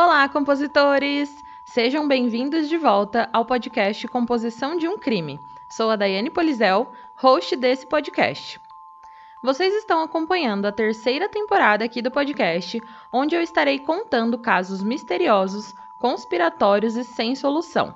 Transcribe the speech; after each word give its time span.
Olá, 0.00 0.28
compositores! 0.28 1.42
Sejam 1.64 2.06
bem-vindos 2.06 2.68
de 2.68 2.76
volta 2.78 3.28
ao 3.32 3.44
podcast 3.44 4.06
Composição 4.06 4.76
de 4.76 4.86
um 4.86 4.96
Crime. 4.96 5.40
Sou 5.68 5.90
a 5.90 5.96
Daiane 5.96 6.30
Polizel, 6.30 6.92
host 7.16 7.56
desse 7.56 7.84
podcast. 7.84 8.60
Vocês 9.42 9.74
estão 9.74 10.00
acompanhando 10.00 10.66
a 10.66 10.72
terceira 10.72 11.28
temporada 11.28 11.84
aqui 11.84 12.00
do 12.00 12.12
podcast, 12.12 12.80
onde 13.12 13.34
eu 13.34 13.42
estarei 13.42 13.80
contando 13.80 14.38
casos 14.38 14.84
misteriosos, 14.84 15.74
conspiratórios 15.98 16.96
e 16.96 17.02
sem 17.02 17.34
solução. 17.34 17.92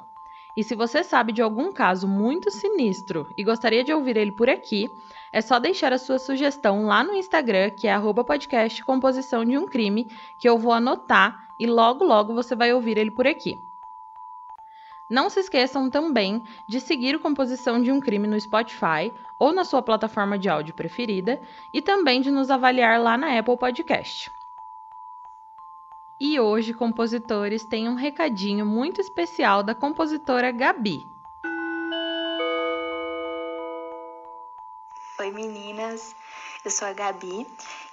E 0.56 0.64
se 0.64 0.74
você 0.74 1.04
sabe 1.04 1.32
de 1.32 1.40
algum 1.40 1.70
caso 1.70 2.08
muito 2.08 2.50
sinistro 2.50 3.28
e 3.38 3.44
gostaria 3.44 3.84
de 3.84 3.92
ouvir 3.92 4.16
ele 4.16 4.32
por 4.32 4.50
aqui, 4.50 4.90
é 5.32 5.40
só 5.40 5.60
deixar 5.60 5.92
a 5.92 5.98
sua 5.98 6.18
sugestão 6.18 6.84
lá 6.84 7.04
no 7.04 7.14
Instagram, 7.14 7.70
que 7.70 7.86
é 7.86 7.96
podcast 8.26 8.84
composição 8.84 9.44
de 9.44 9.56
um 9.56 9.66
crime, 9.66 10.08
que 10.40 10.48
eu 10.48 10.58
vou 10.58 10.72
anotar 10.72 11.42
e 11.62 11.66
logo 11.66 12.04
logo 12.04 12.34
você 12.34 12.56
vai 12.56 12.72
ouvir 12.72 12.98
ele 12.98 13.12
por 13.12 13.24
aqui. 13.24 13.56
Não 15.08 15.30
se 15.30 15.38
esqueçam 15.38 15.88
também 15.88 16.42
de 16.68 16.80
seguir 16.80 17.14
o 17.14 17.20
Composição 17.20 17.80
de 17.80 17.92
um 17.92 18.00
Crime 18.00 18.26
no 18.26 18.40
Spotify 18.40 19.12
ou 19.38 19.52
na 19.52 19.62
sua 19.62 19.80
plataforma 19.80 20.36
de 20.36 20.48
áudio 20.48 20.74
preferida 20.74 21.40
e 21.72 21.80
também 21.80 22.20
de 22.20 22.32
nos 22.32 22.50
avaliar 22.50 23.00
lá 23.00 23.16
na 23.16 23.38
Apple 23.38 23.56
Podcast. 23.56 24.28
E 26.18 26.40
hoje, 26.40 26.74
compositores, 26.74 27.64
tem 27.64 27.88
um 27.88 27.94
recadinho 27.94 28.66
muito 28.66 29.00
especial 29.00 29.62
da 29.62 29.72
compositora 29.72 30.50
Gabi. 30.50 31.06
Oi 35.20 35.30
meninas, 35.30 36.16
eu 36.64 36.70
sou 36.70 36.86
a 36.86 36.92
Gabi 36.92 37.46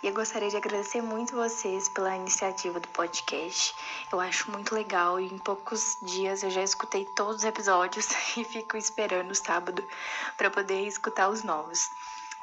e 0.04 0.08
eu 0.08 0.14
gostaria 0.14 0.50
de 0.50 0.56
agradecer 0.56 1.02
muito 1.02 1.36
vocês 1.36 1.90
pela 1.90 2.16
iniciativa 2.16 2.80
do 2.80 2.88
podcast. 2.90 3.74
Eu 4.12 4.20
acho 4.20 4.52
muito 4.52 4.76
legal 4.76 5.20
e 5.20 5.26
em 5.26 5.40
poucos 5.40 5.98
dias 6.02 6.44
eu 6.44 6.52
já 6.52 6.62
escutei 6.62 7.04
todos 7.04 7.38
os 7.38 7.44
episódios 7.44 8.10
e 8.38 8.44
fico 8.44 8.78
esperando 8.78 9.32
o 9.32 9.36
sábado 9.36 9.84
para 10.38 10.52
poder 10.52 10.86
escutar 10.86 11.30
os 11.30 11.44
novos. 11.44 11.90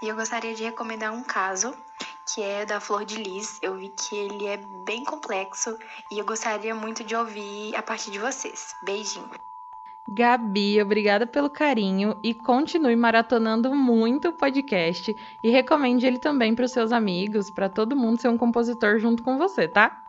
E 0.03 0.09
eu 0.09 0.17
gostaria 0.17 0.55
de 0.55 0.65
recomendar 0.65 1.13
um 1.13 1.23
caso 1.23 1.73
que 2.35 2.43
é 2.43 2.67
da 2.67 2.81
Flor 2.81 3.05
de 3.05 3.17
Lis. 3.17 3.59
Eu 3.63 3.77
vi 3.77 3.89
que 3.91 4.17
ele 4.17 4.47
é 4.47 4.57
bem 4.57 5.05
complexo 5.05 5.79
e 6.11 6.19
eu 6.19 6.25
gostaria 6.25 6.75
muito 6.75 7.05
de 7.05 7.15
ouvir 7.15 7.75
a 7.77 7.83
partir 7.83 8.11
de 8.11 8.19
vocês. 8.19 8.75
Beijinho. 8.83 9.31
Gabi, 10.09 10.81
obrigada 10.81 11.27
pelo 11.27 11.51
carinho 11.51 12.17
e 12.23 12.33
continue 12.33 12.95
maratonando 12.95 13.75
muito 13.75 14.29
o 14.29 14.33
podcast 14.33 15.17
e 15.43 15.51
recomende 15.51 16.07
ele 16.07 16.19
também 16.19 16.55
para 16.55 16.65
os 16.65 16.71
seus 16.71 16.93
amigos, 16.93 17.51
para 17.51 17.69
todo 17.69 17.97
mundo 17.97 18.21
ser 18.21 18.29
um 18.29 18.39
compositor 18.39 18.99
junto 18.99 19.23
com 19.23 19.37
você, 19.37 19.67
tá? 19.67 20.05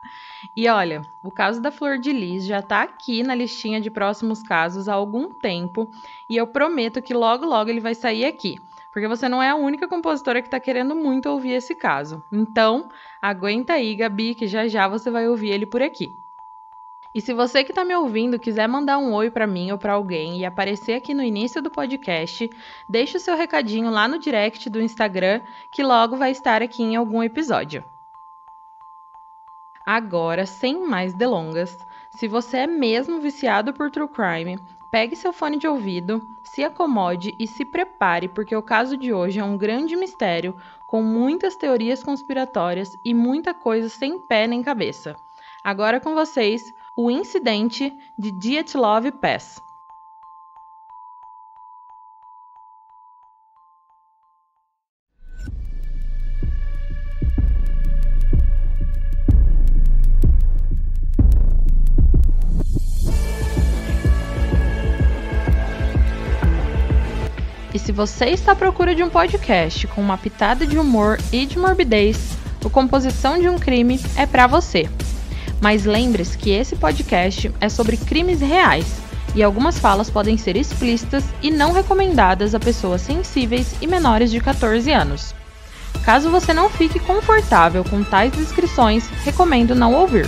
E 0.55 0.67
olha, 0.67 1.01
o 1.23 1.31
caso 1.31 1.59
da 1.59 1.71
Flor 1.71 1.97
de 1.97 2.11
Lis 2.11 2.45
já 2.45 2.59
está 2.59 2.83
aqui 2.83 3.23
na 3.23 3.33
listinha 3.33 3.81
de 3.81 3.89
próximos 3.89 4.43
casos 4.43 4.87
há 4.87 4.93
algum 4.93 5.29
tempo 5.29 5.89
e 6.29 6.37
eu 6.37 6.45
prometo 6.45 7.01
que 7.01 7.13
logo 7.13 7.45
logo 7.45 7.69
ele 7.69 7.79
vai 7.79 7.95
sair 7.95 8.25
aqui 8.25 8.59
porque 8.97 9.07
você 9.07 9.29
não 9.29 9.43
é 9.43 9.49
a 9.49 9.55
única 9.55 9.87
compositora 9.87 10.41
que 10.41 10.47
está 10.47 10.59
querendo 10.59 10.95
muito 10.95 11.29
ouvir 11.29 11.51
esse 11.51 11.75
caso. 11.75 12.23
Então, 12.31 12.89
aguenta 13.21 13.73
aí, 13.73 13.95
Gabi, 13.95 14.33
que 14.33 14.47
já 14.47 14.67
já 14.67 14.87
você 14.87 15.11
vai 15.11 15.29
ouvir 15.29 15.49
ele 15.49 15.67
por 15.67 15.83
aqui. 15.83 16.17
E 17.17 17.21
se 17.21 17.33
você 17.33 17.63
que 17.63 17.71
está 17.71 17.83
me 17.83 17.95
ouvindo 17.95 18.37
quiser 18.37 18.67
mandar 18.67 18.99
um 18.99 19.11
oi 19.11 19.31
para 19.31 19.47
mim 19.47 19.71
ou 19.71 19.77
para 19.79 19.93
alguém 19.93 20.37
e 20.37 20.45
aparecer 20.45 20.93
aqui 20.93 21.15
no 21.15 21.23
início 21.23 21.63
do 21.63 21.71
podcast, 21.71 22.47
deixe 22.87 23.17
o 23.17 23.19
seu 23.19 23.35
recadinho 23.35 23.89
lá 23.89 24.07
no 24.07 24.19
direct 24.19 24.69
do 24.69 24.79
Instagram, 24.79 25.41
que 25.71 25.81
logo 25.81 26.15
vai 26.15 26.29
estar 26.29 26.61
aqui 26.61 26.83
em 26.83 26.95
algum 26.95 27.23
episódio. 27.23 27.83
Agora, 29.83 30.45
sem 30.45 30.87
mais 30.87 31.11
delongas, 31.15 31.75
se 32.11 32.27
você 32.27 32.57
é 32.57 32.67
mesmo 32.67 33.19
viciado 33.19 33.73
por 33.73 33.89
true 33.89 34.07
crime, 34.07 34.59
Pegue 34.91 35.15
seu 35.15 35.33
fone 35.33 35.57
de 35.57 35.67
ouvido, 35.67 36.25
se 36.43 36.63
acomode 36.63 37.35
e 37.37 37.45
se 37.45 37.65
prepare, 37.65 38.29
porque 38.29 38.55
o 38.55 38.61
caso 38.61 38.95
de 38.95 39.11
hoje 39.11 39.39
é 39.39 39.43
um 39.43 39.57
grande 39.57 39.97
mistério, 39.97 40.55
com 40.87 41.01
muitas 41.01 41.57
teorias 41.57 42.01
conspiratórias 42.01 42.97
e 43.03 43.13
muita 43.13 43.53
coisa 43.53 43.89
sem 43.89 44.17
pé 44.17 44.47
nem 44.47 44.63
cabeça. 44.63 45.17
Agora 45.61 45.99
com 45.99 46.13
vocês, 46.13 46.73
o 46.97 47.11
incidente 47.11 47.93
de 48.17 48.31
Dietlov 48.39 49.11
Pass. 49.21 49.61
E 67.75 67.79
se 67.79 67.91
você 67.91 68.25
está 68.29 68.53
à 68.53 68.55
procura 68.55 68.95
de 68.95 69.03
um 69.03 69.09
podcast 69.09 69.85
com 69.85 70.01
uma 70.01 70.17
pitada 70.17 70.65
de 70.65 70.79
humor 70.79 71.19
e 71.31 71.45
de 71.45 71.59
morbidez, 71.59 72.35
o 72.65 72.71
Composição 72.71 73.37
de 73.37 73.47
um 73.47 73.59
Crime 73.59 73.99
é 74.15 74.25
para 74.25 74.47
você. 74.47 74.89
Mas 75.59 75.85
lembre-se 75.85 76.37
que 76.37 76.51
esse 76.51 76.75
podcast 76.75 77.51
é 77.59 77.69
sobre 77.69 77.97
crimes 77.97 78.41
reais 78.41 78.85
e 79.35 79.43
algumas 79.43 79.77
falas 79.77 80.09
podem 80.09 80.37
ser 80.37 80.55
explícitas 80.55 81.23
e 81.41 81.51
não 81.51 81.71
recomendadas 81.71 82.55
a 82.55 82.59
pessoas 82.59 83.01
sensíveis 83.01 83.75
e 83.81 83.87
menores 83.87 84.31
de 84.31 84.39
14 84.39 84.91
anos. 84.91 85.35
Caso 86.03 86.29
você 86.29 86.53
não 86.53 86.69
fique 86.69 86.99
confortável 86.99 87.83
com 87.83 88.03
tais 88.03 88.31
descrições, 88.31 89.07
recomendo 89.23 89.75
não 89.75 89.93
ouvir. 89.93 90.27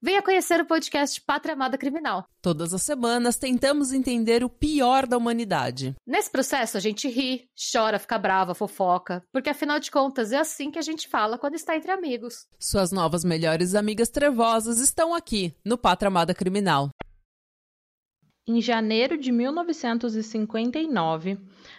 venha 0.00 0.22
conhecer 0.22 0.60
o 0.60 0.66
podcast 0.66 1.20
Pátria 1.20 1.54
Amada 1.54 1.78
Criminal. 1.78 2.26
Todas 2.42 2.74
as 2.74 2.82
semanas 2.82 3.36
tentamos 3.36 3.92
entender 3.92 4.44
o 4.44 4.50
pior 4.50 5.06
da 5.06 5.16
humanidade. 5.16 5.94
Nesse 6.06 6.30
processo 6.30 6.76
a 6.76 6.80
gente 6.80 7.08
ri, 7.08 7.48
chora, 7.72 7.98
fica 7.98 8.18
brava, 8.18 8.54
fofoca, 8.54 9.22
porque 9.32 9.50
afinal 9.50 9.78
de 9.78 9.90
contas 9.90 10.32
é 10.32 10.38
assim 10.38 10.70
que 10.70 10.78
a 10.78 10.82
gente 10.82 11.08
fala 11.08 11.38
quando 11.38 11.54
está 11.54 11.76
entre 11.76 11.90
amigos. 11.90 12.46
Suas 12.58 12.92
novas 12.92 13.24
melhores 13.24 13.74
amigas 13.74 14.08
trevosas 14.08 14.78
estão 14.78 15.14
aqui 15.14 15.54
no 15.64 15.78
Pátria 15.78 16.08
Amada 16.08 16.34
Criminal. 16.34 16.90
Em 18.48 18.60
janeiro 18.60 19.18
de 19.18 19.32
1959, 19.32 21.36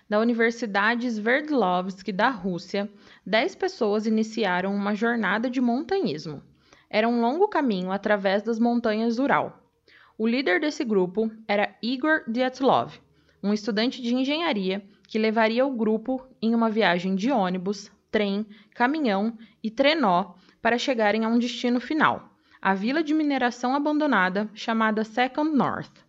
da 0.10 0.20
Universidade 0.20 1.08
Sverdlovsk 1.08 2.12
da 2.12 2.30
Rússia, 2.30 2.92
10 3.26 3.56
pessoas 3.56 4.06
iniciaram 4.06 4.76
uma 4.76 4.94
jornada 4.94 5.50
de 5.50 5.62
montanhismo. 5.62 6.44
Era 6.90 7.08
um 7.08 7.22
longo 7.22 7.48
caminho 7.48 7.92
através 7.92 8.44
das 8.44 8.60
montanhas 8.60 9.20
Ural. 9.20 9.62
O 10.18 10.28
líder 10.28 10.60
desse 10.60 10.84
grupo 10.84 11.32
era 11.48 11.76
Igor 11.82 12.24
Dyatlov, 12.28 13.00
um 13.44 13.54
estudante 13.54 14.02
de 14.02 14.16
engenharia 14.16 14.84
que 15.08 15.20
levaria 15.20 15.66
o 15.66 15.76
grupo 15.76 16.26
em 16.42 16.56
uma 16.56 16.70
viagem 16.70 17.16
de 17.16 17.32
ônibus, 17.32 17.92
trem, 18.12 18.46
caminhão 18.74 19.38
e 19.64 19.70
trenó 19.70 20.34
para 20.62 20.78
chegarem 20.78 21.24
a 21.24 21.28
um 21.28 21.38
destino 21.38 21.80
final, 21.80 22.36
a 22.62 22.74
vila 22.74 23.04
de 23.04 23.14
mineração 23.14 23.76
abandonada 23.76 24.50
chamada 24.54 25.04
Second 25.04 25.56
North. 25.56 26.06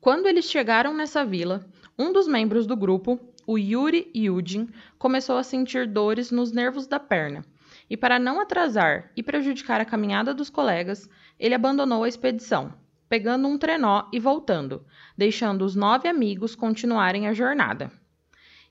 Quando 0.00 0.26
eles 0.26 0.44
chegaram 0.44 0.94
nessa 0.94 1.24
vila, 1.24 1.66
um 1.98 2.12
dos 2.12 2.28
membros 2.28 2.66
do 2.66 2.76
grupo, 2.76 3.18
o 3.46 3.58
Yuri 3.58 4.10
Yudin, 4.14 4.68
começou 4.98 5.36
a 5.36 5.42
sentir 5.42 5.88
dores 5.88 6.30
nos 6.30 6.52
nervos 6.52 6.86
da 6.86 7.00
perna. 7.00 7.44
E 7.90 7.96
para 7.96 8.18
não 8.18 8.40
atrasar 8.40 9.10
e 9.16 9.22
prejudicar 9.22 9.80
a 9.80 9.84
caminhada 9.84 10.34
dos 10.34 10.50
colegas, 10.50 11.08
ele 11.38 11.54
abandonou 11.54 12.04
a 12.04 12.08
expedição, 12.08 12.74
pegando 13.08 13.48
um 13.48 13.56
trenó 13.56 14.08
e 14.12 14.20
voltando, 14.20 14.84
deixando 15.16 15.64
os 15.64 15.74
nove 15.74 16.08
amigos 16.08 16.54
continuarem 16.54 17.26
a 17.26 17.32
jornada. 17.32 17.90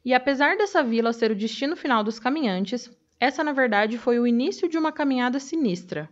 E 0.05 0.13
apesar 0.13 0.55
dessa 0.55 0.83
vila 0.83 1.11
ser 1.11 1.31
o 1.31 1.35
destino 1.35 1.75
final 1.75 2.03
dos 2.03 2.19
caminhantes, 2.19 2.89
essa 3.19 3.43
na 3.43 3.51
verdade 3.51 3.97
foi 3.97 4.19
o 4.19 4.27
início 4.27 4.69
de 4.69 4.77
uma 4.77 4.91
caminhada 4.91 5.39
sinistra. 5.39 6.09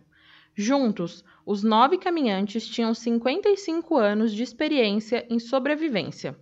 Juntos, 0.54 1.24
os 1.44 1.62
nove 1.62 1.98
caminhantes 1.98 2.66
tinham 2.66 2.92
55 2.92 3.96
anos 3.96 4.32
de 4.32 4.42
experiência 4.42 5.24
em 5.30 5.38
sobrevivência. 5.38 6.36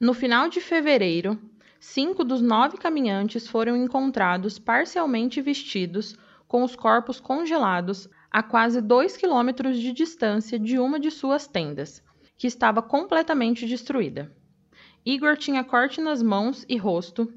No 0.00 0.14
final 0.14 0.48
de 0.48 0.60
fevereiro, 0.60 1.38
cinco 1.78 2.24
dos 2.24 2.40
nove 2.40 2.76
caminhantes 2.76 3.46
foram 3.46 3.76
encontrados 3.76 4.58
parcialmente 4.58 5.40
vestidos, 5.40 6.16
com 6.46 6.62
os 6.62 6.74
corpos 6.74 7.20
congelados, 7.20 8.08
a 8.30 8.42
quase 8.42 8.80
dois 8.80 9.16
quilômetros 9.16 9.78
de 9.78 9.92
distância 9.92 10.58
de 10.58 10.78
uma 10.78 10.98
de 10.98 11.10
suas 11.10 11.46
tendas, 11.46 12.02
que 12.36 12.46
estava 12.46 12.82
completamente 12.82 13.66
destruída. 13.66 14.32
Igor 15.04 15.36
tinha 15.36 15.64
corte 15.64 16.00
nas 16.00 16.22
mãos 16.22 16.64
e 16.68 16.76
rosto, 16.76 17.32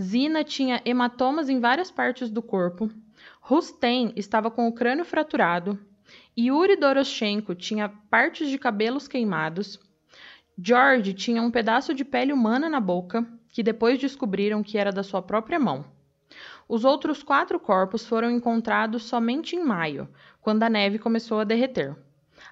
Zina 0.00 0.44
tinha 0.44 0.80
hematomas 0.84 1.48
em 1.48 1.58
várias 1.58 1.90
partes 1.90 2.30
do 2.30 2.40
corpo, 2.40 2.90
Rustem 3.40 4.12
estava 4.14 4.50
com 4.50 4.68
o 4.68 4.72
crânio 4.72 5.04
fraturado, 5.04 5.78
Yuri 6.38 6.76
Doroshenko 6.76 7.54
tinha 7.54 7.88
partes 7.88 8.48
de 8.48 8.58
cabelos 8.58 9.08
queimados, 9.08 9.80
George 10.56 11.14
tinha 11.14 11.42
um 11.42 11.50
pedaço 11.50 11.92
de 11.94 12.04
pele 12.04 12.32
humana 12.32 12.68
na 12.68 12.80
boca, 12.80 13.26
que 13.58 13.62
depois 13.64 13.98
descobriram 13.98 14.62
que 14.62 14.78
era 14.78 14.92
da 14.92 15.02
sua 15.02 15.20
própria 15.20 15.58
mão. 15.58 15.84
Os 16.68 16.84
outros 16.84 17.24
quatro 17.24 17.58
corpos 17.58 18.06
foram 18.06 18.30
encontrados 18.30 19.02
somente 19.02 19.56
em 19.56 19.64
maio, 19.64 20.08
quando 20.40 20.62
a 20.62 20.70
neve 20.70 20.96
começou 20.96 21.40
a 21.40 21.44
derreter. 21.44 21.96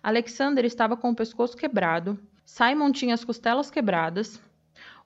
Alexander 0.03 0.65
estava 0.65 0.97
com 0.97 1.11
o 1.11 1.15
pescoço 1.15 1.57
quebrado, 1.57 2.19
Simon 2.45 2.91
tinha 2.91 3.15
as 3.15 3.25
costelas 3.25 3.71
quebradas, 3.71 4.43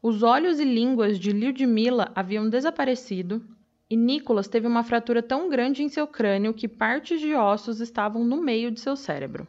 os 0.02 0.22
olhos 0.22 0.58
e 0.58 0.64
línguas 0.64 1.18
de 1.18 1.32
Lyudmila 1.32 2.10
haviam 2.14 2.48
desaparecido 2.48 3.44
e 3.90 3.94
Nicholas 3.94 4.48
teve 4.48 4.66
uma 4.66 4.82
fratura 4.82 5.22
tão 5.22 5.50
grande 5.50 5.82
em 5.82 5.90
seu 5.90 6.06
crânio 6.06 6.54
que 6.54 6.66
partes 6.66 7.20
de 7.20 7.34
ossos 7.34 7.78
estavam 7.78 8.24
no 8.24 8.38
meio 8.40 8.70
de 8.70 8.80
seu 8.80 8.96
cérebro. 8.96 9.46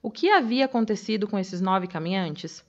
O 0.00 0.08
que 0.08 0.30
havia 0.30 0.66
acontecido 0.66 1.26
com 1.26 1.36
esses 1.36 1.60
nove 1.60 1.88
caminhantes? 1.88 2.64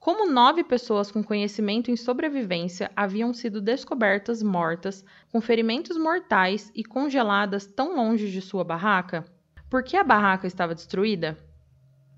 Como 0.00 0.32
nove 0.32 0.64
pessoas 0.64 1.10
com 1.10 1.22
conhecimento 1.22 1.90
em 1.90 1.96
sobrevivência 1.96 2.90
haviam 2.96 3.34
sido 3.34 3.60
descobertas 3.60 4.42
mortas, 4.42 5.04
com 5.30 5.42
ferimentos 5.42 5.98
mortais 5.98 6.72
e 6.74 6.82
congeladas 6.82 7.66
tão 7.66 7.94
longe 7.94 8.30
de 8.30 8.40
sua 8.40 8.64
barraca? 8.64 9.26
Por 9.68 9.82
que 9.82 9.98
a 9.98 10.02
barraca 10.02 10.46
estava 10.46 10.74
destruída? 10.74 11.36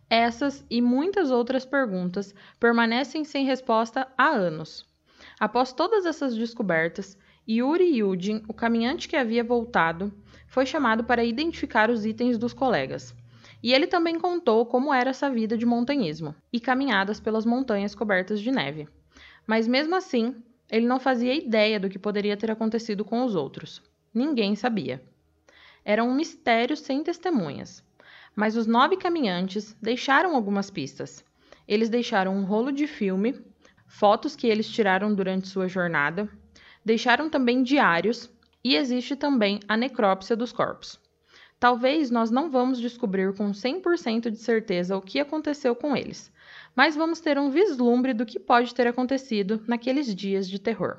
Essas 0.09 0.65
e 0.71 0.81
muitas 0.81 1.33
outras 1.33 1.65
perguntas 1.65 2.33
permanecem 2.61 3.25
sem 3.25 3.45
resposta 3.45 4.07
há 4.17 4.29
anos. 4.29 4.87
Após 5.41 5.73
todas 5.73 6.07
essas 6.07 6.37
descobertas, 6.37 7.19
Yuri 7.49 7.97
Yudin, 7.97 8.45
o 8.47 8.55
caminhante 8.55 9.09
que 9.09 9.17
havia 9.17 9.43
voltado, 9.43 10.15
foi 10.47 10.67
chamado 10.67 11.03
para 11.03 11.25
identificar 11.25 11.91
os 11.91 12.07
itens 12.07 12.39
dos 12.39 12.53
colegas. 12.53 13.13
E 13.63 13.73
ele 13.73 13.87
também 13.87 14.19
contou 14.19 14.67
como 14.67 14.93
era 14.93 15.11
essa 15.11 15.31
vida 15.31 15.57
de 15.57 15.65
montanhismo 15.65 16.35
e 16.53 16.59
caminhadas 16.59 17.21
pelas 17.21 17.47
montanhas 17.47 17.95
cobertas 17.95 18.41
de 18.41 18.51
neve. 18.51 18.89
Mas 19.47 19.69
mesmo 19.69 19.95
assim, 19.95 20.35
ele 20.71 20.87
não 20.87 20.99
fazia 20.99 21.35
ideia 21.35 21.79
do 21.79 21.89
que 21.89 21.99
poderia 21.99 22.37
ter 22.37 22.51
acontecido 22.51 23.05
com 23.05 23.25
os 23.25 23.35
outros. 23.35 23.83
Ninguém 24.13 24.57
sabia. 24.57 25.03
Era 25.85 26.03
um 26.03 26.15
mistério 26.15 26.77
sem 26.77 27.03
testemunhas. 27.03 27.85
Mas 28.35 28.57
os 28.57 28.67
nove 28.67 28.97
caminhantes 28.97 29.77
deixaram 29.81 30.35
algumas 30.35 30.71
pistas. 30.71 31.25
Eles 31.69 31.89
deixaram 31.89 32.35
um 32.35 32.45
rolo 32.45 32.73
de 32.73 32.87
filme, 32.87 33.41
fotos 33.87 34.35
que 34.35 34.47
eles 34.47 34.69
tiraram 34.69 35.15
durante 35.15 35.49
sua 35.49 35.69
jornada, 35.69 36.29
deixaram 36.85 37.29
também 37.29 37.63
diários 37.63 38.31
e 38.65 38.75
existe 38.75 39.15
também 39.15 39.61
a 39.69 39.77
necrópsia 39.77 40.35
dos 40.35 40.53
corpos. 40.53 40.99
Talvez 41.63 42.11
nós 42.11 42.29
não 42.29 42.51
vamos 42.51 42.81
descobrir 42.81 43.33
com 43.35 43.53
100% 43.53 44.31
de 44.31 44.39
certeza 44.39 44.97
o 44.97 45.01
que 45.01 45.21
aconteceu 45.21 45.77
com 45.77 45.97
eles, 45.97 46.29
mas 46.75 46.97
vamos 46.97 47.21
ter 47.21 47.39
um 47.39 47.51
vislumbre 47.51 48.13
do 48.13 48.27
que 48.27 48.41
pode 48.41 48.75
ter 48.75 48.89
acontecido 48.89 49.63
naqueles 49.69 50.13
dias 50.13 50.51
de 50.51 50.59
terror. 50.59 50.97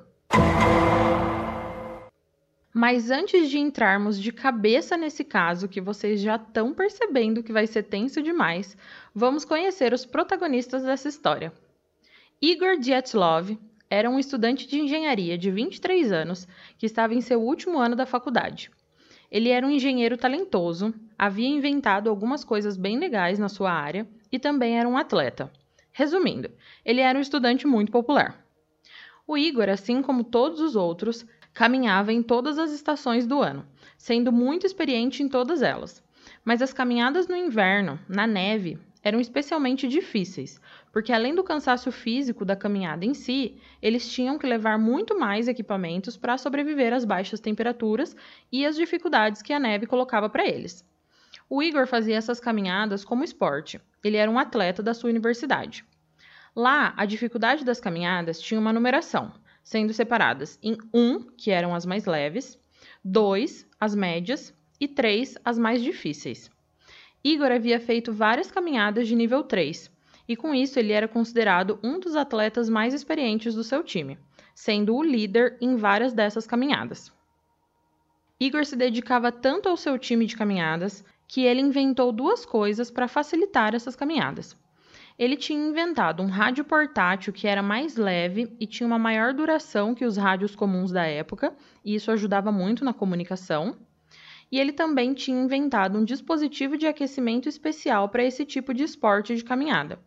Mas 2.74 3.12
antes 3.12 3.50
de 3.50 3.60
entrarmos 3.60 4.18
de 4.18 4.32
cabeça 4.32 4.96
nesse 4.96 5.26
caso, 5.26 5.68
que 5.68 5.82
vocês 5.82 6.22
já 6.22 6.38
estão 6.38 6.74
percebendo 6.74 7.44
que 7.44 7.52
vai 7.52 7.68
ser 7.68 7.84
tenso 7.84 8.24
demais, 8.24 8.78
vamos 9.14 9.44
conhecer 9.44 9.92
os 9.92 10.06
protagonistas 10.06 10.84
dessa 10.84 11.10
história. 11.10 11.52
Igor 12.42 12.80
Dyatlov 12.80 13.58
era 13.90 14.10
um 14.10 14.18
estudante 14.18 14.66
de 14.66 14.80
engenharia 14.80 15.38
de 15.38 15.52
23 15.52 16.14
anos 16.14 16.48
que 16.78 16.86
estava 16.86 17.14
em 17.14 17.20
seu 17.20 17.42
último 17.42 17.80
ano 17.80 17.98
da 17.98 18.06
faculdade. 18.06 18.72
Ele 19.34 19.50
era 19.50 19.68
um 19.68 19.72
engenheiro 19.72 20.16
talentoso, 20.16 20.94
havia 21.18 21.50
inventado 21.50 22.10
algumas 22.10 22.46
coisas 22.46 22.78
bem 22.78 22.98
legais 22.98 23.38
na 23.38 23.50
sua 23.50 23.74
área 23.74 24.08
e 24.32 24.40
também 24.40 24.80
era 24.80 24.88
um 24.88 24.96
atleta. 24.96 25.52
Resumindo, 25.92 26.50
ele 26.86 27.02
era 27.02 27.20
um 27.20 27.22
estudante 27.22 27.68
muito 27.68 27.92
popular. 27.92 28.46
O 29.28 29.38
Igor, 29.38 29.68
assim 29.68 30.02
como 30.02 30.24
todos 30.24 30.62
os 30.62 30.76
outros, 30.76 31.26
Caminhava 31.54 32.12
em 32.12 32.24
todas 32.24 32.58
as 32.58 32.72
estações 32.72 33.28
do 33.28 33.40
ano, 33.40 33.64
sendo 33.96 34.32
muito 34.32 34.66
experiente 34.66 35.22
em 35.22 35.30
todas 35.30 35.62
elas. 35.62 36.04
Mas 36.44 36.64
as 36.64 36.74
caminhadas 36.74 37.28
no 37.28 37.36
inverno, 37.36 38.00
na 38.10 38.26
neve, 38.26 38.80
eram 39.04 39.20
especialmente 39.20 39.88
difíceis, 39.88 40.60
porque 40.94 41.12
além 41.12 41.34
do 41.34 41.44
cansaço 41.44 41.92
físico 41.92 42.46
da 42.46 42.56
caminhada 42.56 43.04
em 43.04 43.16
si, 43.16 43.60
eles 43.82 44.08
tinham 44.08 44.38
que 44.38 44.46
levar 44.46 44.78
muito 44.78 45.20
mais 45.20 45.48
equipamentos 45.48 46.16
para 46.16 46.38
sobreviver 46.38 46.94
às 46.94 47.04
baixas 47.04 47.40
temperaturas 47.40 48.16
e 48.52 48.64
às 48.64 48.76
dificuldades 48.76 49.42
que 49.42 49.52
a 49.52 49.60
neve 49.60 49.88
colocava 49.88 50.30
para 50.30 50.48
eles. 50.48 50.86
O 51.50 51.64
Igor 51.64 51.88
fazia 51.88 52.16
essas 52.16 52.40
caminhadas 52.40 53.04
como 53.04 53.24
esporte. 53.24 53.82
Ele 54.04 54.18
era 54.18 54.30
um 54.30 54.38
atleta 54.38 54.84
da 54.84 54.94
sua 54.94 55.10
universidade. 55.10 55.84
Lá, 56.56 56.94
a 56.96 57.06
dificuldade 57.06 57.66
das 57.66 57.80
caminhadas 57.80 58.40
tinha 58.40 58.60
uma 58.60 58.72
numeração, 58.72 59.34
sendo 59.64 59.92
separadas 59.94 60.60
em 60.62 60.78
1, 60.94 61.02
um, 61.02 61.24
que 61.36 61.50
eram 61.50 61.74
as 61.74 61.88
mais 61.88 62.06
leves, 62.06 62.56
2, 63.04 63.68
as 63.80 63.96
médias 63.96 64.54
e 64.80 64.88
3, 64.88 65.40
as 65.44 65.58
mais 65.58 65.82
difíceis. 65.82 66.52
Igor 67.24 67.52
havia 67.52 67.80
feito 67.80 68.14
várias 68.14 68.52
caminhadas 68.52 69.08
de 69.08 69.16
nível 69.16 69.44
3, 69.44 69.90
e 70.28 70.36
com 70.36 70.54
isso 70.54 70.80
ele 70.80 70.94
era 70.94 71.08
considerado 71.08 71.80
um 71.84 72.00
dos 72.00 72.16
atletas 72.16 72.70
mais 72.70 72.94
experientes 72.94 73.56
do 73.56 73.64
seu 73.64 73.84
time, 73.84 74.18
sendo 74.54 74.96
o 74.96 75.04
líder 75.04 75.58
em 75.60 75.76
várias 75.76 76.14
dessas 76.14 76.48
caminhadas. 76.48 77.12
Igor 78.40 78.66
se 78.66 78.76
dedicava 78.76 79.32
tanto 79.32 79.70
ao 79.70 79.78
seu 79.78 79.98
time 79.98 80.26
de 80.26 80.36
caminhadas 80.36 81.04
que 81.28 81.44
ele 81.46 81.62
inventou 81.62 82.12
duas 82.12 82.46
coisas 82.46 82.92
para 82.92 83.08
facilitar 83.08 83.74
essas 83.74 83.96
caminhadas. 83.96 84.58
Ele 85.18 85.38
tinha 85.38 85.70
inventado 85.70 86.24
um 86.24 86.28
rádio 86.28 86.66
portátil 86.66 87.32
que 87.32 87.48
era 87.48 87.62
mais 87.62 87.96
leve 87.96 88.56
e 88.60 88.66
tinha 88.66 88.88
uma 88.88 88.98
maior 88.98 89.34
duração 89.34 89.94
que 89.94 90.06
os 90.06 90.18
rádios 90.18 90.56
comuns 90.56 90.92
da 90.92 91.06
época, 91.06 91.56
e 91.86 91.96
isso 91.96 92.12
ajudava 92.12 92.52
muito 92.52 92.84
na 92.84 92.94
comunicação. 92.94 93.78
E 94.52 94.60
ele 94.60 94.72
também 94.72 95.14
tinha 95.14 95.42
inventado 95.42 95.98
um 95.98 96.04
dispositivo 96.04 96.78
de 96.78 96.88
aquecimento 96.88 97.48
especial 97.48 98.10
para 98.10 98.24
esse 98.24 98.44
tipo 98.46 98.74
de 98.74 98.84
esporte 98.84 99.36
de 99.36 99.44
caminhada. 99.44 100.00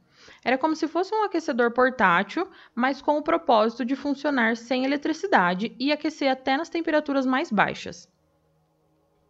Era 0.46 0.56
como 0.56 0.76
se 0.76 0.86
fosse 0.86 1.12
um 1.12 1.24
aquecedor 1.24 1.72
portátil, 1.72 2.46
mas 2.72 3.02
com 3.02 3.18
o 3.18 3.22
propósito 3.22 3.84
de 3.84 3.96
funcionar 3.96 4.56
sem 4.56 4.84
eletricidade 4.84 5.74
e 5.76 5.90
aquecer 5.90 6.30
até 6.30 6.56
nas 6.56 6.68
temperaturas 6.68 7.26
mais 7.26 7.50
baixas. 7.50 8.08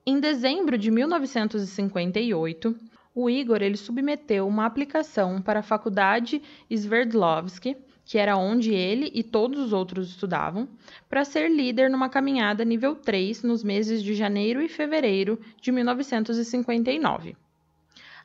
Em 0.04 0.20
dezembro 0.20 0.76
de 0.76 0.90
1958, 0.90 2.76
o 3.14 3.30
Igor 3.30 3.62
ele 3.62 3.78
submeteu 3.78 4.46
uma 4.46 4.66
aplicação 4.66 5.40
para 5.40 5.60
a 5.60 5.62
faculdade 5.62 6.42
Sverdlovsky, 6.68 7.78
que 8.04 8.18
era 8.18 8.36
onde 8.36 8.74
ele 8.74 9.10
e 9.14 9.22
todos 9.22 9.58
os 9.58 9.72
outros 9.72 10.10
estudavam, 10.10 10.68
para 11.08 11.24
ser 11.24 11.48
líder 11.48 11.88
numa 11.88 12.10
caminhada 12.10 12.62
nível 12.62 12.94
3 12.94 13.42
nos 13.42 13.64
meses 13.64 14.02
de 14.02 14.12
janeiro 14.12 14.60
e 14.60 14.68
fevereiro 14.68 15.40
de 15.62 15.72
1959. 15.72 17.34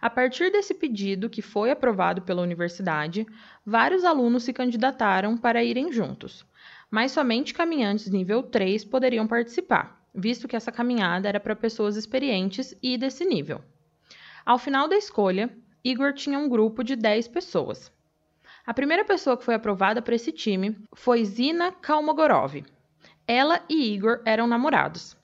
A 0.01 0.10
partir 0.10 0.51
desse 0.51 0.74
pedido, 0.74 1.29
que 1.29 1.43
foi 1.43 1.70
aprovado 1.70 2.24
pela 2.24 2.41
universidade, 2.41 3.24
vários 3.63 4.03
alunos 4.03 4.41
se 4.41 4.51
candidataram 4.51 5.38
para 5.38 5.63
irem 5.63 5.91
juntos, 5.91 6.43
mas 6.89 7.12
somente 7.12 7.53
caminhantes 7.53 8.10
nível 8.10 8.41
3 8.41 8.84
poderiam 8.84 9.27
participar, 9.27 10.03
visto 10.12 10.48
que 10.48 10.55
essa 10.55 10.72
caminhada 10.72 11.29
era 11.29 11.39
para 11.39 11.55
pessoas 11.55 11.96
experientes 11.96 12.75
e 12.81 12.98
desse 12.98 13.24
nível. 13.24 13.62
Ao 14.43 14.58
final 14.58 14.88
da 14.88 14.98
escolha, 14.98 15.55
Igor 15.84 16.13
tinha 16.13 16.39
um 16.39 16.50
grupo 16.50 16.84
de 16.84 16.96
10 16.96 17.27
pessoas. 17.27 17.91
A 18.65 18.74
primeira 18.74 19.05
pessoa 19.05 19.38
que 19.38 19.46
foi 19.46 19.53
aprovada 19.53 20.01
para 20.01 20.15
esse 20.15 20.31
time 20.31 20.75
foi 20.96 21.24
Zina 21.24 21.72
Kalmogorov. 21.72 22.63
Ela 23.27 23.63
e 23.70 23.93
Igor 23.93 24.20
eram 24.25 24.48
namorados, 24.48 25.15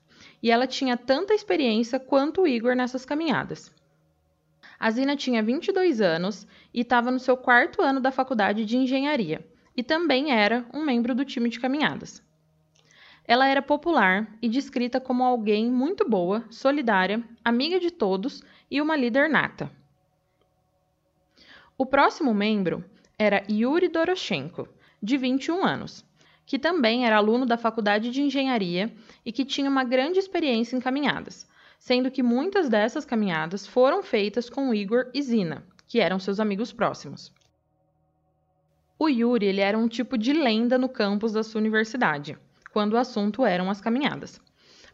e 0.42 0.52
ela 0.52 0.68
tinha 0.68 0.96
tanta 0.96 1.34
experiência 1.34 2.00
quanto 2.00 2.44
o 2.44 2.48
Igor 2.48 2.76
nessas 2.76 3.04
caminhadas. 3.04 3.76
A 4.80 4.92
Zina 4.92 5.16
tinha 5.16 5.42
22 5.42 6.02
anos 6.02 6.46
e 6.74 6.82
estava 6.82 7.10
no 7.10 7.20
seu 7.20 7.36
quarto 7.36 7.82
ano 7.82 8.00
da 8.00 8.12
faculdade 8.12 8.66
de 8.66 8.78
engenharia, 8.78 9.46
e 9.76 9.82
também 9.82 10.32
era 10.32 10.66
um 10.74 10.84
membro 10.84 11.16
do 11.16 11.26
time 11.26 11.50
de 11.50 11.60
caminhadas. 11.60 12.22
Ela 13.26 13.48
era 13.48 13.62
popular 13.62 14.28
e 14.42 14.48
descrita 14.48 15.02
como 15.02 15.24
alguém 15.24 15.70
muito 15.70 16.08
boa, 16.08 16.46
solidária, 16.50 17.22
amiga 17.44 17.80
de 17.80 17.92
todos 17.92 18.42
e 18.72 18.82
uma 18.82 18.96
líder 18.96 19.30
nata. 19.30 19.70
O 21.78 21.86
próximo 21.86 22.34
membro 22.34 22.86
era 23.20 23.44
Yuri 23.50 23.90
Doroshenko, 23.90 24.68
de 25.04 25.18
21 25.18 25.64
anos, 25.66 26.06
que 26.46 26.58
também 26.58 27.06
era 27.06 27.18
aluno 27.18 27.46
da 27.46 27.58
Faculdade 27.58 28.10
de 28.10 28.22
Engenharia 28.22 28.94
e 29.26 29.32
que 29.32 29.44
tinha 29.44 29.70
uma 29.70 29.84
grande 29.84 30.18
experiência 30.20 30.78
em 30.78 30.80
caminhadas, 30.80 31.48
sendo 31.78 32.12
que 32.12 32.24
muitas 32.24 32.70
dessas 32.70 33.06
caminhadas 33.06 33.66
foram 33.66 34.04
feitas 34.04 34.50
com 34.50 34.74
Igor 34.74 35.10
e 35.14 35.22
Zina, 35.22 35.66
que 35.88 36.00
eram 36.00 36.20
seus 36.20 36.40
amigos 36.40 36.74
próximos. 36.74 37.34
O 39.00 39.08
Yuri 39.08 39.46
ele 39.46 39.62
era 39.62 39.78
um 39.78 39.88
tipo 39.88 40.18
de 40.18 40.34
lenda 40.34 40.78
no 40.78 40.90
campus 40.90 41.32
da 41.32 41.44
sua 41.44 41.62
universidade, 41.62 42.38
quando 42.74 42.94
o 42.94 42.98
assunto 42.98 43.46
eram 43.46 43.70
as 43.70 43.80
caminhadas. 43.80 44.42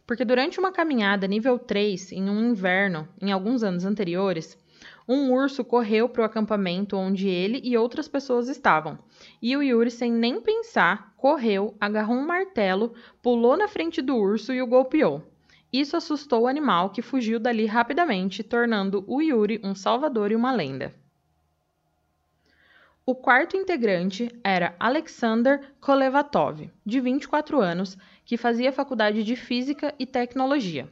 Porque 0.06 0.24
durante 0.24 0.58
uma 0.58 0.70
caminhada 0.70 1.26
nível 1.26 1.58
3, 1.58 2.12
em 2.12 2.28
um 2.28 2.50
inverno, 2.50 3.08
em 3.20 3.32
alguns 3.32 3.62
anos 3.62 3.86
anteriores, 3.86 4.58
um 5.08 5.32
urso 5.32 5.64
correu 5.64 6.08
para 6.08 6.22
o 6.22 6.24
acampamento 6.24 6.96
onde 6.96 7.28
ele 7.28 7.60
e 7.64 7.76
outras 7.76 8.06
pessoas 8.06 8.48
estavam. 8.48 8.98
E 9.40 9.56
o 9.56 9.62
Yuri, 9.62 9.90
sem 9.90 10.12
nem 10.12 10.40
pensar, 10.40 11.14
correu, 11.16 11.74
agarrou 11.80 12.16
um 12.16 12.26
martelo, 12.26 12.94
pulou 13.22 13.56
na 13.56 13.68
frente 13.68 14.02
do 14.02 14.16
urso 14.16 14.52
e 14.52 14.60
o 14.60 14.66
golpeou. 14.66 15.22
Isso 15.74 15.96
assustou 15.96 16.42
o 16.42 16.46
animal, 16.46 16.90
que 16.90 17.02
fugiu 17.02 17.40
dali 17.40 17.66
rapidamente, 17.66 18.44
tornando 18.44 19.02
o 19.08 19.20
Yuri 19.20 19.60
um 19.64 19.74
salvador 19.74 20.30
e 20.30 20.36
uma 20.36 20.52
lenda. 20.52 20.94
O 23.04 23.12
quarto 23.12 23.56
integrante 23.56 24.30
era 24.44 24.76
Alexander 24.78 25.72
Kolevatov, 25.80 26.70
de 26.86 27.00
24 27.00 27.60
anos, 27.60 27.98
que 28.24 28.36
fazia 28.36 28.70
faculdade 28.70 29.24
de 29.24 29.34
Física 29.34 29.92
e 29.98 30.06
Tecnologia. 30.06 30.88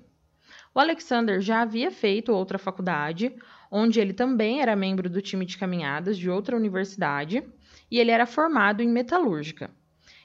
O 0.75 0.81
Alexander 0.81 1.41
já 1.41 1.61
havia 1.61 1.93
feito 1.93 2.33
outra 2.33 2.59
faculdade, 2.59 3.33
onde 3.71 4.01
ele 4.01 4.13
também 4.13 4.61
era 4.61 4.75
membro 4.75 5.09
do 5.09 5.23
time 5.23 5.47
de 5.47 5.57
caminhadas 5.57 6.19
de 6.19 6.29
outra 6.29 6.57
universidade, 6.57 7.45
e 7.89 8.01
ele 8.01 8.11
era 8.11 8.27
formado 8.27 8.83
em 8.83 8.89
metalúrgica. 8.89 9.71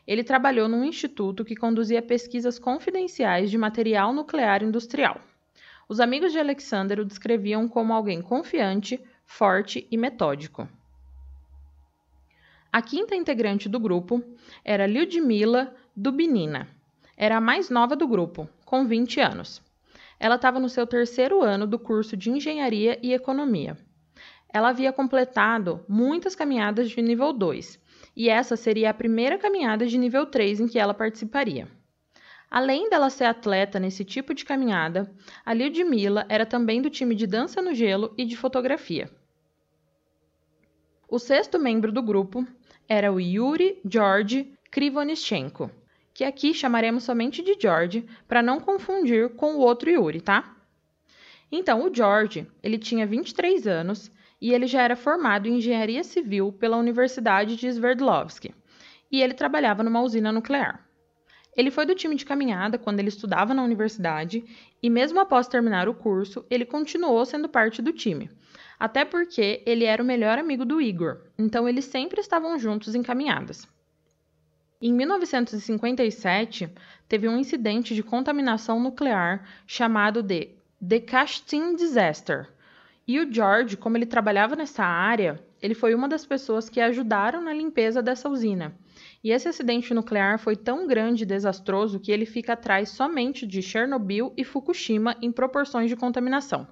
Ele 0.08 0.24
trabalhou 0.24 0.70
num 0.70 0.86
instituto 0.86 1.44
que 1.44 1.56
conduzia 1.56 2.02
pesquisas 2.02 2.58
confidenciais 2.58 3.52
de 3.52 3.58
material 3.58 4.14
nuclear 4.14 4.64
industrial. 4.64 5.20
Os 5.90 6.00
amigos 6.00 6.32
de 6.32 6.40
Alexander 6.40 7.00
o 7.00 7.06
descreviam 7.06 7.68
como 7.68 7.94
alguém 7.94 8.22
confiante, 8.22 9.04
forte 9.26 9.86
e 9.92 9.98
metódico. 9.98 10.68
A 12.72 12.82
quinta 12.82 13.16
integrante 13.16 13.68
do 13.68 13.80
grupo 13.80 14.24
era 14.64 14.88
Lyudmila 14.88 15.76
Dubinina. 15.96 16.70
Era 17.18 17.38
a 17.38 17.42
mais 17.42 17.70
nova 17.70 17.96
do 17.96 18.08
grupo, 18.08 18.50
com 18.66 18.86
20 18.86 19.20
anos. 19.20 19.62
Ela 20.20 20.36
estava 20.36 20.60
no 20.60 20.70
seu 20.70 20.86
terceiro 20.86 21.42
ano 21.42 21.68
do 21.68 21.78
curso 21.78 22.16
de 22.16 22.30
Engenharia 22.30 23.00
e 23.02 23.14
Economia. 23.14 23.78
Ela 24.54 24.70
havia 24.70 24.94
completado 24.94 25.84
muitas 25.88 26.36
caminhadas 26.36 26.90
de 26.90 27.02
nível 27.02 27.34
2, 27.34 27.80
e 28.18 28.30
essa 28.30 28.56
seria 28.56 28.90
a 28.90 28.94
primeira 28.96 29.38
caminhada 29.38 29.86
de 29.86 29.96
nível 29.96 30.26
3 30.26 30.62
em 30.62 30.68
que 30.68 30.80
ela 30.80 30.92
participaria. 30.92 31.68
Além 32.50 32.90
dela 32.90 33.12
ser 33.12 33.26
atleta 33.26 33.80
nesse 33.80 34.04
tipo 34.04 34.34
de 34.34 34.44
caminhada, 34.44 35.14
a 35.46 35.54
Lyudmila 35.54 36.26
era 36.28 36.44
também 36.44 36.82
do 36.82 36.90
time 36.90 37.14
de 37.14 37.28
dança 37.28 37.62
no 37.62 37.76
gelo 37.76 38.16
e 38.18 38.26
de 38.26 38.36
fotografia. 38.36 39.08
O 41.08 41.20
sexto 41.20 41.60
membro 41.60 41.92
do 41.92 42.02
grupo 42.02 42.44
era 42.90 43.14
o 43.14 43.20
Yuri 43.20 43.80
George 43.88 44.52
Krivonichenko, 44.72 45.70
que 46.12 46.24
aqui 46.24 46.56
chamaremos 46.56 47.04
somente 47.04 47.44
de 47.44 47.56
George 47.60 48.04
para 48.28 48.42
não 48.42 48.60
confundir 48.60 49.30
com 49.36 49.58
o 49.58 49.60
outro 49.60 49.92
Yuri, 49.92 50.22
tá? 50.22 50.58
Então, 51.52 51.86
o 51.86 51.94
George, 51.94 52.48
ele 52.64 52.80
tinha 52.80 53.06
23 53.06 53.68
anos 53.68 54.12
e 54.42 54.54
ele 54.54 54.68
já 54.68 54.82
era 54.82 54.96
formado 54.96 55.48
em 55.48 55.58
engenharia 55.58 56.04
civil 56.04 56.52
pela 56.52 56.78
Universidade 56.78 57.56
de 57.56 57.68
Sverdlovsk, 57.68 58.54
e 59.12 59.22
ele 59.22 59.34
trabalhava 59.34 59.84
numa 59.84 60.02
usina 60.02 60.32
nuclear. 60.32 60.86
Ele 61.56 61.72
foi 61.72 61.86
do 61.86 61.96
time 61.96 62.16
de 62.16 62.26
caminhada 62.26 62.78
quando 62.78 63.00
ele 63.00 63.10
estudava 63.10 63.54
na 63.54 63.64
universidade 63.64 64.44
e 64.82 64.90
mesmo 64.90 65.20
após 65.20 65.48
terminar 65.48 65.90
o 65.90 65.94
curso, 65.94 66.46
ele 66.52 66.66
continuou 66.66 67.26
sendo 67.26 67.50
parte 67.50 67.82
do 67.82 67.92
time, 67.92 68.30
até 68.80 69.04
porque 69.04 69.64
ele 69.66 69.84
era 69.84 70.04
o 70.04 70.06
melhor 70.06 70.38
amigo 70.38 70.64
do 70.64 70.80
Igor, 70.80 71.24
então 71.38 71.68
eles 71.68 71.86
sempre 71.86 72.22
estavam 72.22 72.60
juntos 72.60 72.94
em 72.94 73.02
caminhadas. 73.02 73.68
Em 74.80 74.94
1957, 74.94 76.70
teve 77.08 77.28
um 77.28 77.38
incidente 77.38 77.96
de 77.96 78.04
contaminação 78.04 78.80
nuclear 78.80 79.44
chamado 79.66 80.22
de 80.22 80.56
The 80.88 81.00
Kastin 81.00 81.76
Disaster. 81.76 82.48
E 83.08 83.22
o 83.22 83.32
George, 83.32 83.78
como 83.78 83.96
ele 83.96 84.06
trabalhava 84.06 84.54
nessa 84.54 84.84
área, 84.84 85.42
ele 85.62 85.74
foi 85.74 85.96
uma 85.96 86.10
das 86.10 86.26
pessoas 86.26 86.70
que 86.70 86.82
ajudaram 86.82 87.42
na 87.42 87.54
limpeza 87.54 88.02
dessa 88.02 88.28
usina. 88.28 88.76
E 89.24 89.32
esse 89.32 89.48
acidente 89.48 89.94
nuclear 89.94 90.38
foi 90.38 90.58
tão 90.58 90.86
grande 90.86 91.24
e 91.24 91.26
desastroso 91.26 92.02
que 92.02 92.12
ele 92.12 92.26
fica 92.26 92.54
atrás 92.54 92.90
somente 92.90 93.48
de 93.48 93.62
Chernobyl 93.62 94.34
e 94.36 94.44
Fukushima 94.44 95.16
em 95.22 95.32
proporções 95.32 95.90
de 95.90 95.96
contaminação. 95.96 96.68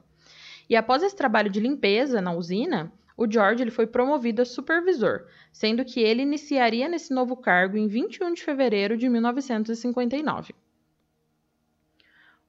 E 0.70 0.76
após 0.76 1.04
esse 1.04 1.16
trabalho 1.16 1.50
de 1.50 1.62
limpeza 1.62 2.22
na 2.22 2.34
usina, 2.34 2.92
o 3.16 3.32
George 3.32 3.64
ele 3.64 3.72
foi 3.72 3.88
promovido 3.88 4.42
a 4.42 4.46
supervisor, 4.46 5.26
sendo 5.54 5.86
que 5.86 6.02
ele 6.02 6.22
iniciaria 6.22 6.90
nesse 6.90 7.14
novo 7.14 7.38
cargo 7.38 7.78
em 7.78 7.88
21 7.88 8.34
de 8.34 8.44
fevereiro 8.44 8.98
de 8.98 9.08
1959. 9.08 10.54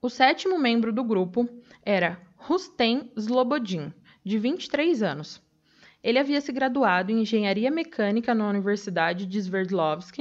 O 0.02 0.10
sétimo 0.10 0.58
membro 0.58 0.92
do 0.92 1.04
grupo 1.04 1.48
era 1.84 2.25
Rustem 2.38 3.10
Slobodin, 3.16 3.92
de 4.24 4.38
23 4.38 5.02
anos. 5.02 5.42
Ele 6.02 6.18
havia 6.18 6.40
se 6.40 6.52
graduado 6.52 7.10
em 7.10 7.22
engenharia 7.22 7.70
mecânica 7.70 8.34
na 8.34 8.48
Universidade 8.48 9.26
de 9.26 9.38
Sverdlovsk 9.38 10.18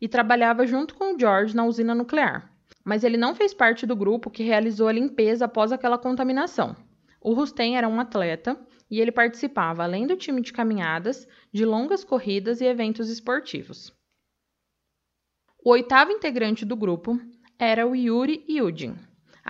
e 0.00 0.08
trabalhava 0.08 0.66
junto 0.66 0.94
com 0.94 1.14
o 1.14 1.18
George 1.18 1.54
na 1.54 1.66
usina 1.66 1.94
nuclear, 1.94 2.50
mas 2.84 3.04
ele 3.04 3.16
não 3.18 3.34
fez 3.34 3.52
parte 3.52 3.84
do 3.84 3.94
grupo 3.94 4.30
que 4.30 4.42
realizou 4.42 4.88
a 4.88 4.92
limpeza 4.92 5.44
após 5.44 5.70
aquela 5.70 5.98
contaminação. 5.98 6.74
O 7.20 7.34
Rustem 7.34 7.76
era 7.76 7.88
um 7.88 8.00
atleta 8.00 8.58
e 8.90 9.00
ele 9.00 9.12
participava, 9.12 9.82
além 9.82 10.06
do 10.06 10.16
time 10.16 10.40
de 10.40 10.52
caminhadas, 10.52 11.28
de 11.52 11.64
longas 11.64 12.04
corridas 12.04 12.60
e 12.60 12.64
eventos 12.64 13.10
esportivos. 13.10 13.92
O 15.62 15.70
oitavo 15.70 16.12
integrante 16.12 16.64
do 16.64 16.76
grupo 16.76 17.20
era 17.58 17.86
o 17.86 17.94
Yuri 17.94 18.44
Yudin, 18.48 18.96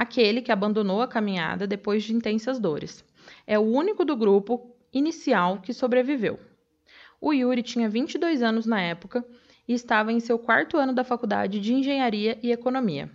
aquele 0.01 0.43
que 0.43 0.53
abandonou 0.53 1.03
a 1.03 1.09
caminhada 1.09 1.67
depois 1.67 2.03
de 2.05 2.15
intensas 2.15 2.59
dores. 2.59 3.05
É 3.47 3.59
o 3.59 3.63
único 3.63 4.05
do 4.05 4.17
grupo 4.17 4.75
inicial 4.93 5.61
que 5.61 5.73
sobreviveu. 5.73 6.39
O 7.21 7.33
Yuri 7.33 7.63
tinha 7.63 7.89
22 7.89 8.43
anos 8.43 8.67
na 8.67 8.81
época 8.81 9.25
e 9.67 9.75
estava 9.75 10.13
em 10.13 10.21
seu 10.21 10.39
quarto 10.39 10.77
ano 10.77 10.93
da 10.93 11.05
faculdade 11.05 11.61
de 11.61 11.75
Engenharia 11.75 12.39
e 12.43 12.53
Economia 12.53 13.11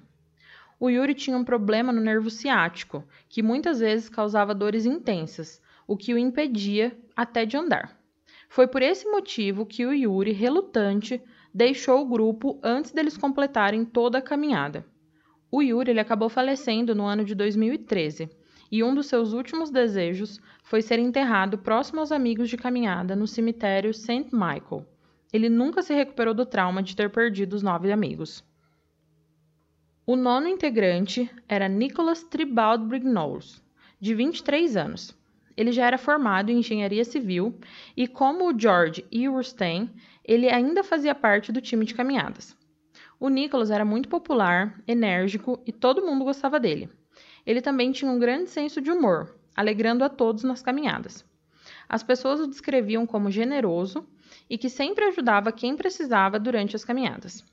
o 0.84 0.90
Yuri 0.90 1.14
tinha 1.14 1.38
um 1.38 1.46
problema 1.46 1.94
no 1.94 2.02
nervo 2.02 2.30
ciático, 2.30 3.06
que 3.30 3.42
muitas 3.42 3.80
vezes 3.80 4.10
causava 4.10 4.54
dores 4.54 4.86
intensas, 4.86 5.62
o 5.88 5.96
que 5.96 6.14
o 6.14 6.18
impedia 6.18 6.94
até 7.16 7.46
de 7.46 7.56
andar. 7.56 7.98
Foi 8.50 8.68
por 8.68 8.82
esse 8.82 9.10
motivo 9.10 9.66
que 9.66 9.86
o 9.86 9.94
Yuri, 9.94 10.34
relutante, 10.34 11.22
deixou 11.54 12.02
o 12.02 12.06
grupo 12.06 12.60
antes 12.62 12.92
deles 12.92 13.16
completarem 13.16 13.86
toda 13.86 14.18
a 14.18 14.22
caminhada. 14.22 14.86
O 15.56 15.62
Yuri 15.62 15.92
ele 15.92 16.00
acabou 16.00 16.30
falecendo 16.30 16.96
no 16.96 17.06
ano 17.06 17.24
de 17.24 17.36
2013 17.36 18.28
e 18.72 18.84
um 18.84 18.96
dos 18.96 19.06
seus 19.06 19.34
últimos 19.34 19.70
desejos 19.70 20.42
foi 20.64 20.82
ser 20.82 20.98
enterrado 20.98 21.60
próximo 21.60 22.00
aos 22.00 22.12
amigos 22.12 22.50
de 22.50 22.58
caminhada 22.58 23.16
no 23.16 23.28
cemitério 23.28 23.94
St. 23.94 24.30
Michael. 24.32 24.84
Ele 25.32 25.50
nunca 25.50 25.84
se 25.84 25.94
recuperou 25.94 26.34
do 26.34 26.44
trauma 26.44 26.82
de 26.82 26.96
ter 26.96 27.08
perdido 27.12 27.54
os 27.54 27.62
nove 27.62 27.92
amigos. 27.92 28.44
O 30.08 30.16
nono 30.16 30.48
integrante 30.48 31.30
era 31.48 31.70
Nicholas 31.70 32.24
Tribald 32.24 32.88
Brignoles, 32.88 33.62
de 34.02 34.16
23 34.16 34.76
anos. 34.76 35.16
Ele 35.56 35.72
já 35.72 35.86
era 35.86 36.00
formado 36.00 36.50
em 36.50 36.58
engenharia 36.58 37.06
civil 37.06 37.54
e, 37.96 38.08
como 38.08 38.50
o 38.50 38.60
George 38.60 39.06
Ewerstein, 39.12 39.88
ele 40.26 40.50
ainda 40.50 40.84
fazia 40.84 41.14
parte 41.14 41.52
do 41.52 41.62
time 41.62 41.86
de 41.86 41.94
caminhadas. 41.94 42.58
O 43.24 43.30
Nicholas 43.30 43.72
era 43.72 43.86
muito 43.86 44.10
popular, 44.10 44.84
enérgico 44.86 45.58
e 45.66 45.72
todo 45.72 46.06
mundo 46.06 46.26
gostava 46.26 46.60
dele. 46.60 46.90
Ele 47.46 47.62
também 47.62 47.90
tinha 47.90 48.12
um 48.12 48.20
grande 48.20 48.50
senso 48.50 48.82
de 48.82 48.92
humor, 48.92 49.34
alegrando 49.56 50.04
a 50.04 50.10
todos 50.10 50.44
nas 50.44 50.62
caminhadas. 50.62 51.24
As 51.88 52.04
pessoas 52.04 52.42
o 52.42 52.48
descreviam 52.48 53.06
como 53.06 53.32
generoso 53.32 54.06
e 54.50 54.58
que 54.58 54.70
sempre 54.70 55.06
ajudava 55.06 55.54
quem 55.54 55.78
precisava 55.78 56.38
durante 56.38 56.76
as 56.76 56.84
caminhadas. 56.84 57.46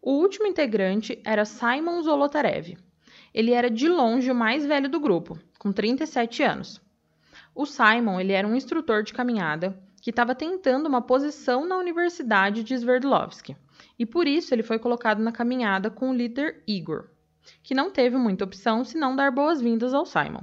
O 0.00 0.12
último 0.12 0.46
integrante 0.46 1.20
era 1.24 1.44
Simon 1.44 2.00
Zolotarev. 2.02 2.78
Ele 3.34 3.50
era 3.50 3.68
de 3.68 3.88
longe 3.88 4.30
o 4.30 4.36
mais 4.36 4.64
velho 4.64 4.88
do 4.88 5.00
grupo, 5.00 5.36
com 5.58 5.72
37 5.72 6.44
anos. 6.44 6.80
O 7.52 7.66
Simon 7.66 8.20
ele 8.20 8.34
era 8.34 8.46
um 8.46 8.54
instrutor 8.54 9.02
de 9.02 9.12
caminhada 9.12 9.76
que 10.00 10.10
estava 10.10 10.32
tentando 10.32 10.86
uma 10.86 11.02
posição 11.02 11.66
na 11.66 11.76
Universidade 11.76 12.62
de 12.62 12.74
Sverdlovsk, 12.74 13.56
e 13.98 14.06
por 14.06 14.26
isso 14.26 14.54
ele 14.54 14.62
foi 14.62 14.78
colocado 14.78 15.20
na 15.20 15.32
caminhada 15.32 15.90
com 15.90 16.10
o 16.10 16.14
líder 16.14 16.62
Igor, 16.66 17.08
que 17.62 17.74
não 17.74 17.90
teve 17.90 18.16
muita 18.16 18.44
opção 18.44 18.84
senão 18.84 19.16
dar 19.16 19.30
boas-vindas 19.30 19.94
ao 19.94 20.06
Simon. 20.06 20.42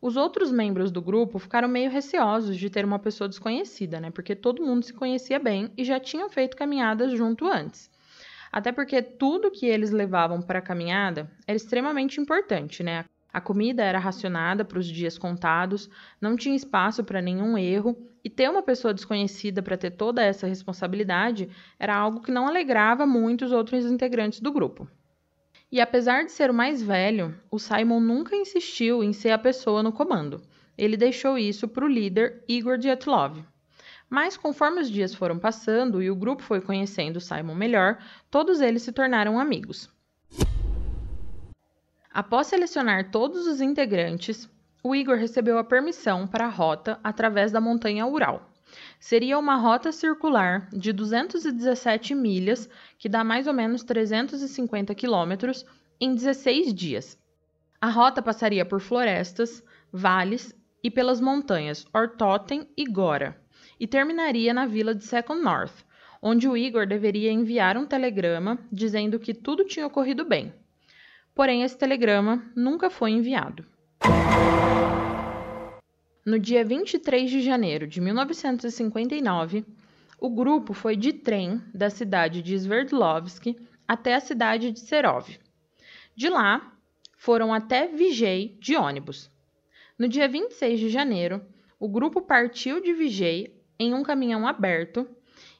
Os 0.00 0.16
outros 0.16 0.50
membros 0.50 0.90
do 0.90 1.00
grupo 1.00 1.38
ficaram 1.38 1.68
meio 1.68 1.88
receosos 1.88 2.56
de 2.56 2.68
ter 2.68 2.84
uma 2.84 2.98
pessoa 2.98 3.28
desconhecida, 3.28 4.00
né? 4.00 4.10
Porque 4.10 4.34
todo 4.34 4.64
mundo 4.64 4.84
se 4.84 4.92
conhecia 4.92 5.38
bem 5.38 5.72
e 5.76 5.84
já 5.84 6.00
tinham 6.00 6.28
feito 6.28 6.56
caminhadas 6.56 7.12
junto 7.12 7.46
antes. 7.46 7.88
Até 8.50 8.72
porque 8.72 9.00
tudo 9.00 9.50
que 9.50 9.64
eles 9.64 9.92
levavam 9.92 10.42
para 10.42 10.58
a 10.58 10.62
caminhada 10.62 11.30
era 11.46 11.56
extremamente 11.56 12.20
importante, 12.20 12.82
né? 12.82 13.04
A 13.32 13.40
comida 13.40 13.82
era 13.82 13.98
racionada 13.98 14.64
para 14.64 14.78
os 14.78 14.86
dias 14.86 15.16
contados, 15.16 15.88
não 16.20 16.36
tinha 16.36 16.54
espaço 16.54 17.02
para 17.02 17.22
nenhum 17.22 17.56
erro, 17.56 17.96
e 18.22 18.28
ter 18.28 18.48
uma 18.48 18.62
pessoa 18.62 18.92
desconhecida 18.92 19.62
para 19.62 19.76
ter 19.76 19.92
toda 19.92 20.22
essa 20.22 20.46
responsabilidade 20.46 21.48
era 21.78 21.96
algo 21.96 22.20
que 22.20 22.30
não 22.30 22.46
alegrava 22.46 23.06
muito 23.06 23.44
os 23.44 23.52
outros 23.52 23.84
integrantes 23.86 24.40
do 24.40 24.52
grupo. 24.52 24.86
E 25.70 25.80
apesar 25.80 26.24
de 26.24 26.30
ser 26.32 26.50
o 26.50 26.54
mais 26.54 26.82
velho, 26.82 27.34
o 27.50 27.58
Simon 27.58 27.98
nunca 27.98 28.36
insistiu 28.36 29.02
em 29.02 29.12
ser 29.12 29.30
a 29.30 29.38
pessoa 29.38 29.82
no 29.82 29.90
comando. 29.90 30.42
Ele 30.76 30.96
deixou 30.96 31.38
isso 31.38 31.66
para 31.66 31.84
o 31.84 31.88
líder 31.88 32.44
Igor 32.46 32.76
Dyatlov. 32.76 33.42
Mas 34.08 34.36
conforme 34.36 34.82
os 34.82 34.90
dias 34.90 35.14
foram 35.14 35.38
passando 35.38 36.02
e 36.02 36.10
o 36.10 36.14
grupo 36.16 36.42
foi 36.42 36.60
conhecendo 36.60 37.18
Simon 37.18 37.54
melhor, 37.54 37.98
todos 38.30 38.60
eles 38.60 38.82
se 38.82 38.92
tornaram 38.92 39.40
amigos. 39.40 39.88
Após 42.14 42.48
selecionar 42.48 43.10
todos 43.10 43.46
os 43.46 43.62
integrantes, 43.62 44.46
o 44.84 44.94
Igor 44.94 45.16
recebeu 45.16 45.56
a 45.56 45.64
permissão 45.64 46.26
para 46.26 46.44
a 46.44 46.50
rota 46.50 47.00
através 47.02 47.50
da 47.50 47.58
montanha 47.58 48.06
Ural. 48.06 48.50
Seria 49.00 49.38
uma 49.38 49.56
rota 49.56 49.90
circular 49.90 50.68
de 50.70 50.92
217 50.92 52.14
milhas, 52.14 52.68
que 52.98 53.08
dá 53.08 53.24
mais 53.24 53.46
ou 53.46 53.54
menos 53.54 53.82
350 53.82 54.94
quilômetros, 54.94 55.64
em 55.98 56.14
16 56.14 56.74
dias. 56.74 57.18
A 57.80 57.88
rota 57.88 58.20
passaria 58.20 58.66
por 58.66 58.80
florestas, 58.80 59.64
vales 59.90 60.54
e 60.82 60.90
pelas 60.90 61.18
montanhas 61.18 61.86
Ortoten 61.94 62.68
e 62.76 62.84
Gora, 62.84 63.40
e 63.80 63.86
terminaria 63.86 64.52
na 64.52 64.66
vila 64.66 64.94
de 64.94 65.04
Second 65.04 65.40
North, 65.40 65.82
onde 66.20 66.46
o 66.46 66.58
Igor 66.58 66.86
deveria 66.86 67.32
enviar 67.32 67.78
um 67.78 67.86
telegrama 67.86 68.58
dizendo 68.70 69.18
que 69.18 69.32
tudo 69.32 69.64
tinha 69.64 69.86
ocorrido 69.86 70.26
bem. 70.26 70.52
Porém, 71.34 71.62
esse 71.62 71.76
telegrama 71.76 72.44
nunca 72.54 72.90
foi 72.90 73.10
enviado. 73.10 73.64
No 76.24 76.38
dia 76.38 76.64
23 76.64 77.30
de 77.30 77.40
janeiro 77.40 77.86
de 77.86 78.00
1959, 78.00 79.64
o 80.20 80.30
grupo 80.30 80.72
foi 80.72 80.94
de 80.94 81.12
trem 81.12 81.60
da 81.74 81.90
cidade 81.90 82.42
de 82.42 82.54
Sverdlovsk 82.54 83.56
até 83.88 84.14
a 84.14 84.20
cidade 84.20 84.70
de 84.70 84.80
Serov. 84.80 85.28
De 86.14 86.28
lá, 86.28 86.72
foram 87.16 87.52
até 87.52 87.88
Vigei 87.88 88.56
de 88.60 88.76
ônibus. 88.76 89.30
No 89.98 90.08
dia 90.08 90.28
26 90.28 90.78
de 90.78 90.88
janeiro, 90.88 91.44
o 91.80 91.88
grupo 91.88 92.22
partiu 92.22 92.80
de 92.80 92.92
Vigei 92.92 93.60
em 93.78 93.94
um 93.94 94.02
caminhão 94.02 94.46
aberto 94.46 95.08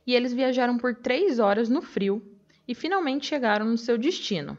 e 0.06 0.14
eles 0.14 0.32
viajaram 0.32 0.78
por 0.78 0.94
três 0.94 1.38
horas 1.38 1.68
no 1.68 1.82
frio 1.82 2.22
e 2.68 2.74
finalmente 2.74 3.26
chegaram 3.26 3.66
no 3.66 3.78
seu 3.78 3.98
destino, 3.98 4.56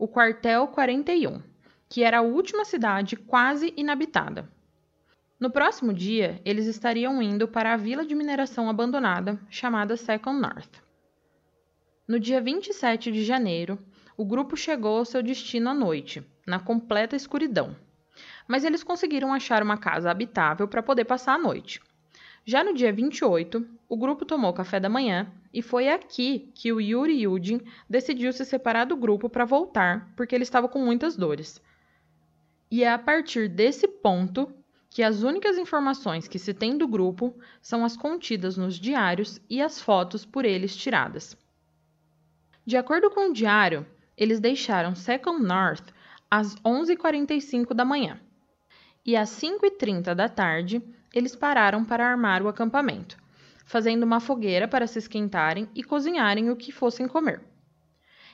o 0.00 0.08
Quartel 0.08 0.66
41, 0.68 1.42
que 1.86 2.02
era 2.02 2.20
a 2.20 2.22
última 2.22 2.64
cidade 2.64 3.16
quase 3.16 3.74
inabitada. 3.76 4.50
No 5.38 5.50
próximo 5.50 5.92
dia, 5.92 6.40
eles 6.42 6.64
estariam 6.64 7.20
indo 7.20 7.46
para 7.46 7.74
a 7.74 7.76
vila 7.76 8.06
de 8.06 8.14
mineração 8.14 8.70
abandonada 8.70 9.38
chamada 9.50 9.98
Second 9.98 10.40
North. 10.40 10.82
No 12.08 12.18
dia 12.18 12.40
27 12.40 13.12
de 13.12 13.22
janeiro, 13.22 13.78
o 14.16 14.24
grupo 14.24 14.56
chegou 14.56 14.96
ao 14.96 15.04
seu 15.04 15.22
destino 15.22 15.68
à 15.68 15.74
noite, 15.74 16.26
na 16.46 16.58
completa 16.58 17.14
escuridão. 17.14 17.76
Mas 18.48 18.64
eles 18.64 18.82
conseguiram 18.82 19.34
achar 19.34 19.62
uma 19.62 19.76
casa 19.76 20.10
habitável 20.10 20.66
para 20.66 20.82
poder 20.82 21.04
passar 21.04 21.34
a 21.34 21.38
noite. 21.38 21.78
Já 22.44 22.64
no 22.64 22.74
dia 22.74 22.92
28, 22.92 23.66
o 23.88 23.96
grupo 23.96 24.24
tomou 24.24 24.52
café 24.52 24.80
da 24.80 24.88
manhã 24.88 25.30
e 25.52 25.60
foi 25.62 25.88
aqui 25.88 26.50
que 26.54 26.72
o 26.72 26.80
Yuri 26.80 27.22
Yudin 27.22 27.60
decidiu 27.88 28.32
se 28.32 28.44
separar 28.44 28.86
do 28.86 28.96
grupo 28.96 29.28
para 29.28 29.44
voltar, 29.44 30.12
porque 30.16 30.34
ele 30.34 30.44
estava 30.44 30.68
com 30.68 30.78
muitas 30.78 31.16
dores. 31.16 31.62
E 32.70 32.84
é 32.84 32.92
a 32.92 32.98
partir 32.98 33.48
desse 33.48 33.86
ponto 33.86 34.52
que 34.88 35.02
as 35.02 35.22
únicas 35.22 35.58
informações 35.58 36.26
que 36.26 36.38
se 36.38 36.54
tem 36.54 36.76
do 36.76 36.88
grupo 36.88 37.36
são 37.60 37.84
as 37.84 37.96
contidas 37.96 38.56
nos 38.56 38.76
diários 38.76 39.40
e 39.48 39.60
as 39.60 39.80
fotos 39.80 40.24
por 40.24 40.44
eles 40.44 40.74
tiradas. 40.74 41.36
De 42.66 42.76
acordo 42.76 43.10
com 43.10 43.30
o 43.30 43.32
diário, 43.32 43.86
eles 44.16 44.40
deixaram 44.40 44.94
Second 44.94 45.42
North 45.44 45.92
às 46.30 46.54
11h45 46.56 47.74
da 47.74 47.84
manhã. 47.84 48.20
E 49.04 49.16
às 49.16 49.30
5h30 49.30 50.14
da 50.14 50.28
tarde, 50.28 50.82
eles 51.14 51.34
pararam 51.34 51.84
para 51.84 52.06
armar 52.06 52.42
o 52.42 52.48
acampamento, 52.48 53.16
fazendo 53.64 54.04
uma 54.04 54.20
fogueira 54.20 54.68
para 54.68 54.86
se 54.86 54.98
esquentarem 54.98 55.68
e 55.74 55.82
cozinharem 55.82 56.50
o 56.50 56.56
que 56.56 56.72
fossem 56.72 57.08
comer. 57.08 57.42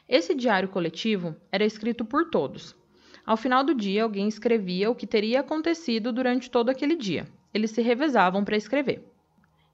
Esse 0.09 0.35
diário 0.35 0.69
coletivo 0.69 1.35
era 1.51 1.65
escrito 1.65 2.05
por 2.05 2.31
todos. 2.31 2.77
Ao 3.25 3.37
final 3.37 3.65
do 3.65 3.75
dia, 3.75 4.05
alguém 4.05 4.29
escrevia 4.29 4.89
o 4.89 4.95
que 4.95 5.07
teria 5.07 5.41
acontecido 5.41 6.13
durante 6.13 6.51
todo 6.51 6.71
aquele 6.71 6.95
dia. 6.95 7.27
Eles 7.53 7.73
se 7.73 7.83
revezavam 7.83 8.45
para 8.45 8.57
escrever. 8.57 9.05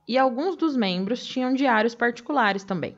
E 0.08 0.16
alguns 0.16 0.56
dos 0.56 0.74
membros 0.74 1.24
tinham 1.24 1.52
diários 1.52 1.94
particulares 1.94 2.64
também. 2.64 2.96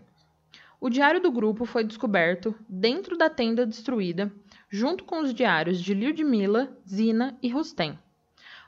O 0.81 0.89
diário 0.89 1.21
do 1.21 1.33
grupo 1.33 1.65
foi 1.65 1.83
descoberto 1.83 2.55
dentro 2.69 3.17
da 3.17 3.29
tenda 3.29 3.67
destruída, 3.67 4.33
junto 4.71 5.05
com 5.05 5.21
os 5.21 5.35
diários 5.35 5.81
de 5.81 5.93
Lyudmila, 5.93 6.77
Zina 6.87 7.37
e 7.43 7.49
Rustem. 7.49 7.99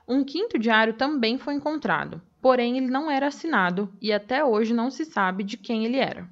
Um 0.08 0.22
quinto 0.22 0.56
diário 0.56 0.94
também 0.94 1.36
foi 1.36 1.54
encontrado, 1.54 2.22
porém 2.40 2.76
ele 2.76 2.86
não 2.86 3.10
era 3.10 3.26
assinado 3.26 3.92
e 4.00 4.12
até 4.12 4.44
hoje 4.44 4.72
não 4.72 4.88
se 4.88 5.04
sabe 5.04 5.42
de 5.42 5.56
quem 5.56 5.84
ele 5.84 5.96
era. 5.96 6.28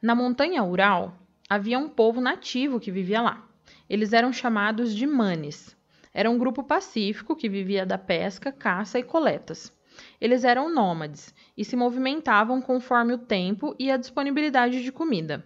Na 0.00 0.14
montanha 0.14 0.62
Ural, 0.62 1.16
havia 1.50 1.78
um 1.78 1.88
povo 1.88 2.20
nativo 2.20 2.78
que 2.78 2.92
vivia 2.92 3.20
lá. 3.20 3.44
Eles 3.90 4.12
eram 4.12 4.32
chamados 4.32 4.94
de 4.94 5.04
Manes. 5.04 5.76
Era 6.14 6.30
um 6.30 6.38
grupo 6.38 6.62
pacífico 6.62 7.34
que 7.34 7.48
vivia 7.48 7.84
da 7.84 7.98
pesca, 7.98 8.52
caça 8.52 9.00
e 9.00 9.02
coletas. 9.02 9.72
Eles 10.20 10.44
eram 10.44 10.72
nômades 10.72 11.34
e 11.56 11.64
se 11.64 11.74
movimentavam 11.74 12.62
conforme 12.62 13.14
o 13.14 13.18
tempo 13.18 13.74
e 13.78 13.90
a 13.90 13.96
disponibilidade 13.96 14.82
de 14.84 14.92
comida. 14.92 15.44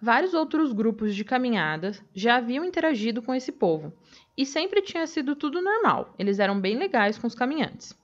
Vários 0.00 0.34
outros 0.34 0.72
grupos 0.72 1.14
de 1.14 1.24
caminhadas 1.24 2.02
já 2.14 2.36
haviam 2.36 2.64
interagido 2.64 3.20
com 3.20 3.34
esse 3.34 3.52
povo, 3.52 3.92
e 4.40 4.46
sempre 4.46 4.80
tinha 4.80 5.06
sido 5.06 5.36
tudo 5.36 5.60
normal, 5.60 6.14
eles 6.18 6.38
eram 6.38 6.58
bem 6.58 6.78
legais 6.78 7.18
com 7.18 7.26
os 7.26 7.34
caminhantes. 7.34 7.94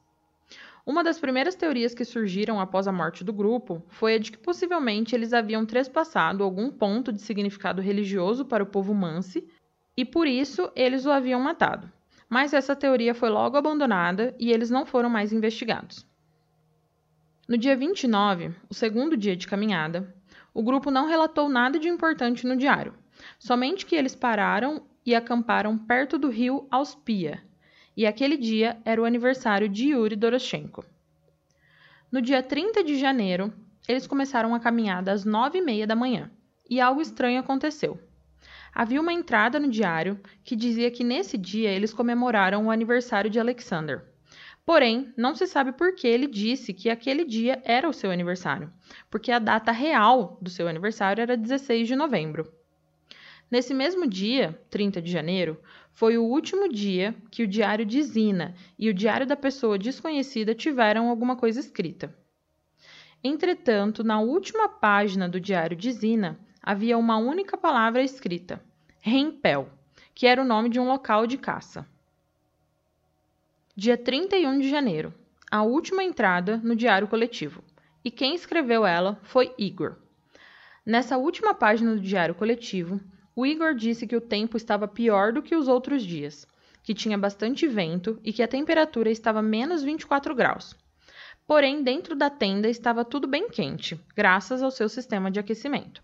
Uma 0.85 1.03
das 1.03 1.18
primeiras 1.18 1.55
teorias 1.55 1.94
que 1.94 2.05
surgiram 2.05 2.61
após 2.61 2.87
a 2.87 2.92
morte 2.92 3.25
do 3.25 3.33
grupo 3.33 3.83
foi 3.88 4.16
a 4.16 4.18
de 4.18 4.31
que 4.31 4.37
possivelmente 4.37 5.14
eles 5.14 5.33
haviam 5.33 5.64
trespassado 5.64 6.44
algum 6.44 6.70
ponto 6.70 7.11
de 7.11 7.22
significado 7.22 7.81
religioso 7.81 8.44
para 8.44 8.62
o 8.62 8.66
povo 8.66 8.92
Mansi 8.92 9.49
e 9.96 10.05
por 10.05 10.27
isso 10.27 10.70
eles 10.77 11.07
o 11.07 11.11
haviam 11.11 11.40
matado. 11.40 11.90
Mas 12.29 12.53
essa 12.53 12.77
teoria 12.77 13.14
foi 13.14 13.31
logo 13.31 13.57
abandonada 13.57 14.35
e 14.38 14.53
eles 14.53 14.68
não 14.68 14.85
foram 14.85 15.09
mais 15.09 15.33
investigados. 15.33 16.07
No 17.49 17.57
dia 17.57 17.75
29, 17.75 18.55
o 18.68 18.75
segundo 18.75 19.16
dia 19.16 19.35
de 19.35 19.46
caminhada, 19.46 20.14
o 20.53 20.62
grupo 20.62 20.90
não 20.90 21.07
relatou 21.07 21.49
nada 21.49 21.79
de 21.79 21.88
importante 21.88 22.46
no 22.46 22.59
diário, 22.59 22.92
somente 23.38 23.87
que 23.87 23.96
eles 23.96 24.14
pararam 24.14 24.85
e 25.07 25.14
acamparam 25.14 25.79
perto 25.79 26.19
do 26.19 26.29
rio 26.29 26.66
Auspia, 26.69 27.40
e 27.97 28.05
aquele 28.05 28.37
dia 28.37 28.77
era 28.85 29.01
o 29.01 29.05
aniversário 29.05 29.69
de 29.69 29.90
Yuri 29.90 30.16
Doroshenko. 30.16 30.85
No 32.11 32.21
dia 32.21 32.42
30 32.42 32.83
de 32.83 32.99
janeiro, 32.99 33.53
eles 33.88 34.07
começaram 34.07 34.53
a 34.53 34.61
caminhada 34.61 35.12
às 35.12 35.25
nove 35.25 35.59
e 35.59 35.62
meia 35.62 35.87
da 35.87 35.95
manhã, 35.95 36.29
e 36.69 36.81
algo 36.81 37.01
estranho 37.01 37.38
aconteceu. 37.38 38.01
Havia 38.75 39.01
uma 39.01 39.12
entrada 39.12 39.61
no 39.61 39.71
diário 39.71 40.21
que 40.45 40.57
dizia 40.57 40.90
que 40.90 41.05
nesse 41.05 41.38
dia 41.38 41.71
eles 41.71 41.95
comemoraram 41.95 42.66
o 42.66 42.71
aniversário 42.71 43.31
de 43.31 43.38
Alexander. 43.38 44.05
Porém, 44.66 45.14
não 45.16 45.37
se 45.37 45.47
sabe 45.47 45.71
por 45.73 45.95
que 45.95 46.09
ele 46.09 46.27
disse 46.27 46.75
que 46.75 46.90
aquele 46.90 47.25
dia 47.25 47.62
era 47.64 47.88
o 47.88 47.92
seu 47.92 48.11
aniversário, 48.11 48.71
porque 49.09 49.31
a 49.31 49.38
data 49.38 49.71
real 49.71 50.37
do 50.42 50.51
seu 50.51 50.66
aniversário 50.66 51.23
era 51.23 51.37
16 51.37 51.87
de 51.87 51.95
novembro. 51.95 52.53
Nesse 53.51 53.73
mesmo 53.73 54.07
dia, 54.07 54.61
30 54.71 55.01
de 55.01 55.11
janeiro, 55.11 55.61
foi 55.93 56.19
o 56.19 56.25
último 56.25 56.69
dia 56.69 57.15
que 57.31 57.43
o 57.43 57.47
diário 57.47 57.87
de 57.87 58.03
Zina 58.03 58.55
e 58.79 58.91
o 58.91 58.95
diário 58.95 59.27
da 59.27 59.37
pessoa 59.37 59.79
desconhecida 59.79 60.55
tiveram 60.55 61.09
alguma 61.09 61.37
coisa 61.37 61.61
escrita. 61.61 62.15
Entretanto, 63.23 64.05
na 64.05 64.21
última 64.21 64.69
página 64.69 65.29
do 65.29 65.41
diário 65.41 65.77
de 65.77 65.91
Zina 65.93 66.39
havia 66.63 66.99
uma 66.99 67.17
única 67.17 67.57
palavra 67.57 68.03
escrita: 68.03 68.63
Rempel, 69.01 69.71
que 70.15 70.27
era 70.27 70.43
o 70.43 70.45
nome 70.45 70.69
de 70.69 70.81
um 70.81 70.89
local 70.89 71.27
de 71.27 71.39
caça. 71.39 71.87
Dia 73.77 73.97
31 73.97 74.59
de 74.59 74.69
janeiro, 74.69 75.15
a 75.51 75.63
última 75.63 76.03
entrada 76.03 76.57
no 76.59 76.75
diário 76.75 77.07
coletivo. 77.07 77.63
E 78.05 78.11
quem 78.11 78.35
escreveu 78.35 78.87
ela 78.87 79.19
foi 79.23 79.55
Igor. 79.59 79.97
Nessa 80.85 81.17
última 81.17 81.55
página 81.55 81.95
do 81.95 82.01
diário 82.01 82.35
coletivo, 82.35 83.01
o 83.37 83.44
Igor 83.44 83.75
disse 83.75 84.07
que 84.07 84.16
o 84.16 84.20
tempo 84.20 84.57
estava 84.57 84.88
pior 84.88 85.31
do 85.31 85.42
que 85.42 85.55
os 85.55 85.68
outros 85.68 86.03
dias, 86.03 86.49
que 86.83 86.94
tinha 86.94 87.18
bastante 87.18 87.68
vento 87.68 88.18
e 88.25 88.33
que 88.33 88.42
a 88.42 88.49
temperatura 88.49 89.11
estava 89.11 89.42
menos 89.42 89.83
24 89.83 90.35
graus. 90.35 90.75
Porém, 91.46 91.83
dentro 91.83 92.16
da 92.16 92.31
tenda 92.31 92.66
estava 92.66 93.05
tudo 93.05 93.29
bem 93.29 93.51
quente, 93.51 94.01
graças 94.16 94.62
ao 94.62 94.70
seu 94.70 94.88
sistema 94.88 95.31
de 95.31 95.38
aquecimento. 95.38 96.03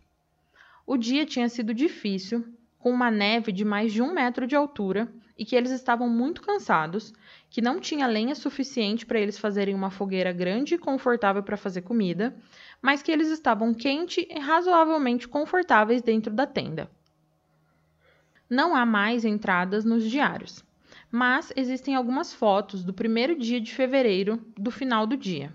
O 0.86 0.98
dia 0.98 1.24
tinha 1.24 1.48
sido 1.48 1.72
difícil, 1.72 2.44
com 2.78 2.90
uma 2.90 3.10
neve 3.10 3.50
de 3.50 3.64
mais 3.64 3.94
de 3.94 4.02
um 4.02 4.12
metro 4.12 4.46
de 4.46 4.54
altura 4.54 5.10
e 5.38 5.44
que 5.46 5.56
eles 5.56 5.70
estavam 5.70 6.10
muito 6.10 6.42
cansados, 6.42 7.14
que 7.48 7.62
não 7.62 7.80
tinha 7.80 8.06
lenha 8.06 8.34
suficiente 8.34 9.06
para 9.06 9.18
eles 9.18 9.38
fazerem 9.38 9.74
uma 9.74 9.90
fogueira 9.90 10.32
grande 10.32 10.74
e 10.74 10.78
confortável 10.78 11.42
para 11.42 11.56
fazer 11.56 11.80
comida, 11.80 12.36
mas 12.82 13.02
que 13.02 13.10
eles 13.10 13.28
estavam 13.28 13.72
quente 13.72 14.28
e 14.30 14.38
razoavelmente 14.38 15.26
confortáveis 15.26 16.02
dentro 16.02 16.30
da 16.30 16.46
tenda. 16.46 16.90
Não 18.52 18.76
há 18.76 18.84
mais 18.86 19.24
entradas 19.24 19.84
nos 19.84 20.08
diários 20.08 20.62
mas 21.12 21.52
existem 21.54 21.94
algumas 21.94 22.32
fotos 22.32 22.82
do 22.82 22.94
primeiro 22.94 23.38
dia 23.38 23.60
de 23.60 23.74
fevereiro 23.74 24.42
do 24.56 24.70
final 24.70 25.06
do 25.06 25.14
dia. 25.14 25.52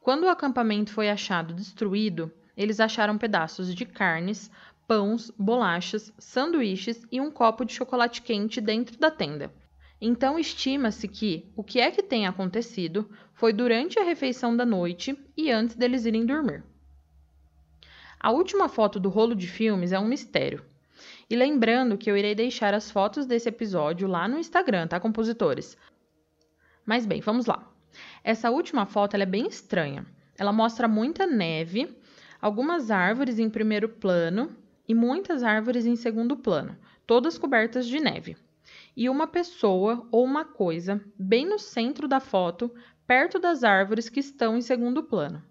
Quando 0.00 0.22
o 0.22 0.28
acampamento 0.28 0.92
foi 0.92 1.10
achado 1.10 1.52
destruído, 1.52 2.32
eles 2.56 2.78
acharam 2.78 3.18
pedaços 3.18 3.74
de 3.74 3.84
carnes, 3.84 4.48
pães, 4.86 5.32
bolachas, 5.36 6.12
sanduíches 6.16 7.04
e 7.10 7.20
um 7.20 7.28
copo 7.28 7.64
de 7.64 7.74
chocolate 7.74 8.22
quente 8.22 8.60
dentro 8.60 8.96
da 8.98 9.10
tenda. 9.10 9.52
Então 10.00 10.38
estima-se 10.38 11.08
que 11.08 11.50
o 11.56 11.64
que 11.64 11.80
é 11.80 11.90
que 11.90 12.04
tem 12.04 12.24
acontecido 12.24 13.10
foi 13.34 13.52
durante 13.52 13.98
a 13.98 14.04
refeição 14.04 14.56
da 14.56 14.64
noite 14.64 15.18
e 15.36 15.50
antes 15.50 15.74
deles 15.74 16.06
irem 16.06 16.24
dormir. 16.24 16.62
A 18.20 18.30
última 18.32 18.68
foto 18.68 18.98
do 18.98 19.08
rolo 19.08 19.34
de 19.34 19.46
filmes 19.46 19.92
é 19.92 19.98
um 19.98 20.08
mistério. 20.08 20.64
E 21.30 21.36
lembrando 21.36 21.96
que 21.96 22.10
eu 22.10 22.16
irei 22.16 22.34
deixar 22.34 22.74
as 22.74 22.90
fotos 22.90 23.26
desse 23.26 23.48
episódio 23.48 24.08
lá 24.08 24.26
no 24.26 24.38
Instagram, 24.38 24.88
tá, 24.88 24.98
compositores? 24.98 25.76
Mas 26.84 27.06
bem, 27.06 27.20
vamos 27.20 27.46
lá. 27.46 27.70
Essa 28.24 28.50
última 28.50 28.86
foto 28.86 29.14
é 29.16 29.26
bem 29.26 29.46
estranha. 29.46 30.04
Ela 30.36 30.52
mostra 30.52 30.88
muita 30.88 31.26
neve, 31.26 31.96
algumas 32.40 32.90
árvores 32.90 33.38
em 33.38 33.48
primeiro 33.48 33.88
plano 33.88 34.56
e 34.88 34.94
muitas 34.94 35.42
árvores 35.42 35.86
em 35.86 35.94
segundo 35.94 36.36
plano, 36.36 36.76
todas 37.06 37.38
cobertas 37.38 37.86
de 37.86 38.00
neve. 38.00 38.36
E 38.96 39.08
uma 39.08 39.26
pessoa 39.26 40.06
ou 40.10 40.24
uma 40.24 40.44
coisa 40.44 41.00
bem 41.18 41.46
no 41.46 41.58
centro 41.58 42.08
da 42.08 42.20
foto, 42.20 42.74
perto 43.06 43.38
das 43.38 43.62
árvores 43.62 44.08
que 44.08 44.20
estão 44.20 44.56
em 44.56 44.60
segundo 44.60 45.02
plano. 45.02 45.42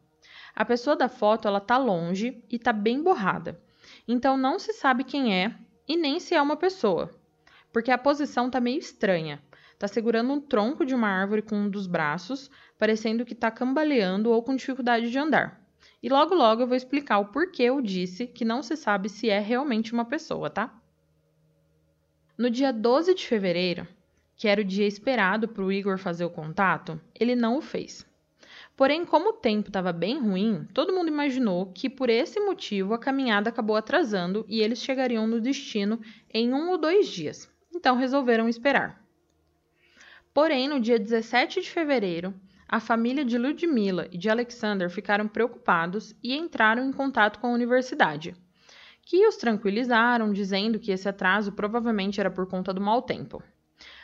A 0.60 0.66
pessoa 0.66 0.96
da 0.96 1.08
foto 1.08 1.48
ela 1.48 1.60
tá 1.60 1.78
longe 1.78 2.44
e 2.50 2.58
tá 2.58 2.74
bem 2.74 3.04
borrada. 3.04 3.62
Então 4.08 4.36
não 4.36 4.58
se 4.58 4.74
sabe 4.74 5.04
quem 5.04 5.32
é 5.32 5.56
e 5.88 5.96
nem 5.96 6.20
se 6.20 6.34
é 6.34 6.42
uma 6.42 6.58
pessoa, 6.58 7.12
porque 7.72 7.92
a 7.92 7.98
posição 7.98 8.50
tá 8.50 8.60
meio 8.60 8.80
estranha. 8.80 9.40
Tá 9.78 9.88
segurando 9.88 10.34
um 10.34 10.42
tronco 10.42 10.84
de 10.84 10.96
uma 10.96 11.10
árvore 11.10 11.44
com 11.44 11.56
um 11.56 11.70
dos 11.70 11.86
braços, 11.86 12.50
parecendo 12.76 13.24
que 13.24 13.36
tá 13.36 13.52
cambaleando 13.52 14.32
ou 14.32 14.42
com 14.42 14.56
dificuldade 14.56 15.12
de 15.12 15.20
andar. 15.20 15.62
E 16.02 16.10
logo 16.10 16.34
logo 16.34 16.64
eu 16.64 16.68
vou 16.68 16.76
explicar 16.76 17.20
o 17.20 17.28
porquê 17.28 17.62
eu 17.62 17.80
disse 17.80 18.26
que 18.26 18.44
não 18.44 18.64
se 18.64 18.76
sabe 18.76 19.10
se 19.10 19.30
é 19.30 19.38
realmente 19.38 19.94
uma 19.94 20.06
pessoa, 20.06 20.50
tá? 20.50 20.76
No 22.36 22.50
dia 22.50 22.74
12 22.74 23.14
de 23.14 23.28
fevereiro, 23.28 23.88
que 24.36 24.48
era 24.48 24.62
o 24.62 24.66
dia 24.66 24.88
esperado 24.88 25.48
para 25.48 25.64
o 25.64 25.72
Igor 25.72 26.00
fazer 26.00 26.26
o 26.26 26.32
contato, 26.32 27.00
ele 27.14 27.36
não 27.36 27.60
o 27.60 27.62
fez. 27.62 28.08
Porém, 28.78 29.04
como 29.06 29.30
o 29.30 29.34
tempo 29.34 29.70
estava 29.70 29.92
bem 29.92 30.20
ruim, 30.20 30.68
todo 30.72 30.94
mundo 30.94 31.08
imaginou 31.08 31.74
que 31.74 31.90
por 31.90 32.12
esse 32.12 32.40
motivo 32.40 32.94
a 32.94 33.00
caminhada 33.00 33.50
acabou 33.50 33.76
atrasando 33.76 34.46
e 34.48 34.62
eles 34.62 34.84
chegariam 34.84 35.26
no 35.26 35.42
destino 35.42 36.00
em 36.32 36.54
um 36.54 36.70
ou 36.70 36.78
dois 36.78 37.08
dias. 37.08 37.52
Então 37.74 37.98
resolveram 37.98 38.48
esperar. 38.48 39.04
Porém, 40.32 40.70
no 40.70 40.80
dia 40.80 41.00
17 41.00 41.62
de 41.62 41.72
fevereiro, 41.72 42.36
a 42.68 42.80
família 42.80 43.26
de 43.26 43.36
Ludmilla 43.36 44.08
e 44.12 44.18
de 44.18 44.30
Alexander 44.30 44.92
ficaram 44.92 45.28
preocupados 45.28 46.16
e 46.22 46.38
entraram 46.38 46.88
em 46.88 46.94
contato 46.94 47.40
com 47.40 47.48
a 47.48 47.54
universidade, 47.54 48.36
que 49.02 49.26
os 49.26 49.38
tranquilizaram, 49.38 50.32
dizendo 50.32 50.78
que 50.78 50.92
esse 50.92 51.10
atraso 51.10 51.52
provavelmente 51.52 52.20
era 52.20 52.30
por 52.30 52.46
conta 52.46 52.72
do 52.72 52.82
mau 52.82 53.02
tempo. 53.02 53.42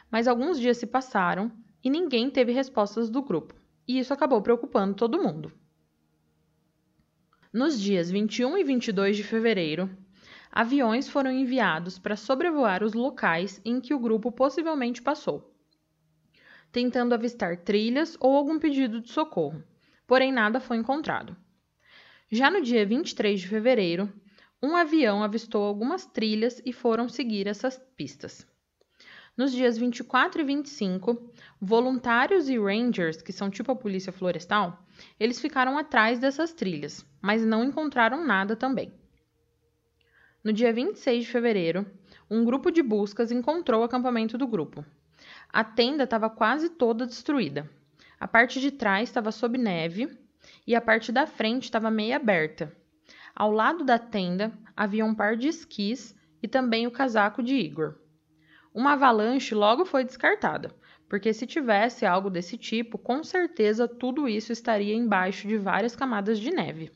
Mas 0.10 0.28
alguns 0.28 0.60
dias 0.60 0.78
se 0.78 0.88
passaram 0.88 1.52
e 1.84 1.92
ninguém 1.92 2.32
teve 2.32 2.52
respostas 2.52 3.08
do 3.08 3.22
grupo 3.22 3.62
e 3.88 4.00
isso 4.00 4.14
acabou 4.14 4.42
preocupando 4.42 4.96
todo 4.96 5.22
mundo. 5.22 5.52
Nos 7.52 7.80
dias 7.80 8.10
21 8.10 8.58
e 8.58 8.64
22 8.64 9.18
de 9.18 9.24
fevereiro, 9.24 9.90
aviões 10.52 11.08
foram 11.08 11.32
enviados 11.32 12.00
para 12.00 12.16
sobrevoar 12.16 12.84
os 12.84 12.94
locais 12.94 13.62
em 13.64 13.80
que 13.80 13.94
o 13.94 14.00
grupo 14.00 14.32
possivelmente 14.32 15.02
passou, 15.02 15.56
tentando 16.72 17.14
avistar 17.14 17.58
trilhas 17.58 18.18
ou 18.20 18.36
algum 18.36 18.58
pedido 18.58 19.00
de 19.02 19.12
socorro, 19.12 19.64
porém 20.08 20.32
nada 20.32 20.60
foi 20.60 20.78
encontrado. 20.78 21.36
Já 22.32 22.50
no 22.50 22.62
dia 22.62 22.86
23 22.86 23.42
de 23.42 23.48
fevereiro, 23.48 24.12
um 24.62 24.76
avião 24.76 25.22
avistou 25.22 25.64
algumas 25.64 26.06
trilhas 26.06 26.62
e 26.66 26.74
foram 26.74 27.08
seguir 27.10 27.48
essas 27.48 27.78
pistas. 27.96 28.48
Nos 29.36 29.52
dias 29.52 29.80
24 29.80 30.42
e 30.42 30.44
25, 30.44 31.32
voluntários 31.60 32.48
e 32.50 32.60
rangers, 32.60 33.20
que 33.20 33.34
são 33.34 33.50
tipo 33.50 33.72
a 33.72 33.76
polícia 33.76 34.14
florestal, 34.14 34.86
eles 35.20 35.42
ficaram 35.42 35.76
atrás 35.76 36.20
dessas 36.20 36.54
trilhas, 36.54 37.04
mas 37.20 37.44
não 37.44 37.64
encontraram 37.64 38.24
nada 38.24 38.56
também. 38.56 38.94
No 40.44 40.54
dia 40.54 40.72
26 40.72 41.26
de 41.26 41.32
fevereiro, 41.32 41.84
um 42.30 42.46
grupo 42.46 42.70
de 42.70 42.84
buscas 42.84 43.32
encontrou 43.32 43.82
o 43.82 43.84
acampamento 43.84 44.38
do 44.38 44.46
grupo. 44.46 44.86
A 45.50 45.64
tenda 45.64 46.04
estava 46.04 46.30
quase 46.30 46.70
toda 46.70 47.08
destruída. 47.08 47.68
A 48.20 48.28
parte 48.28 48.62
de 48.62 48.70
trás 48.70 49.10
estava 49.10 49.32
sob 49.32 49.58
neve 49.58 50.16
e 50.68 50.76
a 50.76 50.82
parte 50.82 51.12
da 51.12 51.26
frente 51.26 51.64
estava 51.64 51.90
meio 51.90 52.16
aberta. 52.16 52.72
Ao 53.36 53.52
lado 53.52 53.84
da 53.84 53.98
tenda 53.98 54.54
havia 54.78 55.04
um 55.04 55.16
par 55.16 55.36
de 55.36 55.48
esquis 55.48 56.16
e 56.42 56.48
também 56.48 56.86
o 56.86 56.92
casaco 56.92 57.42
de 57.42 57.56
Igor. 57.56 58.03
Uma 58.74 58.94
avalanche 58.94 59.54
logo 59.54 59.86
foi 59.86 60.04
descartada, 60.04 60.74
porque 61.08 61.32
se 61.32 61.46
tivesse 61.46 62.08
algo 62.08 62.28
desse 62.28 62.58
tipo, 62.58 62.98
com 62.98 63.24
certeza 63.24 63.88
tudo 63.88 64.28
isso 64.28 64.52
estaria 64.52 64.96
embaixo 64.96 65.48
de 65.48 65.58
várias 65.58 65.96
camadas 65.96 66.40
de 66.40 66.50
neve. 66.50 66.92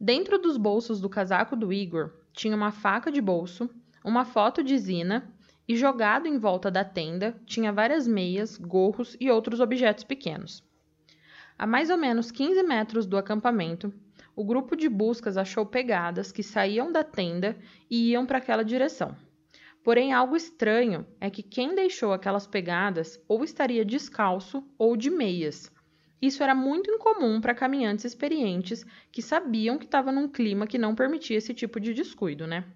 Dentro 0.00 0.38
dos 0.38 0.56
bolsos 0.56 0.98
do 0.98 1.08
casaco 1.10 1.54
do 1.54 1.70
Igor 1.70 2.12
tinha 2.32 2.56
uma 2.56 2.72
faca 2.72 3.12
de 3.12 3.20
bolso, 3.20 3.68
uma 4.02 4.24
foto 4.24 4.62
de 4.62 4.78
Zina 4.78 5.30
e 5.68 5.76
jogado 5.76 6.26
em 6.26 6.38
volta 6.38 6.70
da 6.70 6.84
tenda 6.84 7.38
tinha 7.44 7.70
várias 7.70 8.08
meias, 8.08 8.56
gorros 8.56 9.14
e 9.20 9.30
outros 9.30 9.60
objetos 9.60 10.04
pequenos. 10.04 10.64
A 11.58 11.66
mais 11.66 11.90
ou 11.90 11.98
menos 11.98 12.30
15 12.30 12.62
metros 12.62 13.04
do 13.04 13.18
acampamento, 13.18 13.92
o 14.34 14.42
grupo 14.42 14.74
de 14.74 14.88
buscas 14.88 15.36
achou 15.36 15.66
pegadas 15.66 16.32
que 16.32 16.42
saíam 16.42 16.90
da 16.90 17.04
tenda 17.04 17.58
e 17.90 18.12
iam 18.12 18.24
para 18.24 18.38
aquela 18.38 18.64
direção. 18.64 19.14
Porém, 19.88 20.12
algo 20.12 20.36
estranho 20.36 21.06
é 21.18 21.30
que 21.30 21.42
quem 21.42 21.74
deixou 21.74 22.12
aquelas 22.12 22.46
pegadas 22.46 23.18
ou 23.26 23.42
estaria 23.42 23.86
descalço 23.86 24.62
ou 24.76 24.94
de 24.94 25.08
meias. 25.08 25.72
Isso 26.20 26.42
era 26.42 26.54
muito 26.54 26.90
incomum 26.90 27.40
para 27.40 27.54
caminhantes 27.54 28.04
experientes 28.04 28.84
que 29.10 29.22
sabiam 29.22 29.78
que 29.78 29.86
estava 29.86 30.12
num 30.12 30.28
clima 30.28 30.66
que 30.66 30.76
não 30.76 30.94
permitia 30.94 31.38
esse 31.38 31.54
tipo 31.54 31.80
de 31.80 31.94
descuido, 31.94 32.46
né? 32.46 32.66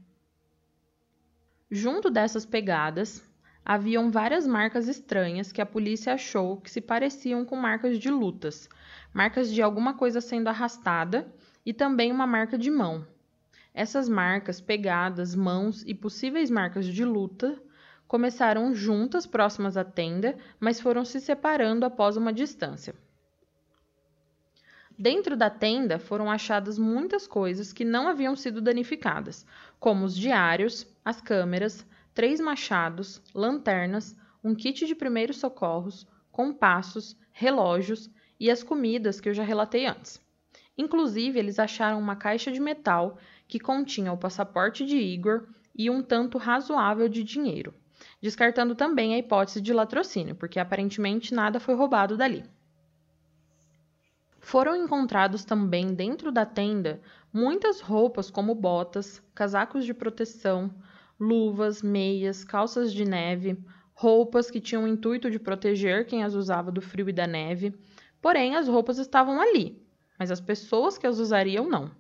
Junto 1.71 2.09
dessas 2.09 2.47
pegadas, 2.47 3.23
haviam 3.63 4.11
várias 4.11 4.47
marcas 4.47 4.89
estranhas 4.89 5.53
que 5.53 5.61
a 5.61 5.67
polícia 5.67 6.15
achou 6.15 6.63
que 6.63 6.71
se 6.71 6.81
pareciam 6.81 7.45
com 7.45 7.57
marcas 7.57 7.99
de 7.99 8.09
lutas, 8.09 8.71
marcas 9.13 9.53
de 9.53 9.61
alguma 9.61 9.93
coisa 9.93 10.23
sendo 10.23 10.49
arrastada 10.49 11.31
e 11.63 11.75
também 11.75 12.11
uma 12.11 12.27
marca 12.27 12.57
de 12.57 12.71
mão, 12.71 13.07
essas 13.75 14.09
marcas, 14.09 14.61
pegadas, 14.61 15.35
mãos 15.35 15.83
e 15.87 15.95
possíveis 15.95 16.51
marcas 16.51 16.87
de 16.87 17.05
luta 17.05 17.61
começaram 18.07 18.75
juntas 18.75 19.27
próximas 19.27 19.77
à 19.77 19.85
tenda, 19.85 20.37
mas 20.61 20.81
foram 20.81 21.05
se 21.05 21.19
separando 21.19 21.87
após 21.87 22.17
uma 22.17 22.33
distância. 22.33 22.95
Dentro 24.99 25.35
da 25.35 25.49
tenda 25.49 25.99
foram 25.99 26.31
achadas 26.31 26.79
muitas 26.79 27.27
coisas 27.27 27.73
que 27.73 27.85
não 27.85 28.07
haviam 28.07 28.37
sido 28.37 28.61
danificadas, 28.61 29.47
como 29.81 30.05
os 30.05 30.15
diários, 30.15 30.87
as 31.03 31.21
câmeras, 31.21 31.87
três 32.13 32.39
machados, 32.39 33.23
lanternas, 33.35 34.15
um 34.45 34.55
kit 34.55 34.87
de 34.87 34.95
primeiros 34.95 35.39
socorros, 35.39 36.07
compassos, 36.31 37.17
relógios 37.33 38.11
e 38.39 38.51
as 38.51 38.63
comidas 38.63 39.21
que 39.21 39.31
eu 39.31 39.35
já 39.35 39.43
relatei 39.43 39.87
antes. 39.87 40.21
Inclusive, 40.77 41.39
eles 41.39 41.59
acharam 41.59 41.99
uma 41.99 42.17
caixa 42.17 42.53
de 42.53 42.61
metal 42.61 43.19
que 43.47 43.59
continha 43.59 44.13
o 44.13 44.19
passaporte 44.19 44.85
de 44.85 44.97
Igor 44.97 45.47
e 45.75 45.91
um 45.91 46.03
tanto 46.03 46.39
razoável 46.39 47.09
de 47.09 47.23
dinheiro, 47.23 47.75
descartando 48.21 48.75
também 48.75 49.15
a 49.15 49.19
hipótese 49.19 49.61
de 49.61 49.73
latrocínio, 49.73 50.35
porque 50.35 50.59
aparentemente 50.59 51.35
nada 51.35 51.61
foi 51.61 51.75
roubado 51.75 52.17
dali. 52.17 52.45
Foram 54.41 54.75
encontrados 54.75 55.45
também 55.45 55.95
dentro 55.95 56.33
da 56.33 56.45
tenda 56.45 57.01
muitas 57.33 57.81
roupas 57.81 58.31
como 58.31 58.55
botas, 58.55 59.23
casacos 59.35 59.85
de 59.85 59.95
proteção, 59.95 60.75
luvas, 61.19 61.81
meias, 61.81 62.43
calças 62.43 62.93
de 62.93 63.05
neve, 63.05 63.57
roupas 63.95 64.51
que 64.51 64.61
tinham 64.61 64.85
o 64.85 64.89
intuito 64.89 65.31
de 65.31 65.39
proteger 65.39 66.07
quem 66.07 66.25
as 66.25 66.35
usava 66.35 66.73
do 66.73 66.83
frio 66.83 67.09
e 67.09 67.13
da 67.13 67.27
neve. 67.27 67.73
Porém, 68.21 68.57
as 68.57 68.67
roupas 68.67 68.99
estavam 68.99 69.41
ali, 69.41 69.81
mas 70.19 70.31
as 70.31 70.41
pessoas 70.41 70.99
que 70.99 71.07
as 71.07 71.19
usariam 71.19 71.69
não. 71.69 71.91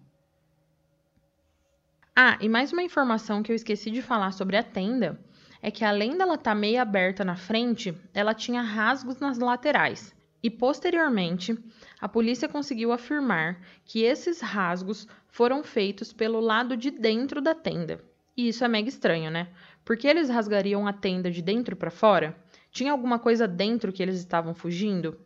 Ah, 2.14 2.36
e 2.42 2.48
mais 2.48 2.74
uma 2.74 2.82
informação 2.82 3.42
que 3.42 3.50
eu 3.50 3.56
esqueci 3.56 3.90
de 3.90 4.02
falar 4.02 4.32
sobre 4.32 4.54
a 4.58 4.62
tenda 4.62 5.18
é 5.62 5.70
que 5.70 5.82
além 5.82 6.10
dela 6.10 6.34
estar 6.34 6.50
tá 6.50 6.54
meio 6.54 6.78
aberta 6.78 7.24
na 7.24 7.36
frente, 7.36 7.94
ela 8.12 8.34
tinha 8.34 8.60
rasgos 8.60 9.18
nas 9.18 9.38
laterais. 9.38 10.14
E 10.42 10.50
posteriormente, 10.50 11.56
a 11.98 12.06
polícia 12.06 12.50
conseguiu 12.50 12.92
afirmar 12.92 13.62
que 13.86 14.02
esses 14.02 14.42
rasgos 14.42 15.08
foram 15.26 15.64
feitos 15.64 16.12
pelo 16.12 16.38
lado 16.38 16.76
de 16.76 16.90
dentro 16.90 17.40
da 17.40 17.54
tenda. 17.54 17.98
E 18.36 18.46
isso 18.48 18.62
é 18.62 18.68
mega 18.68 18.90
estranho, 18.90 19.30
né? 19.30 19.48
Por 19.82 19.96
que 19.96 20.06
eles 20.06 20.28
rasgariam 20.28 20.86
a 20.86 20.92
tenda 20.92 21.30
de 21.30 21.40
dentro 21.40 21.76
para 21.76 21.90
fora? 21.90 22.36
Tinha 22.70 22.92
alguma 22.92 23.18
coisa 23.18 23.48
dentro 23.48 23.90
que 23.90 24.02
eles 24.02 24.16
estavam 24.16 24.52
fugindo? 24.52 25.18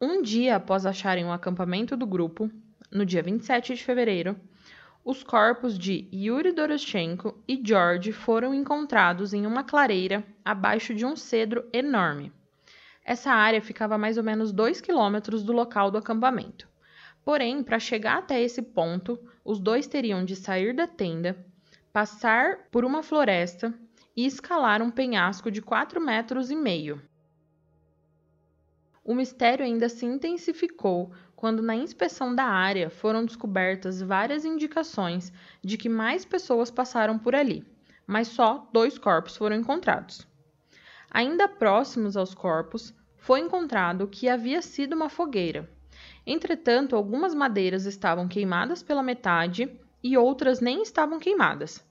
Um 0.00 0.22
dia 0.22 0.56
após 0.56 0.86
acharem 0.86 1.26
o 1.26 1.32
acampamento 1.32 1.98
do 1.98 2.06
grupo, 2.06 2.50
no 2.90 3.04
dia 3.04 3.22
27 3.22 3.74
de 3.74 3.84
fevereiro, 3.84 4.36
os 5.04 5.22
corpos 5.22 5.78
de 5.78 6.08
Yuri 6.10 6.50
Doroshenko 6.50 7.38
e 7.46 7.60
George 7.62 8.10
foram 8.10 8.54
encontrados 8.54 9.34
em 9.34 9.46
uma 9.46 9.62
clareira 9.62 10.24
abaixo 10.42 10.94
de 10.94 11.04
um 11.04 11.14
cedro 11.14 11.68
enorme. 11.72 12.32
Essa 13.04 13.30
área 13.30 13.60
ficava 13.60 13.96
a 13.96 13.98
mais 13.98 14.16
ou 14.16 14.24
menos 14.24 14.50
2 14.50 14.80
quilômetros 14.80 15.42
do 15.42 15.52
local 15.52 15.90
do 15.90 15.98
acampamento. 15.98 16.66
Porém, 17.22 17.62
para 17.62 17.78
chegar 17.78 18.18
até 18.18 18.40
esse 18.40 18.62
ponto, 18.62 19.18
os 19.44 19.60
dois 19.60 19.86
teriam 19.86 20.24
de 20.24 20.34
sair 20.34 20.74
da 20.74 20.86
tenda, 20.86 21.36
passar 21.92 22.68
por 22.70 22.82
uma 22.82 23.02
floresta 23.02 23.74
e 24.16 24.24
escalar 24.24 24.80
um 24.80 24.90
penhasco 24.90 25.50
de 25.50 25.60
4 25.60 26.00
metros 26.00 26.50
e 26.50 26.56
meio. 26.56 27.02
O 29.04 29.14
mistério 29.14 29.66
ainda 29.66 29.86
se 29.90 30.06
intensificou 30.06 31.12
quando, 31.36 31.62
na 31.62 31.74
inspeção 31.74 32.34
da 32.34 32.44
área, 32.44 32.90
foram 32.90 33.24
descobertas 33.24 34.00
várias 34.00 34.44
indicações 34.44 35.32
de 35.62 35.76
que 35.76 35.88
mais 35.88 36.24
pessoas 36.24 36.70
passaram 36.70 37.18
por 37.18 37.34
ali, 37.34 37.64
mas 38.06 38.28
só 38.28 38.68
dois 38.72 38.98
corpos 38.98 39.36
foram 39.36 39.56
encontrados. 39.56 40.26
Ainda 41.10 41.48
próximos 41.48 42.16
aos 42.16 42.34
corpos, 42.34 42.94
foi 43.16 43.40
encontrado 43.40 44.06
que 44.06 44.28
havia 44.28 44.60
sido 44.60 44.94
uma 44.94 45.08
fogueira. 45.08 45.70
Entretanto, 46.26 46.96
algumas 46.96 47.34
madeiras 47.34 47.86
estavam 47.86 48.28
queimadas 48.28 48.82
pela 48.82 49.02
metade 49.02 49.70
e 50.02 50.16
outras 50.18 50.60
nem 50.60 50.82
estavam 50.82 51.18
queimadas. 51.18 51.82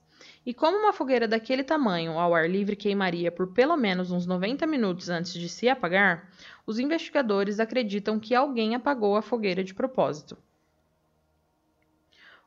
E 0.46 0.52
como 0.52 0.76
uma 0.76 0.92
fogueira 0.92 1.26
daquele 1.26 1.64
tamanho 1.64 2.18
ao 2.18 2.34
ar 2.34 2.48
livre 2.48 2.76
queimaria 2.76 3.32
por 3.32 3.52
pelo 3.52 3.76
menos 3.76 4.10
uns 4.10 4.26
90 4.26 4.66
minutos 4.66 5.08
antes 5.08 5.32
de 5.32 5.48
se 5.48 5.68
apagar, 5.68 6.30
os 6.66 6.78
investigadores 6.78 7.60
acreditam 7.60 8.18
que 8.18 8.34
alguém 8.34 8.74
apagou 8.74 9.16
a 9.16 9.22
fogueira 9.22 9.62
de 9.62 9.74
propósito. 9.74 10.36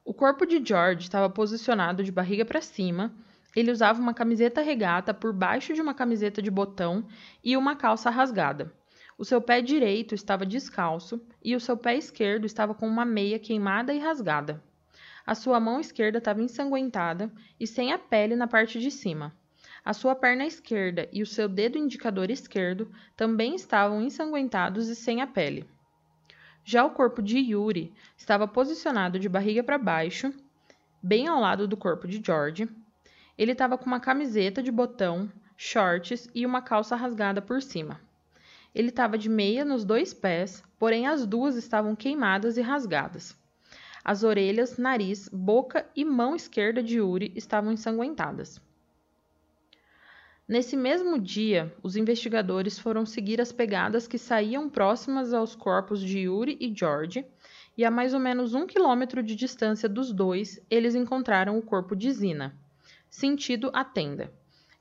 O 0.04 0.14
corpo 0.14 0.46
de 0.46 0.64
George 0.64 1.04
estava 1.04 1.30
posicionado 1.30 2.04
de 2.04 2.12
barriga 2.12 2.46
para 2.46 2.62
cima 2.62 3.14
ele 3.58 3.72
usava 3.72 4.00
uma 4.00 4.14
camiseta 4.14 4.62
regata 4.62 5.16
por 5.16 5.34
baixo 5.34 5.74
de 5.74 5.82
uma 5.82 5.96
camiseta 5.96 6.44
de 6.44 6.52
botão 6.52 7.08
e 7.44 7.58
uma 7.58 7.76
calça 7.76 8.08
rasgada. 8.12 8.72
O 9.18 9.26
seu 9.26 9.42
pé 9.42 9.62
direito 9.62 10.14
estava 10.14 10.46
descalço 10.46 11.20
e 11.44 11.56
o 11.56 11.60
seu 11.60 11.76
pé 11.76 11.96
esquerdo 11.96 12.46
estava 12.46 12.76
com 12.76 12.88
uma 12.88 13.04
meia 13.04 13.40
queimada 13.40 13.96
e 13.96 13.98
rasgada. 13.98 14.64
A 15.26 15.34
sua 15.34 15.60
mão 15.60 15.80
esquerda 15.80 16.20
estava 16.20 16.40
ensanguentada 16.40 17.32
e 17.60 17.66
sem 17.66 17.92
a 17.92 17.98
pele 17.98 18.36
na 18.36 18.46
parte 18.46 18.80
de 18.80 18.92
cima. 18.92 19.36
A 19.88 19.94
sua 19.94 20.14
perna 20.14 20.46
esquerda 20.46 21.08
e 21.14 21.22
o 21.22 21.26
seu 21.26 21.48
dedo 21.48 21.78
indicador 21.78 22.30
esquerdo 22.30 22.92
também 23.16 23.56
estavam 23.56 24.02
ensanguentados 24.02 24.90
e 24.90 24.96
sem 24.98 25.22
a 25.22 25.28
pele. 25.28 25.66
Já 26.62 26.84
o 26.84 26.90
corpo 26.90 27.22
de 27.22 27.38
Yuri 27.38 27.94
estava 28.18 28.46
posicionado 28.46 29.18
de 29.18 29.30
barriga 29.30 29.64
para 29.64 29.78
baixo, 29.78 30.34
bem 31.02 31.30
ao 31.30 31.40
lado 31.40 31.70
do 31.70 31.78
corpo 31.78 32.06
de 32.06 32.22
George, 32.22 32.68
ele 33.38 33.54
estava 33.54 33.78
com 33.78 33.86
uma 33.86 34.02
camiseta 34.02 34.62
de 34.62 34.74
botão, 34.74 35.32
shorts 35.56 36.30
e 36.36 36.46
uma 36.46 36.62
calça 36.62 36.94
rasgada 36.98 37.42
por 37.42 37.62
cima. 37.62 38.02
Ele 38.76 38.90
estava 38.90 39.18
de 39.18 39.30
meia 39.30 39.64
nos 39.64 39.86
dois 39.86 40.14
pés, 40.14 40.62
porém 40.78 41.08
as 41.08 41.26
duas 41.26 41.56
estavam 41.56 41.96
queimadas 41.96 42.58
e 42.58 42.62
rasgadas. 42.62 43.40
As 44.04 44.24
orelhas, 44.24 44.78
nariz, 44.78 45.30
boca 45.30 45.90
e 45.96 46.04
mão 46.04 46.36
esquerda 46.36 46.84
de 46.84 46.98
Yuri 46.98 47.32
estavam 47.38 47.72
ensanguentadas. 47.72 48.67
Nesse 50.48 50.78
mesmo 50.78 51.20
dia, 51.20 51.74
os 51.84 51.96
investigadores 51.96 52.80
foram 52.80 53.06
seguir 53.06 53.42
as 53.42 53.52
pegadas 53.52 54.08
que 54.08 54.18
saíam 54.18 54.70
próximas 54.70 55.34
aos 55.34 55.56
corpos 55.56 56.00
de 56.00 56.20
Yuri 56.20 56.58
e 56.60 56.74
George, 56.74 57.26
e 57.78 57.84
a 57.84 57.92
mais 57.92 58.14
ou 58.14 58.20
menos 58.20 58.54
um 58.54 58.66
quilômetro 58.66 59.22
de 59.22 59.36
distância 59.36 59.90
dos 59.90 60.12
dois, 60.14 60.60
eles 60.70 60.96
encontraram 60.96 61.58
o 61.58 61.62
corpo 61.62 61.96
de 61.96 62.12
Zina 62.12 62.56
sentido 63.10 63.70
a 63.74 63.84
tenda. 63.84 64.32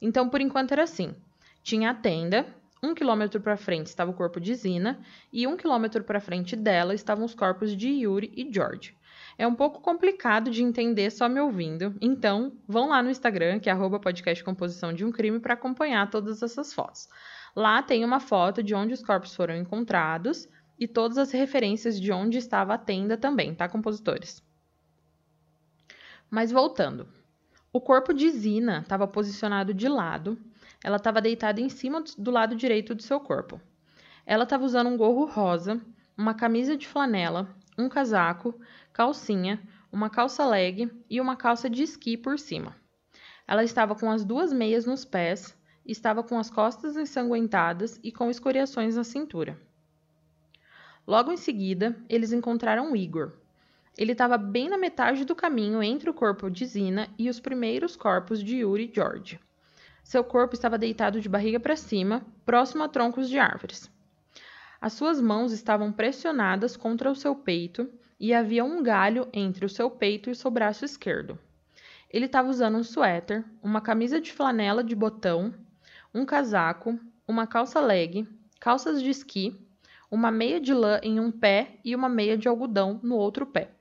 Então, 0.00 0.28
por 0.28 0.40
enquanto 0.40 0.72
era 0.72 0.82
assim: 0.82 1.14
tinha 1.62 1.90
a 1.90 1.94
tenda, 1.94 2.46
um 2.82 2.94
quilômetro 2.94 3.40
para 3.40 3.56
frente 3.56 3.86
estava 3.86 4.10
o 4.10 4.14
corpo 4.14 4.40
de 4.40 4.54
Zina 4.54 5.00
e 5.32 5.46
um 5.46 5.56
quilômetro 5.56 6.04
para 6.04 6.20
frente 6.20 6.54
dela 6.54 6.94
estavam 6.94 7.24
os 7.24 7.34
corpos 7.34 7.74
de 7.76 7.88
Yuri 7.88 8.32
e 8.36 8.52
George. 8.52 8.94
É 9.38 9.46
um 9.46 9.54
pouco 9.54 9.80
complicado 9.80 10.50
de 10.50 10.62
entender 10.62 11.10
só 11.10 11.28
me 11.28 11.38
ouvindo, 11.40 11.94
então 12.00 12.52
vão 12.66 12.88
lá 12.88 13.02
no 13.02 13.10
Instagram, 13.10 13.60
que 13.60 13.68
é 13.68 13.74
podcast 14.00 14.42
composição 14.42 14.92
de 14.92 15.04
um 15.04 15.12
crime, 15.12 15.38
para 15.38 15.54
acompanhar 15.54 16.08
todas 16.10 16.42
essas 16.42 16.72
fotos. 16.72 17.08
Lá 17.54 17.82
tem 17.82 18.04
uma 18.04 18.20
foto 18.20 18.62
de 18.62 18.74
onde 18.74 18.94
os 18.94 19.02
corpos 19.02 19.34
foram 19.34 19.54
encontrados 19.54 20.48
e 20.78 20.88
todas 20.88 21.18
as 21.18 21.32
referências 21.32 22.00
de 22.00 22.12
onde 22.12 22.38
estava 22.38 22.74
a 22.74 22.78
tenda 22.78 23.16
também, 23.16 23.54
tá, 23.54 23.68
compositores? 23.68 24.42
Mas 26.30 26.50
voltando, 26.50 27.08
o 27.72 27.80
corpo 27.80 28.14
de 28.14 28.30
Zina 28.30 28.80
estava 28.80 29.06
posicionado 29.06 29.74
de 29.74 29.86
lado. 29.86 30.38
Ela 30.82 30.96
estava 30.96 31.20
deitada 31.20 31.60
em 31.60 31.68
cima 31.68 32.02
do 32.16 32.30
lado 32.30 32.56
direito 32.56 32.94
do 32.94 33.02
seu 33.02 33.20
corpo. 33.20 33.60
Ela 34.24 34.44
estava 34.44 34.64
usando 34.64 34.88
um 34.88 34.96
gorro 34.96 35.26
rosa, 35.26 35.80
uma 36.16 36.34
camisa 36.34 36.76
de 36.76 36.88
flanela, 36.88 37.54
um 37.78 37.88
casaco, 37.88 38.58
calcinha, 38.96 39.60
uma 39.92 40.08
calça 40.08 40.46
leg 40.46 40.90
e 41.10 41.20
uma 41.20 41.36
calça 41.36 41.68
de 41.68 41.82
esqui 41.82 42.16
por 42.16 42.38
cima. 42.38 42.74
Ela 43.46 43.62
estava 43.62 43.94
com 43.94 44.10
as 44.10 44.24
duas 44.24 44.54
meias 44.54 44.86
nos 44.86 45.04
pés, 45.04 45.54
estava 45.84 46.22
com 46.22 46.38
as 46.38 46.48
costas 46.48 46.96
ensanguentadas 46.96 48.00
e 48.02 48.10
com 48.10 48.30
escoriações 48.30 48.96
na 48.96 49.04
cintura. 49.04 49.60
Logo 51.06 51.30
em 51.30 51.36
seguida, 51.36 51.94
eles 52.08 52.32
encontraram 52.32 52.96
Igor, 52.96 53.34
ele 53.98 54.12
estava 54.12 54.38
bem 54.38 54.70
na 54.70 54.78
metade 54.78 55.26
do 55.26 55.36
caminho 55.36 55.82
entre 55.82 56.08
o 56.08 56.14
corpo 56.14 56.50
de 56.50 56.64
Zina 56.64 57.06
e 57.18 57.28
os 57.28 57.38
primeiros 57.38 57.96
corpos 57.96 58.42
de 58.42 58.56
Yuri 58.56 58.90
e 58.90 58.94
George. 58.94 59.38
Seu 60.02 60.24
corpo 60.24 60.54
estava 60.54 60.78
deitado 60.78 61.20
de 61.20 61.28
barriga 61.28 61.60
para 61.60 61.76
cima, 61.76 62.24
próximo 62.46 62.82
a 62.82 62.88
troncos 62.88 63.28
de 63.28 63.38
árvores. 63.38 63.90
As 64.80 64.94
suas 64.94 65.20
mãos 65.20 65.52
estavam 65.52 65.92
pressionadas 65.92 66.78
contra 66.78 67.10
o 67.10 67.14
seu 67.14 67.34
peito 67.34 67.90
e 68.18 68.32
havia 68.34 68.64
um 68.64 68.82
galho 68.82 69.28
entre 69.32 69.64
o 69.64 69.68
seu 69.68 69.90
peito 69.90 70.30
e 70.30 70.34
seu 70.34 70.50
braço 70.50 70.84
esquerdo. 70.84 71.38
Ele 72.10 72.26
estava 72.26 72.48
usando 72.48 72.76
um 72.76 72.82
suéter, 72.82 73.44
uma 73.62 73.80
camisa 73.80 74.20
de 74.20 74.32
flanela 74.32 74.82
de 74.82 74.94
botão, 74.94 75.54
um 76.14 76.24
casaco, 76.24 76.98
uma 77.26 77.46
calça 77.46 77.80
leg, 77.80 78.26
calças 78.60 79.02
de 79.02 79.10
esqui, 79.10 79.58
uma 80.10 80.30
meia 80.30 80.60
de 80.60 80.72
lã 80.72 81.00
em 81.02 81.18
um 81.20 81.30
pé 81.30 81.78
e 81.84 81.94
uma 81.94 82.08
meia 82.08 82.38
de 82.38 82.48
algodão 82.48 83.00
no 83.02 83.16
outro 83.16 83.44
pé. 83.44 83.72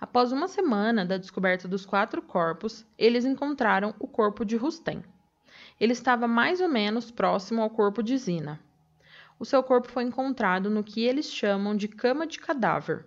Após 0.00 0.32
uma 0.32 0.48
semana 0.48 1.06
da 1.06 1.16
descoberta 1.16 1.68
dos 1.68 1.86
quatro 1.86 2.20
corpos, 2.20 2.84
eles 2.98 3.24
encontraram 3.24 3.94
o 3.98 4.08
corpo 4.08 4.44
de 4.44 4.56
Rustem. 4.56 5.02
Ele 5.78 5.92
estava 5.92 6.26
mais 6.26 6.60
ou 6.60 6.68
menos 6.68 7.10
próximo 7.10 7.62
ao 7.62 7.70
corpo 7.70 8.02
de 8.02 8.16
Zina. 8.18 8.60
O 9.38 9.44
seu 9.44 9.62
corpo 9.62 9.88
foi 9.88 10.04
encontrado 10.04 10.70
no 10.70 10.84
que 10.84 11.02
eles 11.02 11.26
chamam 11.26 11.76
de 11.76 11.88
cama 11.88 12.26
de 12.26 12.38
cadáver. 12.38 13.06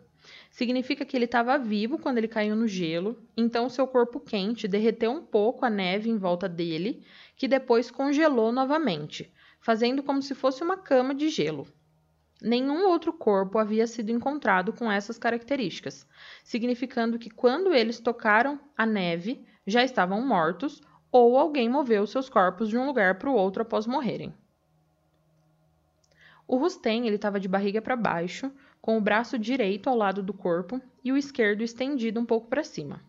Significa 0.50 1.06
que 1.06 1.16
ele 1.16 1.26
estava 1.26 1.58
vivo 1.58 2.00
quando 2.00 2.18
ele 2.18 2.28
caiu 2.28 2.56
no 2.56 2.68
gelo, 2.68 3.22
então 3.38 3.70
seu 3.70 3.86
corpo 3.86 4.20
quente 4.20 4.68
derreteu 4.68 5.12
um 5.12 5.22
pouco 5.22 5.66
a 5.66 5.70
neve 5.70 6.10
em 6.10 6.18
volta 6.18 6.50
dele, 6.50 7.06
que 7.36 7.48
depois 7.48 7.92
congelou 7.92 8.52
novamente, 8.52 9.32
fazendo 9.60 10.02
como 10.02 10.22
se 10.22 10.34
fosse 10.34 10.64
uma 10.64 10.78
cama 10.78 11.14
de 11.14 11.30
gelo. 11.30 11.68
Nenhum 12.42 12.88
outro 12.88 13.14
corpo 13.14 13.58
havia 13.58 13.88
sido 13.88 14.12
encontrado 14.12 14.74
com 14.74 14.92
essas 14.92 15.18
características, 15.18 16.08
significando 16.44 17.18
que 17.18 17.30
quando 17.30 17.74
eles 17.74 18.00
tocaram 18.00 18.60
a 18.78 18.86
neve, 18.86 19.46
já 19.66 19.84
estavam 19.84 20.26
mortos 20.26 20.82
ou 21.12 21.38
alguém 21.38 21.70
moveu 21.70 22.06
seus 22.06 22.30
corpos 22.30 22.70
de 22.70 22.78
um 22.78 22.86
lugar 22.86 23.18
para 23.18 23.30
o 23.30 23.34
outro 23.34 23.62
após 23.62 23.88
morrerem. 23.88 24.34
O 26.48 26.58
Rustem 26.58 27.08
estava 27.08 27.40
de 27.40 27.48
barriga 27.48 27.82
para 27.82 27.96
baixo, 27.96 28.52
com 28.82 28.98
o 28.98 29.02
braço 29.02 29.38
direito 29.40 29.90
ao 29.90 29.96
lado 29.96 30.22
do 30.22 30.34
corpo 30.34 30.80
e 31.04 31.12
o 31.12 31.18
esquerdo 31.18 31.64
estendido 31.64 32.20
um 32.20 32.26
pouco 32.26 32.48
para 32.48 32.64
cima. 32.64 33.02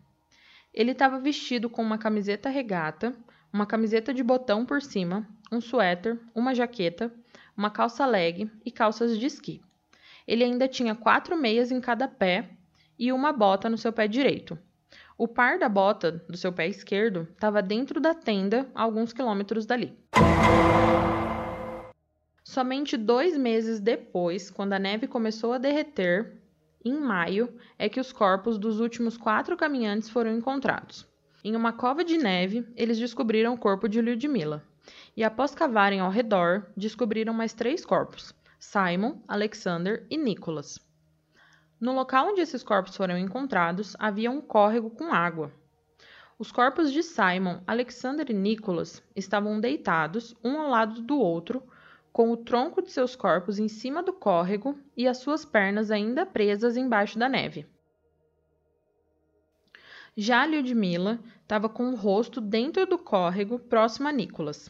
Ele 0.73 0.91
estava 0.91 1.19
vestido 1.19 1.69
com 1.69 1.81
uma 1.81 1.97
camiseta 1.97 2.49
regata, 2.49 3.15
uma 3.53 3.65
camiseta 3.65 4.13
de 4.13 4.23
botão 4.23 4.65
por 4.65 4.81
cima, 4.81 5.27
um 5.51 5.61
suéter, 5.61 6.19
uma 6.33 6.53
jaqueta, 6.53 7.13
uma 7.55 7.69
calça 7.69 8.05
leg 8.05 8.51
e 8.65 8.71
calças 8.71 9.17
de 9.17 9.25
esqui. 9.25 9.61
Ele 10.27 10.43
ainda 10.43 10.67
tinha 10.67 10.95
quatro 10.95 11.37
meias 11.37 11.71
em 11.71 11.79
cada 11.79 12.07
pé 12.07 12.49
e 12.97 13.11
uma 13.11 13.31
bota 13.31 13.69
no 13.69 13.77
seu 13.77 13.93
pé 13.93 14.07
direito. 14.07 14.57
O 15.17 15.27
par 15.27 15.57
da 15.57 15.69
bota 15.69 16.11
do 16.29 16.37
seu 16.37 16.51
pé 16.51 16.67
esquerdo 16.67 17.27
estava 17.33 17.61
dentro 17.61 17.99
da 17.99 18.13
tenda, 18.13 18.69
a 18.75 18.83
alguns 18.83 19.13
quilômetros 19.13 19.65
dali. 19.65 19.97
Somente 22.47 22.95
dois 22.95 23.37
meses 23.37 23.81
depois, 23.81 24.49
quando 24.49 24.71
a 24.71 24.79
neve 24.79 25.05
começou 25.05 25.51
a 25.51 25.57
derreter, 25.57 26.39
em 26.83 26.97
maio, 26.97 27.53
é 27.77 27.89
que 27.89 27.99
os 27.99 28.13
corpos 28.13 28.57
dos 28.57 28.79
últimos 28.79 29.17
quatro 29.17 29.57
caminhantes 29.57 30.09
foram 30.09 30.31
encontrados. 30.31 31.05
Em 31.43 31.57
uma 31.57 31.73
cova 31.73 32.05
de 32.05 32.17
neve, 32.17 32.65
eles 32.77 32.97
descobriram 32.97 33.53
o 33.53 33.57
corpo 33.57 33.89
de 33.89 34.01
Lyudmila. 34.01 34.63
E 35.15 35.25
após 35.25 35.53
cavarem 35.53 35.99
ao 35.99 36.09
redor, 36.09 36.65
descobriram 36.75 37.33
mais 37.33 37.53
três 37.53 37.85
corpos: 37.85 38.33
Simon, 38.57 39.21
Alexander 39.27 40.07
e 40.09 40.17
Nicholas. 40.17 40.79
No 41.81 41.93
local 41.93 42.29
onde 42.29 42.39
esses 42.39 42.63
corpos 42.63 42.95
foram 42.95 43.17
encontrados, 43.17 43.93
havia 43.99 44.31
um 44.31 44.39
córrego 44.39 44.89
com 44.89 45.13
água. 45.13 45.51
Os 46.39 46.49
corpos 46.49 46.93
de 46.93 47.03
Simon, 47.03 47.59
Alexander 47.67 48.25
e 48.31 48.33
Nicholas 48.33 49.03
estavam 49.13 49.59
deitados, 49.59 50.33
um 50.41 50.57
ao 50.61 50.69
lado 50.69 51.01
do 51.01 51.19
outro, 51.19 51.61
com 52.17 52.31
o 52.31 52.37
tronco 52.37 52.81
de 52.81 52.91
seus 52.91 53.15
corpos 53.15 53.59
em 53.59 53.67
cima 53.67 54.01
do 54.01 54.11
córrego 54.11 54.75
e 54.97 55.07
as 55.07 55.17
suas 55.17 55.45
pernas 55.45 55.91
ainda 55.91 56.25
presas 56.25 56.75
embaixo 56.75 57.19
da 57.19 57.29
neve. 57.29 57.67
Já 60.15 60.43
Lyudmila 60.43 61.19
estava 61.43 61.69
com 61.69 61.91
o 61.91 61.95
rosto 61.95 62.41
dentro 62.41 62.87
do 62.87 62.97
córrego, 62.97 63.59
próximo 63.59 64.07
a 64.07 64.11
Nicholas. 64.11 64.67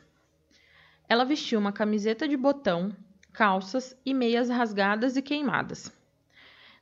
Ela 1.07 1.23
vestiu 1.23 1.57
uma 1.57 1.71
camiseta 1.71 2.27
de 2.27 2.35
botão, 2.35 2.93
calças 3.31 3.97
e 4.05 4.13
meias 4.13 4.49
rasgadas 4.49 5.15
e 5.15 5.21
queimadas. 5.21 5.89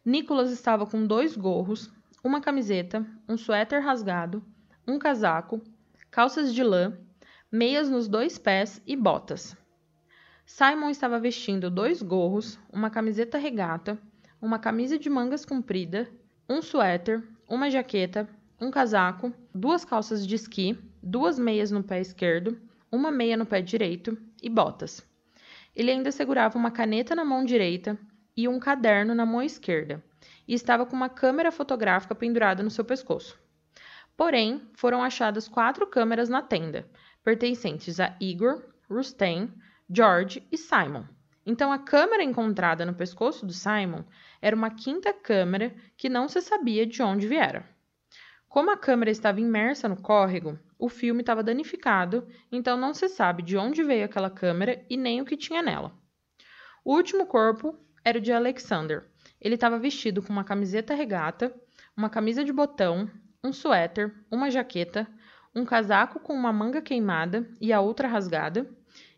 Nicholas 0.03 0.49
estava 0.49 0.87
com 0.87 1.05
dois 1.05 1.37
gorros, 1.37 1.91
uma 2.23 2.41
camiseta, 2.41 3.05
um 3.29 3.37
suéter 3.37 3.83
rasgado, 3.83 4.43
um 4.87 4.97
casaco, 4.97 5.61
calças 6.09 6.51
de 6.51 6.63
lã, 6.63 6.97
meias 7.51 7.87
nos 7.87 8.07
dois 8.07 8.39
pés 8.39 8.81
e 8.83 8.95
botas. 8.95 9.55
Simon 10.45 10.91
estava 10.91 11.19
vestindo 11.19 11.71
dois 11.71 12.03
gorros, 12.03 12.59
uma 12.71 12.91
camiseta 12.91 13.37
regata, 13.37 13.97
uma 14.39 14.59
camisa 14.59 14.97
de 14.97 15.09
mangas 15.09 15.43
comprida, 15.43 16.07
um 16.47 16.61
suéter, 16.61 17.23
uma 17.49 17.69
jaqueta, 17.69 18.29
um 18.61 18.69
casaco, 18.69 19.33
duas 19.53 19.83
calças 19.83 20.25
de 20.25 20.35
esqui, 20.35 20.77
duas 21.01 21.39
meias 21.39 21.71
no 21.71 21.83
pé 21.83 21.99
esquerdo, 21.99 22.61
uma 22.91 23.11
meia 23.11 23.35
no 23.35 23.45
pé 23.45 23.59
direito 23.59 24.15
e 24.41 24.47
botas. 24.47 25.05
Ele 25.75 25.89
ainda 25.89 26.11
segurava 26.11 26.59
uma 26.59 26.69
caneta 26.69 27.15
na 27.15 27.25
mão 27.25 27.43
direita 27.43 27.97
e 28.37 28.47
um 28.47 28.59
caderno 28.59 29.15
na 29.15 29.25
mão 29.25 29.41
esquerda, 29.41 30.01
e 30.47 30.53
estava 30.53 30.85
com 30.85 30.95
uma 30.95 31.09
câmera 31.09 31.51
fotográfica 31.51 32.13
pendurada 32.13 32.61
no 32.61 32.69
seu 32.69 32.85
pescoço. 32.85 33.37
Porém, 34.15 34.61
foram 34.75 35.03
achadas 35.03 35.47
quatro 35.47 35.87
câmeras 35.87 36.29
na 36.29 36.43
tenda, 36.43 36.87
pertencentes 37.23 37.99
a 37.99 38.15
Igor, 38.21 38.63
Rustem, 38.87 39.51
George 39.89 40.45
e 40.51 40.57
Simon. 40.57 41.03
Então, 41.45 41.71
a 41.71 41.77
câmera 41.77 42.23
encontrada 42.23 42.85
no 42.85 42.95
pescoço 42.95 43.45
do 43.45 43.53
Simon 43.53 44.03
era 44.41 44.55
uma 44.55 44.71
quinta 44.71 45.13
câmera 45.13 45.75
que 45.95 46.09
não 46.09 46.27
se 46.27 46.41
sabia 46.41 46.85
de 46.85 47.03
onde 47.03 47.27
viera. 47.27 47.63
Como 48.49 48.71
a 48.71 48.77
câmera 48.77 49.11
estava 49.11 49.41
imersa 49.41 49.87
no 49.87 50.01
córrego, 50.01 50.57
o 50.79 50.89
filme 50.89 51.21
estava 51.21 51.43
danificado, 51.43 52.27
então 52.51 52.77
não 52.77 52.93
se 52.93 53.07
sabe 53.07 53.43
de 53.43 53.57
onde 53.57 53.83
veio 53.83 54.05
aquela 54.05 54.29
câmera 54.29 54.83
e 54.89 54.97
nem 54.97 55.21
o 55.21 55.25
que 55.25 55.37
tinha 55.37 55.61
nela. 55.61 55.93
O 56.83 56.95
último 56.95 57.25
corpo 57.25 57.77
era 58.03 58.17
o 58.17 58.21
de 58.21 58.31
Alexander. 58.31 59.05
Ele 59.41 59.55
estava 59.55 59.77
vestido 59.77 60.21
com 60.21 60.31
uma 60.31 60.43
camiseta 60.43 60.93
regata, 60.93 61.53
uma 61.95 62.09
camisa 62.09 62.43
de 62.43 62.53
botão, 62.53 63.09
um 63.43 63.51
suéter, 63.53 64.13
uma 64.31 64.49
jaqueta, 64.49 65.07
um 65.53 65.65
casaco 65.65 66.19
com 66.19 66.33
uma 66.33 66.51
manga 66.51 66.81
queimada 66.81 67.47
e 67.61 67.71
a 67.71 67.79
outra 67.79 68.07
rasgada. 68.07 68.69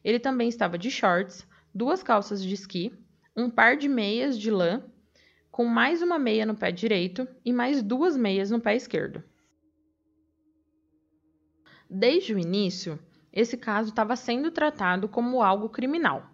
Ele 0.07 0.19
também 0.19 0.47
estava 0.47 0.77
de 0.77 0.89
shorts, 0.89 1.45
duas 1.75 2.01
calças 2.01 2.41
de 2.41 2.53
esqui, 2.53 2.97
um 3.35 3.49
par 3.49 3.75
de 3.75 3.89
meias 3.89 4.39
de 4.39 4.49
lã 4.49 4.81
com 5.51 5.65
mais 5.65 6.01
uma 6.01 6.17
meia 6.17 6.45
no 6.45 6.55
pé 6.55 6.71
direito 6.71 7.27
e 7.43 7.51
mais 7.51 7.83
duas 7.83 8.15
meias 8.15 8.49
no 8.49 8.61
pé 8.61 8.73
esquerdo. 8.77 9.21
Desde 11.89 12.33
o 12.33 12.39
início, 12.39 12.97
esse 13.33 13.57
caso 13.57 13.89
estava 13.89 14.15
sendo 14.15 14.49
tratado 14.49 15.09
como 15.09 15.43
algo 15.43 15.67
criminal. 15.67 16.31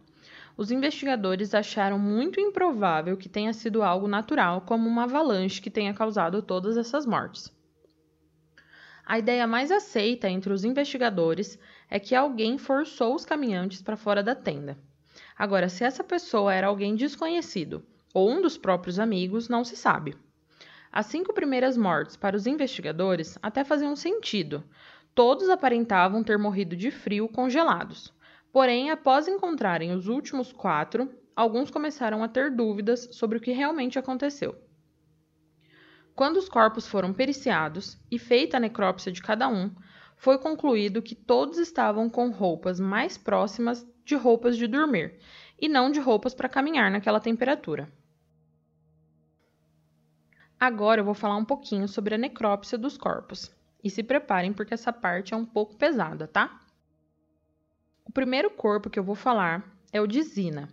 Os 0.55 0.69
investigadores 0.69 1.55
acharam 1.55 1.97
muito 1.97 2.39
improvável 2.39 3.17
que 3.17 3.27
tenha 3.27 3.53
sido 3.53 3.81
algo 3.81 4.07
natural, 4.07 4.61
como 4.61 4.87
uma 4.87 5.05
avalanche 5.05 5.59
que 5.59 5.71
tenha 5.71 5.95
causado 5.95 6.43
todas 6.43 6.77
essas 6.77 7.07
mortes. 7.07 7.51
A 9.03 9.17
ideia 9.17 9.47
mais 9.47 9.71
aceita 9.71 10.29
entre 10.29 10.53
os 10.53 10.63
investigadores 10.63 11.57
é 11.89 11.99
que 11.99 12.15
alguém 12.15 12.57
forçou 12.57 13.15
os 13.15 13.25
caminhantes 13.25 13.81
para 13.81 13.97
fora 13.97 14.23
da 14.23 14.35
tenda. 14.35 14.77
Agora, 15.37 15.69
se 15.69 15.83
essa 15.83 16.03
pessoa 16.03 16.53
era 16.53 16.67
alguém 16.67 16.95
desconhecido 16.95 17.85
ou 18.13 18.29
um 18.29 18.41
dos 18.41 18.57
próprios 18.57 18.99
amigos, 18.99 19.49
não 19.49 19.63
se 19.63 19.75
sabe. 19.75 20.15
As 20.91 21.07
cinco 21.07 21.33
primeiras 21.33 21.75
mortes 21.75 22.15
para 22.15 22.35
os 22.35 22.45
investigadores 22.45 23.37
até 23.41 23.63
faziam 23.63 23.95
sentido. 23.95 24.63
Todos 25.15 25.49
aparentavam 25.49 26.23
ter 26.23 26.37
morrido 26.37 26.75
de 26.75 26.91
frio 26.91 27.27
congelados. 27.27 28.13
Porém, 28.51 28.91
após 28.91 29.27
encontrarem 29.27 29.91
os 29.91 30.07
últimos 30.07 30.53
quatro, 30.53 31.11
alguns 31.35 31.71
começaram 31.71 32.23
a 32.23 32.27
ter 32.27 32.51
dúvidas 32.51 33.09
sobre 33.11 33.39
o 33.39 33.41
que 33.41 33.51
realmente 33.51 33.97
aconteceu. 33.97 34.55
Quando 36.15 36.37
os 36.37 36.47
corpos 36.47 36.87
foram 36.87 37.11
periciados 37.11 37.97
e 38.11 38.19
feita 38.19 38.57
a 38.57 38.59
necrópsia 38.59 39.11
de 39.11 39.21
cada 39.21 39.47
um, 39.47 39.71
foi 40.23 40.37
concluído 40.37 41.01
que 41.01 41.15
todos 41.15 41.57
estavam 41.57 42.09
com 42.09 42.29
roupas 42.29 42.79
mais 42.79 43.17
próximas 43.17 43.85
de 44.05 44.15
roupas 44.15 44.55
de 44.55 44.67
dormir 44.67 45.19
e 45.59 45.67
não 45.67 45.91
de 45.91 45.99
roupas 45.99 46.33
para 46.33 46.47
caminhar 46.47 46.89
naquela 46.89 47.19
temperatura. 47.19 47.91
Agora 50.57 51.01
eu 51.01 51.03
vou 51.03 51.13
falar 51.13 51.35
um 51.35 51.43
pouquinho 51.43 51.89
sobre 51.89 52.15
a 52.15 52.17
necrópsia 52.17 52.77
dos 52.77 52.97
corpos. 52.97 53.53
E 53.83 53.89
se 53.89 54.01
preparem 54.01 54.53
porque 54.53 54.73
essa 54.73 54.93
parte 54.93 55.33
é 55.33 55.37
um 55.37 55.45
pouco 55.45 55.75
pesada, 55.75 56.25
tá? 56.25 56.57
O 58.05 58.11
primeiro 58.13 58.49
corpo 58.49 58.89
que 58.89 58.97
eu 58.97 59.03
vou 59.03 59.15
falar 59.15 59.77
é 59.91 59.99
o 59.99 60.07
de 60.07 60.23
Zina. 60.23 60.69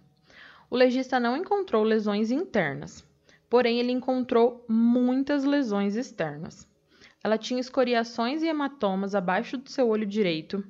O 0.70 0.76
legista 0.76 1.18
não 1.18 1.36
encontrou 1.36 1.82
lesões 1.82 2.30
internas, 2.30 3.04
porém 3.48 3.80
ele 3.80 3.90
encontrou 3.90 4.64
muitas 4.68 5.42
lesões 5.42 5.96
externas. 5.96 6.69
Ela 7.22 7.36
tinha 7.36 7.60
escoriações 7.60 8.42
e 8.42 8.46
hematomas 8.46 9.14
abaixo 9.14 9.56
do 9.56 9.68
seu 9.68 9.88
olho 9.88 10.06
direito, 10.06 10.64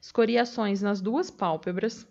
escoriações 0.00 0.80
nas 0.80 1.00
duas 1.00 1.30
pálpebras, 1.30 2.06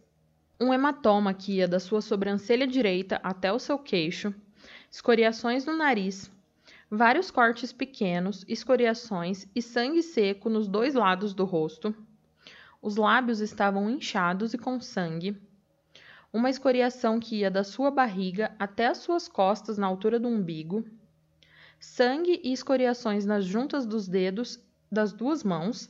um 0.59 0.73
hematoma 0.73 1.33
que 1.33 1.53
ia 1.53 1.67
da 1.67 1.79
sua 1.79 2.01
sobrancelha 2.01 2.67
direita 2.67 3.19
até 3.23 3.51
o 3.51 3.57
seu 3.57 3.79
queixo, 3.79 4.33
escoriações 4.91 5.65
no 5.65 5.75
nariz, 5.75 6.29
vários 6.89 7.31
cortes 7.31 7.71
pequenos, 7.71 8.43
escoriações 8.47 9.47
e 9.55 9.61
sangue 9.61 10.03
seco 10.03 10.49
nos 10.49 10.67
dois 10.67 10.95
lados 10.95 11.33
do 11.33 11.45
rosto. 11.45 11.95
Os 12.81 12.95
lábios 12.95 13.39
estavam 13.39 13.89
inchados 13.89 14.53
e 14.53 14.57
com 14.57 14.79
sangue. 14.79 15.35
Uma 16.31 16.49
escoriação 16.49 17.19
que 17.19 17.37
ia 17.37 17.51
da 17.51 17.63
sua 17.63 17.89
barriga 17.89 18.55
até 18.59 18.87
as 18.87 18.99
suas 18.99 19.27
costas 19.27 19.77
na 19.77 19.87
altura 19.87 20.19
do 20.19 20.27
umbigo. 20.27 20.85
Sangue 21.79 22.41
e 22.43 22.51
escoriações 22.51 23.25
nas 23.25 23.45
juntas 23.45 23.85
dos 23.85 24.07
dedos 24.07 24.59
das 24.91 25.13
duas 25.13 25.43
mãos. 25.43 25.89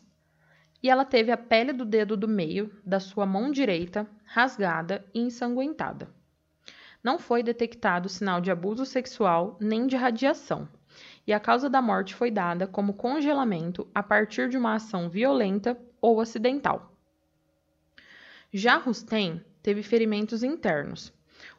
E 0.81 0.89
ela 0.89 1.03
teve 1.03 1.31
a 1.31 1.37
pele 1.37 1.73
do 1.73 1.83
dedo 1.83 2.15
do 2.15 2.27
meio 2.27 2.71
da 2.85 2.99
sua 2.99 3.25
mão 3.25 3.51
direita 3.51 4.07
rasgada 4.23 5.05
e 5.13 5.19
ensanguentada. 5.19 6.09
Não 7.03 7.17
foi 7.17 7.41
detectado 7.43 8.07
sinal 8.07 8.39
de 8.39 8.51
abuso 8.51 8.85
sexual 8.85 9.57
nem 9.59 9.87
de 9.87 9.95
radiação 9.95 10.69
e 11.29 11.33
a 11.33 11.39
causa 11.39 11.69
da 11.69 11.81
morte 11.81 12.15
foi 12.15 12.31
dada 12.31 12.65
como 12.65 12.93
congelamento 12.93 13.87
a 13.93 14.01
partir 14.01 14.49
de 14.49 14.57
uma 14.57 14.73
ação 14.73 15.09
violenta 15.09 15.77
ou 16.01 16.19
acidental. 16.19 16.91
Já 18.51 18.77
Rustem 18.77 19.43
teve 19.61 19.83
ferimentos 19.83 20.41
internos. 20.43 21.13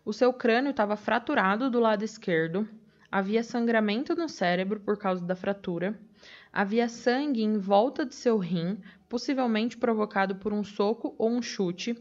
O 0.04 0.12
seu 0.12 0.32
crânio 0.32 0.70
estava 0.70 0.96
fraturado 0.96 1.70
do 1.70 1.78
lado 1.78 2.02
esquerdo, 2.02 2.68
havia 3.10 3.42
sangramento 3.42 4.14
no 4.14 4.28
cérebro 4.28 4.80
por 4.80 4.96
causa 4.96 5.24
da 5.24 5.34
fratura, 5.34 5.98
havia 6.52 6.88
sangue 6.88 7.42
em 7.42 7.58
volta 7.58 8.04
de 8.04 8.14
seu 8.14 8.38
rim, 8.38 8.78
possivelmente 9.08 9.76
provocado 9.76 10.36
por 10.36 10.52
um 10.52 10.62
soco 10.62 11.14
ou 11.18 11.30
um 11.30 11.42
chute, 11.42 11.96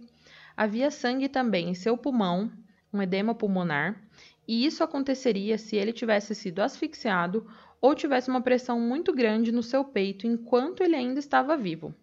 havia 0.55 0.91
sangue 0.91 1.28
também 1.28 1.70
em 1.70 1.74
seu 1.74 1.97
pulmão, 1.97 2.51
um 2.93 3.01
edema 3.01 3.34
pulmonar, 3.34 4.01
e 4.47 4.66
isso 4.66 4.84
aconteceria 4.84 5.57
se 5.57 5.76
ele 5.76 5.93
tivesse 5.93 6.34
sido 6.36 6.60
asfixiado 6.60 7.45
ou 7.82 7.95
tivesse 7.95 8.30
uma 8.30 8.41
pressão 8.41 8.80
muito 8.80 9.14
grande 9.14 9.51
no 9.51 9.64
seu 9.64 9.86
peito 9.86 10.28
enquanto 10.28 10.84
ele 10.84 10.95
ainda 10.95 11.20
estava 11.20 11.55
vivo. 11.55 11.93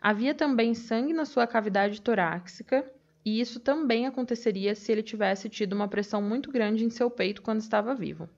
Havia 0.00 0.34
também 0.34 0.74
sangue 0.74 1.12
na 1.12 1.24
sua 1.24 1.46
cavidade 1.46 2.00
torácica, 2.00 2.88
e 3.26 3.40
isso 3.40 3.58
também 3.58 4.06
aconteceria 4.06 4.76
se 4.76 4.92
ele 4.92 5.02
tivesse 5.02 5.48
tido 5.48 5.72
uma 5.72 5.88
pressão 5.88 6.22
muito 6.22 6.48
grande 6.48 6.84
em 6.84 6.90
seu 6.90 7.10
peito 7.10 7.42
quando 7.42 7.58
estava 7.58 7.92
vivo. 7.92 8.28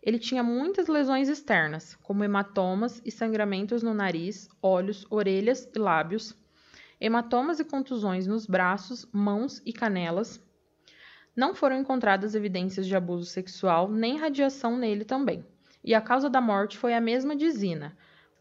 Ele 0.00 0.16
tinha 0.16 0.44
muitas 0.44 0.86
lesões 0.86 1.28
externas, 1.28 1.96
como 1.96 2.22
hematomas 2.22 3.02
e 3.04 3.10
sangramentos 3.10 3.82
no 3.82 3.92
nariz, 3.92 4.48
olhos, 4.62 5.04
orelhas 5.10 5.68
e 5.74 5.76
lábios, 5.76 6.36
hematomas 7.00 7.58
e 7.58 7.64
contusões 7.64 8.28
nos 8.28 8.46
braços, 8.46 9.08
mãos 9.12 9.60
e 9.66 9.72
canelas. 9.72 10.40
Não 11.34 11.52
foram 11.52 11.80
encontradas 11.80 12.36
evidências 12.36 12.86
de 12.86 12.94
abuso 12.94 13.26
sexual 13.26 13.90
nem 13.90 14.18
radiação 14.18 14.76
nele 14.76 15.04
também. 15.04 15.44
E 15.82 15.94
a 15.94 16.00
causa 16.00 16.30
da 16.30 16.40
morte 16.40 16.78
foi 16.78 16.94
a 16.94 17.00
mesma 17.00 17.34
de 17.34 17.50
Zina, 17.50 17.96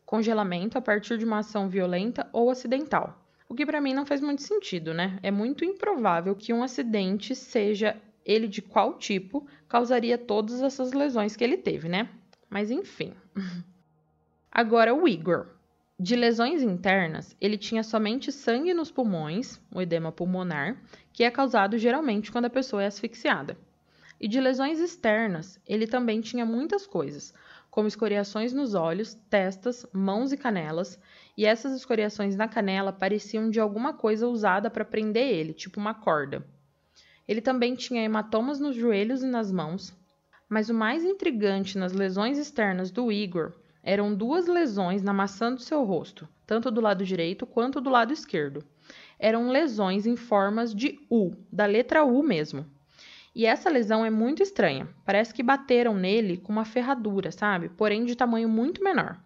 congelamento 0.06 0.78
a 0.78 0.82
partir 0.82 1.18
de 1.18 1.26
uma 1.26 1.40
ação 1.40 1.68
violenta 1.68 2.30
ou 2.32 2.52
acidental. 2.52 3.21
O 3.52 3.54
que 3.54 3.66
para 3.66 3.82
mim 3.82 3.94
não 3.94 4.06
faz 4.06 4.22
muito 4.22 4.44
sentido, 4.44 4.94
né? 4.94 5.20
É 5.22 5.30
muito 5.30 5.66
improvável 5.66 6.34
que 6.34 6.54
um 6.54 6.64
acidente, 6.64 7.36
seja 7.36 8.02
ele 8.24 8.48
de 8.48 8.62
qual 8.62 8.98
tipo, 8.98 9.46
causaria 9.68 10.18
todas 10.18 10.62
essas 10.62 10.94
lesões 10.94 11.36
que 11.36 11.44
ele 11.44 11.58
teve, 11.58 11.90
né? 11.90 12.08
Mas 12.50 12.72
enfim. 12.72 13.14
Agora 14.50 14.96
o 14.96 15.06
Igor. 15.06 15.48
De 16.00 16.16
lesões 16.16 16.64
internas, 16.64 17.36
ele 17.42 17.58
tinha 17.58 17.84
somente 17.84 18.32
sangue 18.32 18.74
nos 18.74 18.90
pulmões, 18.90 19.60
o 19.70 19.82
edema 19.82 20.14
pulmonar, 20.14 20.82
que 21.12 21.26
é 21.26 21.30
causado 21.30 21.78
geralmente 21.78 22.32
quando 22.32 22.46
a 22.46 22.50
pessoa 22.50 22.84
é 22.84 22.88
asfixiada. 22.88 23.58
E 24.18 24.30
de 24.30 24.40
lesões 24.40 24.80
externas, 24.80 25.60
ele 25.68 25.88
também 25.88 26.22
tinha 26.22 26.46
muitas 26.46 26.88
coisas, 26.88 27.34
como 27.70 27.88
escoriações 27.88 28.54
nos 28.54 28.76
olhos, 28.76 29.14
testas, 29.30 29.86
mãos 29.92 30.32
e 30.32 30.38
canelas, 30.38 30.98
e 31.42 31.46
essas 31.46 31.74
escoriações 31.74 32.36
na 32.36 32.48
canela 32.48 32.94
pareciam 32.94 33.50
de 33.50 33.60
alguma 33.60 33.94
coisa 33.94 34.28
usada 34.28 34.70
para 34.70 34.86
prender 34.86 35.28
ele, 35.28 35.56
tipo 35.56 35.80
uma 35.80 35.92
corda. 35.92 36.46
Ele 37.28 37.42
também 37.42 37.74
tinha 37.74 38.04
hematomas 38.04 38.60
nos 38.60 38.76
joelhos 38.76 39.24
e 39.24 39.26
nas 39.26 39.52
mãos, 39.52 39.92
mas 40.48 40.70
o 40.70 40.74
mais 40.76 41.04
intrigante 41.04 41.80
nas 41.80 41.94
lesões 41.94 42.38
externas 42.38 42.92
do 42.92 43.12
Igor 43.12 43.54
eram 43.82 44.14
duas 44.14 44.46
lesões 44.46 45.02
na 45.02 45.12
maçã 45.12 45.52
do 45.52 45.60
seu 45.60 45.84
rosto, 45.84 46.30
tanto 46.46 46.70
do 46.70 46.80
lado 46.80 47.04
direito 47.04 47.48
quanto 47.48 47.82
do 47.82 47.90
lado 47.90 48.14
esquerdo. 48.14 48.64
Eram 49.18 49.50
lesões 49.50 50.06
em 50.06 50.16
formas 50.16 50.76
de 50.76 51.00
U, 51.10 51.34
da 51.52 51.66
letra 51.66 52.04
U 52.04 52.22
mesmo. 52.22 52.68
E 53.34 53.48
essa 53.48 53.68
lesão 53.68 54.06
é 54.06 54.12
muito 54.12 54.44
estranha. 54.44 54.88
Parece 55.04 55.34
que 55.34 55.42
bateram 55.42 55.96
nele 55.96 56.38
com 56.38 56.52
uma 56.52 56.66
ferradura, 56.66 57.32
sabe? 57.32 57.68
Porém 57.68 58.06
de 58.06 58.16
tamanho 58.16 58.48
muito 58.48 58.84
menor. 58.84 59.20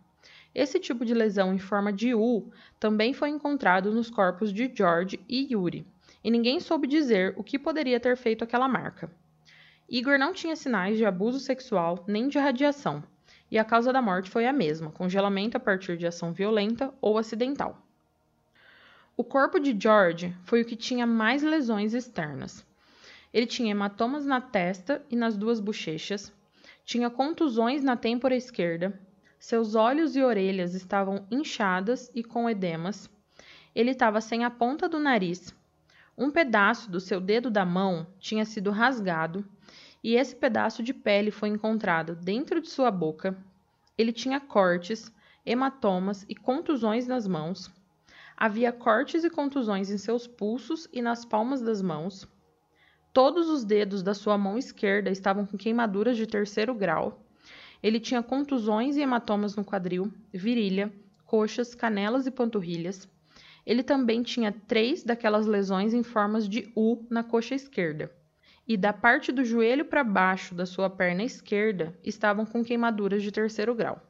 Esse 0.55 0.79
tipo 0.79 1.03
de 1.03 1.13
lesão 1.13 1.53
em 1.53 1.59
forma 1.59 1.91
de 1.91 2.15
U 2.15 2.49
também 2.79 3.13
foi 3.13 3.27
encontrado 3.27 3.91
nos 3.91 4.09
corpos 4.09 4.53
de 4.53 4.71
George 4.73 5.19
e 5.27 5.51
Yuri, 5.51 5.85
e 6.23 6.31
ninguém 6.31 6.61
soube 6.61 6.87
dizer 6.87 7.33
o 7.35 7.43
que 7.43 7.59
poderia 7.59 7.99
ter 7.99 8.15
feito 8.15 8.45
aquela 8.45 8.65
marca. 8.65 9.11
Igor 9.89 10.17
não 10.17 10.31
tinha 10.31 10.55
sinais 10.55 10.97
de 10.97 11.05
abuso 11.05 11.39
sexual 11.41 12.05
nem 12.07 12.29
de 12.29 12.39
radiação, 12.39 13.03
e 13.51 13.59
a 13.59 13.65
causa 13.65 13.91
da 13.91 14.01
morte 14.01 14.29
foi 14.29 14.47
a 14.47 14.53
mesma: 14.53 14.91
congelamento 14.91 15.57
a 15.57 15.59
partir 15.59 15.97
de 15.97 16.07
ação 16.07 16.31
violenta 16.31 16.93
ou 17.01 17.17
acidental. 17.17 17.85
O 19.17 19.25
corpo 19.25 19.59
de 19.59 19.77
George 19.77 20.33
foi 20.45 20.61
o 20.61 20.65
que 20.65 20.77
tinha 20.77 21.05
mais 21.05 21.43
lesões 21.43 21.93
externas. 21.93 22.65
Ele 23.33 23.45
tinha 23.45 23.71
hematomas 23.71 24.25
na 24.25 24.39
testa 24.39 25.05
e 25.09 25.17
nas 25.17 25.35
duas 25.35 25.59
bochechas, 25.59 26.33
tinha 26.85 27.09
contusões 27.09 27.83
na 27.83 27.97
têmpora 27.97 28.35
esquerda, 28.35 28.97
seus 29.45 29.75
olhos 29.75 30.15
e 30.15 30.23
orelhas 30.23 30.73
estavam 30.73 31.27
inchadas 31.29 32.09
e 32.15 32.23
com 32.23 32.49
edemas. 32.49 33.07
Ele 33.75 33.91
estava 33.91 34.19
sem 34.19 34.43
a 34.43 34.49
ponta 34.49 34.89
do 34.89 34.97
nariz. 34.97 35.53
Um 36.17 36.31
pedaço 36.31 36.89
do 36.89 36.99
seu 36.99 37.21
dedo 37.21 37.51
da 37.51 37.63
mão 37.63 38.07
tinha 38.17 38.43
sido 38.43 38.71
rasgado 38.71 39.45
e 40.03 40.15
esse 40.15 40.35
pedaço 40.35 40.81
de 40.81 40.95
pele 40.95 41.29
foi 41.29 41.49
encontrado 41.49 42.15
dentro 42.15 42.59
de 42.59 42.71
sua 42.71 42.89
boca. 42.89 43.37
Ele 43.95 44.11
tinha 44.11 44.39
cortes, 44.39 45.13
hematomas 45.45 46.25
e 46.27 46.33
contusões 46.33 47.05
nas 47.05 47.27
mãos. 47.27 47.71
Havia 48.35 48.71
cortes 48.71 49.23
e 49.23 49.29
contusões 49.29 49.91
em 49.91 49.97
seus 49.99 50.25
pulsos 50.25 50.89
e 50.91 51.03
nas 51.03 51.23
palmas 51.23 51.61
das 51.61 51.83
mãos. 51.83 52.27
Todos 53.13 53.47
os 53.47 53.63
dedos 53.63 54.01
da 54.01 54.15
sua 54.15 54.39
mão 54.39 54.57
esquerda 54.57 55.11
estavam 55.11 55.45
com 55.45 55.55
queimaduras 55.55 56.17
de 56.17 56.25
terceiro 56.25 56.73
grau. 56.73 57.24
Ele 57.81 57.99
tinha 57.99 58.23
contusões 58.23 58.97
e 58.97 59.01
hematomas 59.01 59.55
no 59.55 59.63
quadril, 59.63 60.11
virilha, 60.33 60.91
coxas, 61.25 61.75
canelas 61.75 62.27
e 62.27 62.31
panturrilhas. 62.31 63.07
Ele 63.65 63.83
também 63.83 64.23
tinha 64.23 64.51
três 64.51 65.03
daquelas 65.03 65.45
lesões 65.45 65.93
em 65.93 66.03
formas 66.03 66.47
de 66.47 66.71
U 66.75 67.05
na 67.09 67.23
coxa 67.23 67.55
esquerda 67.55 68.11
e 68.67 68.75
da 68.75 68.91
parte 68.91 69.31
do 69.31 69.45
joelho 69.45 69.85
para 69.85 70.03
baixo 70.03 70.55
da 70.55 70.65
sua 70.65 70.89
perna 70.89 71.23
esquerda 71.23 71.97
estavam 72.03 72.45
com 72.45 72.63
queimaduras 72.63 73.21
de 73.21 73.31
terceiro 73.31 73.75
grau. 73.75 74.01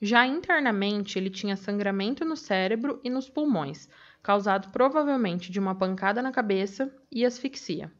Já 0.00 0.26
internamente, 0.26 1.18
ele 1.18 1.30
tinha 1.30 1.56
sangramento 1.56 2.24
no 2.24 2.36
cérebro 2.36 3.00
e 3.02 3.08
nos 3.08 3.30
pulmões, 3.30 3.88
causado 4.22 4.70
provavelmente 4.70 5.50
de 5.50 5.58
uma 5.58 5.74
pancada 5.74 6.20
na 6.20 6.32
cabeça 6.32 6.92
e 7.10 7.24
asfixia. 7.24 7.90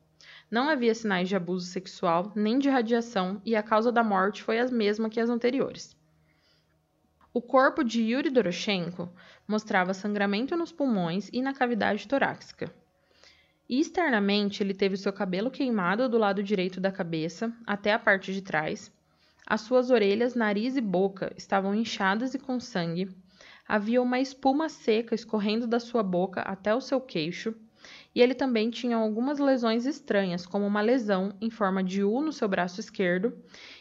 Não 0.51 0.69
havia 0.69 0.95
sinais 0.95 1.29
de 1.29 1.35
abuso 1.35 1.67
sexual 1.67 2.33
nem 2.35 2.59
de 2.59 2.69
radiação 2.69 3.41
e 3.45 3.57
a 3.57 3.63
causa 3.63 3.91
da 3.91 4.05
morte 4.05 4.43
foi 4.43 4.59
a 4.59 4.67
mesma 4.69 5.11
que 5.11 5.21
as 5.21 5.29
anteriores. 5.29 5.97
O 7.35 7.43
corpo 7.43 7.85
de 7.85 8.01
Yuri 8.01 8.31
Doroshenko 8.31 9.11
mostrava 9.47 9.93
sangramento 9.93 10.57
nos 10.57 10.73
pulmões 10.73 11.29
e 11.33 11.43
na 11.43 11.53
cavidade 11.53 12.09
torácica. 12.09 12.73
Externamente, 13.69 14.63
ele 14.63 14.73
teve 14.73 14.97
seu 14.97 15.13
cabelo 15.13 15.51
queimado 15.51 16.09
do 16.09 16.17
lado 16.17 16.43
direito 16.43 16.81
da 16.81 16.93
cabeça 16.93 17.53
até 17.67 17.93
a 17.93 17.99
parte 17.99 18.33
de 18.33 18.41
trás. 18.41 18.93
As 19.45 19.61
suas 19.61 19.91
orelhas, 19.91 20.35
nariz 20.35 20.77
e 20.77 20.81
boca 20.81 21.33
estavam 21.37 21.75
inchadas 21.75 22.33
e 22.35 22.39
com 22.39 22.61
sangue. 22.61 23.09
Havia 23.67 24.01
uma 24.01 24.21
espuma 24.21 24.69
seca 24.69 25.15
escorrendo 25.15 25.67
da 25.67 25.81
sua 25.81 26.03
boca 26.03 26.41
até 26.43 26.75
o 26.75 26.81
seu 26.81 27.01
queixo. 27.01 27.55
E 28.17 28.23
ele 28.23 28.33
também 28.35 28.71
tinha 28.71 28.97
algumas 28.97 29.39
lesões 29.39 29.85
estranhas, 29.85 30.47
como 30.47 30.67
uma 30.67 30.81
lesão 30.81 31.35
em 31.39 31.51
forma 31.51 31.85
de 31.85 32.03
U 32.03 32.23
no 32.23 32.33
seu 32.33 32.49
braço 32.49 32.81
esquerdo 32.81 33.37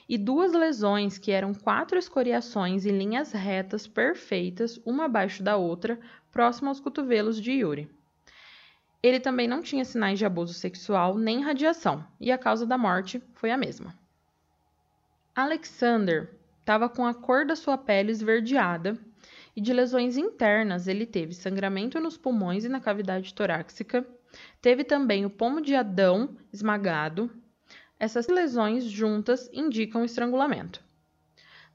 e 0.10 0.18
duas 0.18 0.52
lesões 0.52 1.18
que 1.18 1.32
eram 1.32 1.54
quatro 1.54 1.98
escoriações 1.98 2.86
em 2.86 2.98
linhas 2.98 3.32
retas 3.32 3.88
perfeitas, 3.88 4.78
uma 4.86 5.06
abaixo 5.06 5.42
da 5.42 5.56
outra, 5.56 5.98
próximo 6.34 6.68
aos 6.68 6.82
cotovelos 6.82 7.42
de 7.42 7.54
Yuri. 7.54 7.90
Ele 9.02 9.22
também 9.22 9.48
não 9.48 9.62
tinha 9.62 9.86
sinais 9.86 10.20
de 10.20 10.26
abuso 10.26 10.54
sexual 10.54 11.18
nem 11.18 11.42
radiação, 11.42 12.06
e 12.20 12.30
a 12.30 12.38
causa 12.38 12.66
da 12.66 12.78
morte 12.78 13.24
foi 13.36 13.52
a 13.52 13.58
mesma. 13.58 13.98
Alexander 15.34 16.30
estava 16.60 16.90
com 16.90 17.06
a 17.06 17.14
cor 17.14 17.46
da 17.46 17.56
sua 17.56 17.78
pele 17.78 18.12
esverdeada 18.12 19.00
e 19.56 19.62
de 19.62 19.74
lesões 19.74 20.18
internas 20.18 20.88
ele 20.88 21.06
teve 21.06 21.34
sangramento 21.34 21.99
nos 21.99 22.18
pulmões 22.18 22.66
e 22.66 22.70
na 22.70 22.80
cavidade 22.80 23.34
torácica, 23.34 24.06
teve 24.62 24.84
também 24.84 25.26
o 25.26 25.30
pomo 25.30 25.62
de 25.62 25.76
Adão 25.76 26.36
esmagado. 26.51 27.32
Essas 27.99 28.28
lesões 28.28 28.84
juntas 28.84 29.49
indicam 29.53 30.03
estrangulamento. 30.03 30.84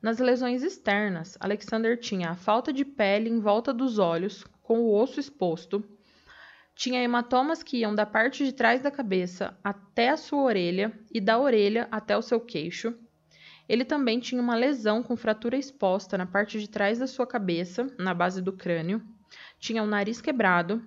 Nas 0.03 0.19
lesões 0.19 0.63
externas, 0.63 1.37
Alexander 1.41 1.99
tinha 1.99 2.31
a 2.31 2.37
falta 2.37 2.73
de 2.73 2.85
pele 2.85 3.31
em 3.31 3.41
volta 3.41 3.73
dos 3.73 3.99
olhos, 3.99 4.45
com 4.63 4.81
o 4.81 4.95
osso 4.95 5.19
exposto, 5.19 5.85
tinha 6.81 7.03
hematomas 7.03 7.63
que 7.63 7.77
iam 7.77 7.95
da 7.95 8.07
parte 8.07 8.43
de 8.43 8.53
trás 8.53 8.81
da 8.81 8.91
cabeça 8.91 9.55
até 9.63 10.09
a 10.09 10.17
sua 10.17 10.45
orelha 10.45 10.99
e 11.13 11.21
da 11.21 11.39
orelha 11.39 11.87
até 11.91 12.17
o 12.17 12.23
seu 12.23 12.41
queixo. 12.41 12.95
Ele 13.71 13.85
também 13.85 14.19
tinha 14.19 14.43
uma 14.43 14.57
lesão 14.57 15.01
com 15.01 15.17
fratura 15.17 15.57
exposta 15.57 16.19
na 16.19 16.27
parte 16.27 16.59
de 16.59 16.69
trás 16.69 16.99
da 16.99 17.07
sua 17.07 17.25
cabeça, 17.25 17.87
na 17.97 18.13
base 18.13 18.43
do 18.43 18.53
crânio. 18.53 19.01
Tinha 19.61 19.85
o 19.85 19.87
nariz 19.87 20.21
quebrado. 20.21 20.85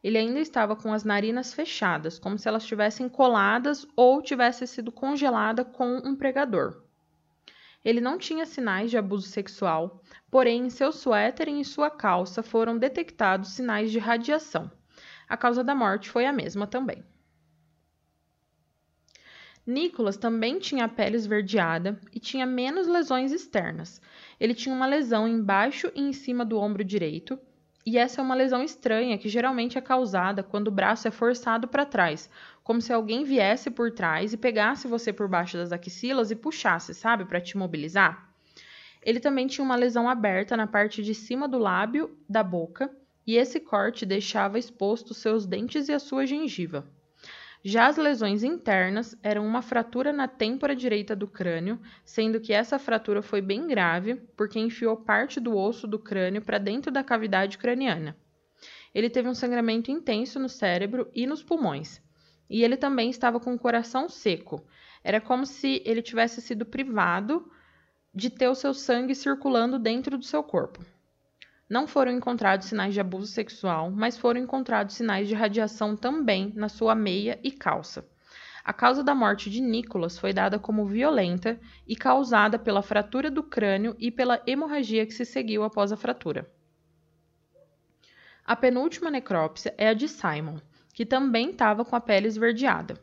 Ele 0.00 0.16
ainda 0.16 0.38
estava 0.38 0.76
com 0.76 0.92
as 0.92 1.02
narinas 1.02 1.52
fechadas, 1.52 2.20
como 2.20 2.38
se 2.38 2.46
elas 2.46 2.62
estivessem 2.62 3.08
coladas 3.08 3.84
ou 3.96 4.22
tivesse 4.22 4.64
sido 4.68 4.92
congelada 4.92 5.64
com 5.64 5.96
um 6.04 6.14
pregador. 6.14 6.80
Ele 7.84 8.00
não 8.00 8.16
tinha 8.16 8.46
sinais 8.46 8.92
de 8.92 8.96
abuso 8.96 9.26
sexual, 9.26 10.00
porém 10.30 10.66
em 10.66 10.70
seu 10.70 10.92
suéter 10.92 11.48
e 11.48 11.50
em 11.50 11.64
sua 11.64 11.90
calça 11.90 12.44
foram 12.44 12.78
detectados 12.78 13.54
sinais 13.54 13.90
de 13.90 13.98
radiação. 13.98 14.70
A 15.28 15.36
causa 15.36 15.64
da 15.64 15.74
morte 15.74 16.08
foi 16.08 16.26
a 16.26 16.32
mesma 16.32 16.68
também. 16.68 17.04
Nicholas 19.70 20.16
também 20.16 20.58
tinha 20.58 20.84
a 20.84 20.88
pele 20.88 21.16
esverdeada 21.16 21.98
e 22.12 22.18
tinha 22.18 22.44
menos 22.44 22.88
lesões 22.88 23.30
externas. 23.30 24.02
Ele 24.38 24.52
tinha 24.52 24.74
uma 24.74 24.84
lesão 24.84 25.28
embaixo 25.28 25.92
e 25.94 26.00
em 26.00 26.12
cima 26.12 26.44
do 26.44 26.58
ombro 26.58 26.82
direito, 26.82 27.38
e 27.86 27.96
essa 27.96 28.20
é 28.20 28.24
uma 28.24 28.34
lesão 28.34 28.62
estranha 28.62 29.16
que 29.16 29.28
geralmente 29.28 29.78
é 29.78 29.80
causada 29.80 30.42
quando 30.42 30.68
o 30.68 30.72
braço 30.72 31.08
é 31.08 31.10
forçado 31.10 31.66
para 31.68 31.86
trás, 31.86 32.28
como 32.62 32.80
se 32.80 32.92
alguém 32.92 33.24
viesse 33.24 33.70
por 33.70 33.90
trás 33.92 34.32
e 34.32 34.36
pegasse 34.36 34.86
você 34.86 35.12
por 35.12 35.28
baixo 35.28 35.56
das 35.56 35.72
axilas 35.72 36.30
e 36.30 36.36
puxasse, 36.36 36.92
sabe, 36.92 37.24
para 37.24 37.40
te 37.40 37.56
mobilizar. 37.56 38.28
Ele 39.02 39.18
também 39.18 39.46
tinha 39.46 39.64
uma 39.64 39.76
lesão 39.76 40.10
aberta 40.10 40.56
na 40.56 40.66
parte 40.66 41.02
de 41.02 41.14
cima 41.14 41.48
do 41.48 41.58
lábio 41.58 42.18
da 42.28 42.42
boca 42.42 42.90
e 43.26 43.36
esse 43.36 43.60
corte 43.60 44.04
deixava 44.04 44.58
expostos 44.58 45.18
seus 45.18 45.46
dentes 45.46 45.88
e 45.88 45.92
a 45.92 45.98
sua 45.98 46.26
gengiva. 46.26 46.84
Já 47.62 47.88
as 47.88 47.98
lesões 47.98 48.42
internas 48.42 49.14
eram 49.22 49.46
uma 49.46 49.60
fratura 49.60 50.14
na 50.14 50.26
têmpora 50.26 50.74
direita 50.74 51.14
do 51.14 51.28
crânio, 51.28 51.78
sendo 52.02 52.40
que 52.40 52.54
essa 52.54 52.78
fratura 52.78 53.20
foi 53.20 53.42
bem 53.42 53.66
grave, 53.66 54.14
porque 54.34 54.58
enfiou 54.58 54.96
parte 54.96 55.38
do 55.38 55.54
osso 55.54 55.86
do 55.86 55.98
crânio 55.98 56.40
para 56.40 56.56
dentro 56.56 56.90
da 56.90 57.04
cavidade 57.04 57.58
craniana. 57.58 58.16
Ele 58.94 59.10
teve 59.10 59.28
um 59.28 59.34
sangramento 59.34 59.90
intenso 59.90 60.38
no 60.38 60.48
cérebro 60.48 61.10
e 61.14 61.26
nos 61.26 61.42
pulmões, 61.42 62.02
e 62.48 62.64
ele 62.64 62.78
também 62.78 63.10
estava 63.10 63.38
com 63.38 63.54
o 63.54 63.58
coração 63.58 64.08
seco. 64.08 64.64
Era 65.04 65.20
como 65.20 65.44
se 65.44 65.82
ele 65.84 66.00
tivesse 66.00 66.40
sido 66.40 66.64
privado 66.64 67.46
de 68.14 68.30
ter 68.30 68.48
o 68.48 68.54
seu 68.54 68.72
sangue 68.72 69.14
circulando 69.14 69.78
dentro 69.78 70.16
do 70.16 70.24
seu 70.24 70.42
corpo. 70.42 70.84
Não 71.70 71.86
foram 71.86 72.10
encontrados 72.10 72.66
sinais 72.66 72.92
de 72.92 73.00
abuso 73.00 73.28
sexual, 73.28 73.92
mas 73.92 74.18
foram 74.18 74.40
encontrados 74.40 74.96
sinais 74.96 75.28
de 75.28 75.36
radiação 75.36 75.96
também 75.96 76.52
na 76.56 76.68
sua 76.68 76.96
meia 76.96 77.38
e 77.44 77.52
calça. 77.52 78.04
A 78.64 78.72
causa 78.72 79.04
da 79.04 79.14
morte 79.14 79.48
de 79.48 79.60
Nicholas 79.60 80.18
foi 80.18 80.32
dada 80.32 80.58
como 80.58 80.84
violenta 80.84 81.60
e 81.86 81.94
causada 81.94 82.58
pela 82.58 82.82
fratura 82.82 83.30
do 83.30 83.44
crânio 83.44 83.94
e 84.00 84.10
pela 84.10 84.42
hemorragia 84.48 85.06
que 85.06 85.14
se 85.14 85.24
seguiu 85.24 85.62
após 85.62 85.92
a 85.92 85.96
fratura. 85.96 86.50
A 88.44 88.56
penúltima 88.56 89.08
necrópsia 89.08 89.72
é 89.78 89.90
a 89.90 89.94
de 89.94 90.08
Simon, 90.08 90.56
que 90.92 91.06
também 91.06 91.50
estava 91.50 91.84
com 91.84 91.94
a 91.94 92.00
pele 92.00 92.26
esverdeada. 92.26 93.00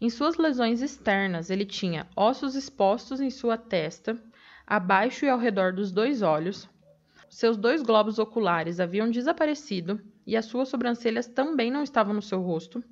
Em 0.00 0.08
suas 0.08 0.36
lesões 0.36 0.80
externas, 0.80 1.50
ele 1.50 1.66
tinha 1.66 2.06
ossos 2.14 2.54
expostos 2.54 3.20
em 3.20 3.30
sua 3.30 3.58
testa, 3.58 4.16
abaixo 4.64 5.24
e 5.24 5.28
ao 5.28 5.38
redor 5.38 5.72
dos 5.72 5.90
dois 5.90 6.22
olhos, 6.22 6.68
seus 7.28 7.56
dois 7.56 7.82
globos 7.82 8.18
oculares 8.18 8.80
haviam 8.80 9.10
desaparecido 9.10 10.00
e 10.26 10.36
as 10.36 10.46
suas 10.46 10.68
sobrancelhas 10.68 11.26
também 11.26 11.70
não 11.70 11.82
estavam 11.82 12.14
no 12.14 12.22
seu 12.22 12.40
rosto. 12.40 12.82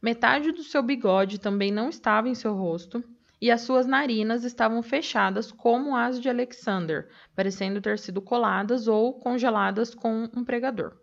Metade 0.00 0.52
do 0.52 0.62
seu 0.62 0.82
bigode 0.82 1.40
também 1.40 1.72
não 1.72 1.88
estava 1.88 2.28
em 2.28 2.34
seu 2.34 2.54
rosto 2.54 3.02
e 3.40 3.50
as 3.50 3.62
suas 3.62 3.86
narinas 3.86 4.44
estavam 4.44 4.82
fechadas 4.82 5.52
como 5.52 5.96
as 5.96 6.20
de 6.20 6.28
Alexander, 6.28 7.08
parecendo 7.34 7.80
ter 7.80 7.98
sido 7.98 8.20
coladas 8.20 8.88
ou 8.88 9.14
congeladas 9.14 9.94
com 9.94 10.28
um 10.34 10.44
pregador. 10.44 10.96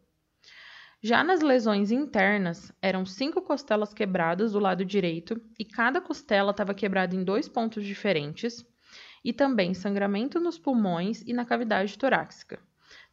Já 1.01 1.23
nas 1.23 1.41
lesões 1.41 1.91
internas, 1.91 2.71
eram 2.81 3.05
cinco 3.05 3.41
costelas 3.41 3.93
quebradas 3.93 4.53
do 4.53 4.59
lado 4.59 4.83
direito 4.83 5.39
e 5.59 5.63
cada 5.63 6.01
costela 6.01 6.51
estava 6.51 6.73
quebrada 6.73 7.15
em 7.15 7.23
dois 7.23 7.47
pontos 7.47 7.85
diferentes 7.85 8.65
e 9.25 9.33
também 9.33 9.73
sangramento 9.73 10.39
nos 10.39 10.59
pulmões 10.59 11.23
e 11.25 11.33
na 11.33 11.43
cavidade 11.43 11.97
torácica. 11.97 12.59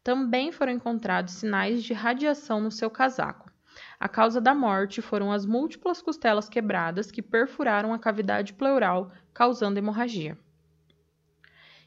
Também 0.04 0.52
foram 0.52 0.72
encontrados 0.72 1.32
sinais 1.32 1.82
de 1.82 1.94
radiação 1.94 2.60
no 2.60 2.70
seu 2.70 2.90
casaco. 2.90 3.50
A 3.98 4.10
causa 4.10 4.38
da 4.38 4.54
morte 4.54 5.00
foram 5.00 5.32
as 5.32 5.46
múltiplas 5.46 6.02
costelas 6.02 6.50
quebradas 6.50 7.10
que 7.10 7.22
perfuraram 7.22 7.94
a 7.94 7.98
cavidade 7.98 8.52
pleural, 8.52 9.10
causando 9.32 9.78
hemorragia. 9.78 10.36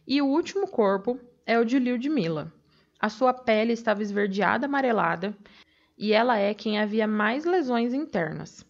E 0.07 0.19
o 0.23 0.25
último 0.25 0.67
corpo 0.67 1.19
é 1.45 1.59
o 1.59 1.65
de 1.65 1.77
Lyudmila. 1.77 2.51
A 2.99 3.09
sua 3.09 3.31
pele 3.31 3.73
estava 3.73 4.01
esverdeada 4.01 4.65
amarelada 4.65 5.37
e 5.95 6.13
ela 6.13 6.35
é 6.35 6.51
quem 6.55 6.79
havia 6.79 7.05
mais 7.05 7.45
lesões 7.45 7.93
internas. 7.93 8.65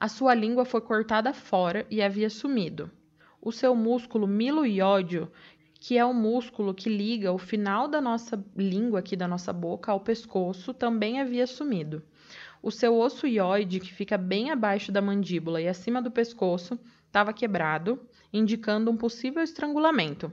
A 0.00 0.08
sua 0.08 0.34
língua 0.34 0.64
foi 0.64 0.80
cortada 0.80 1.32
fora 1.32 1.86
e 1.88 2.02
havia 2.02 2.28
sumido 2.28 2.90
o 3.40 3.50
seu 3.50 3.74
músculo 3.74 4.26
miloiódio, 4.26 5.30
que 5.74 5.96
é 5.96 6.04
o 6.04 6.12
músculo 6.12 6.74
que 6.74 6.90
liga 6.90 7.32
o 7.32 7.38
final 7.38 7.88
da 7.88 8.00
nossa 8.00 8.44
língua 8.54 8.98
aqui 8.98 9.16
da 9.16 9.26
nossa 9.26 9.52
boca 9.52 9.90
ao 9.90 10.00
pescoço, 10.00 10.74
também 10.74 11.20
havia 11.20 11.46
sumido. 11.46 12.02
O 12.62 12.70
seu 12.70 12.94
osso 12.98 13.26
ióide, 13.26 13.80
que 13.80 13.90
fica 13.92 14.18
bem 14.18 14.50
abaixo 14.50 14.92
da 14.92 15.00
mandíbula 15.00 15.62
e 15.62 15.66
acima 15.66 16.02
do 16.02 16.10
pescoço, 16.10 16.78
estava 17.06 17.32
quebrado, 17.32 17.98
indicando 18.30 18.90
um 18.90 18.96
possível 18.96 19.42
estrangulamento. 19.42 20.30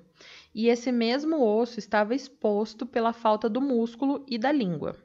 E 0.53 0.67
esse 0.67 0.91
mesmo 0.91 1.41
osso 1.41 1.79
estava 1.79 2.13
exposto 2.13 2.85
pela 2.85 3.13
falta 3.13 3.49
do 3.49 3.61
músculo 3.61 4.25
e 4.27 4.37
da 4.37 4.51
língua. 4.51 4.97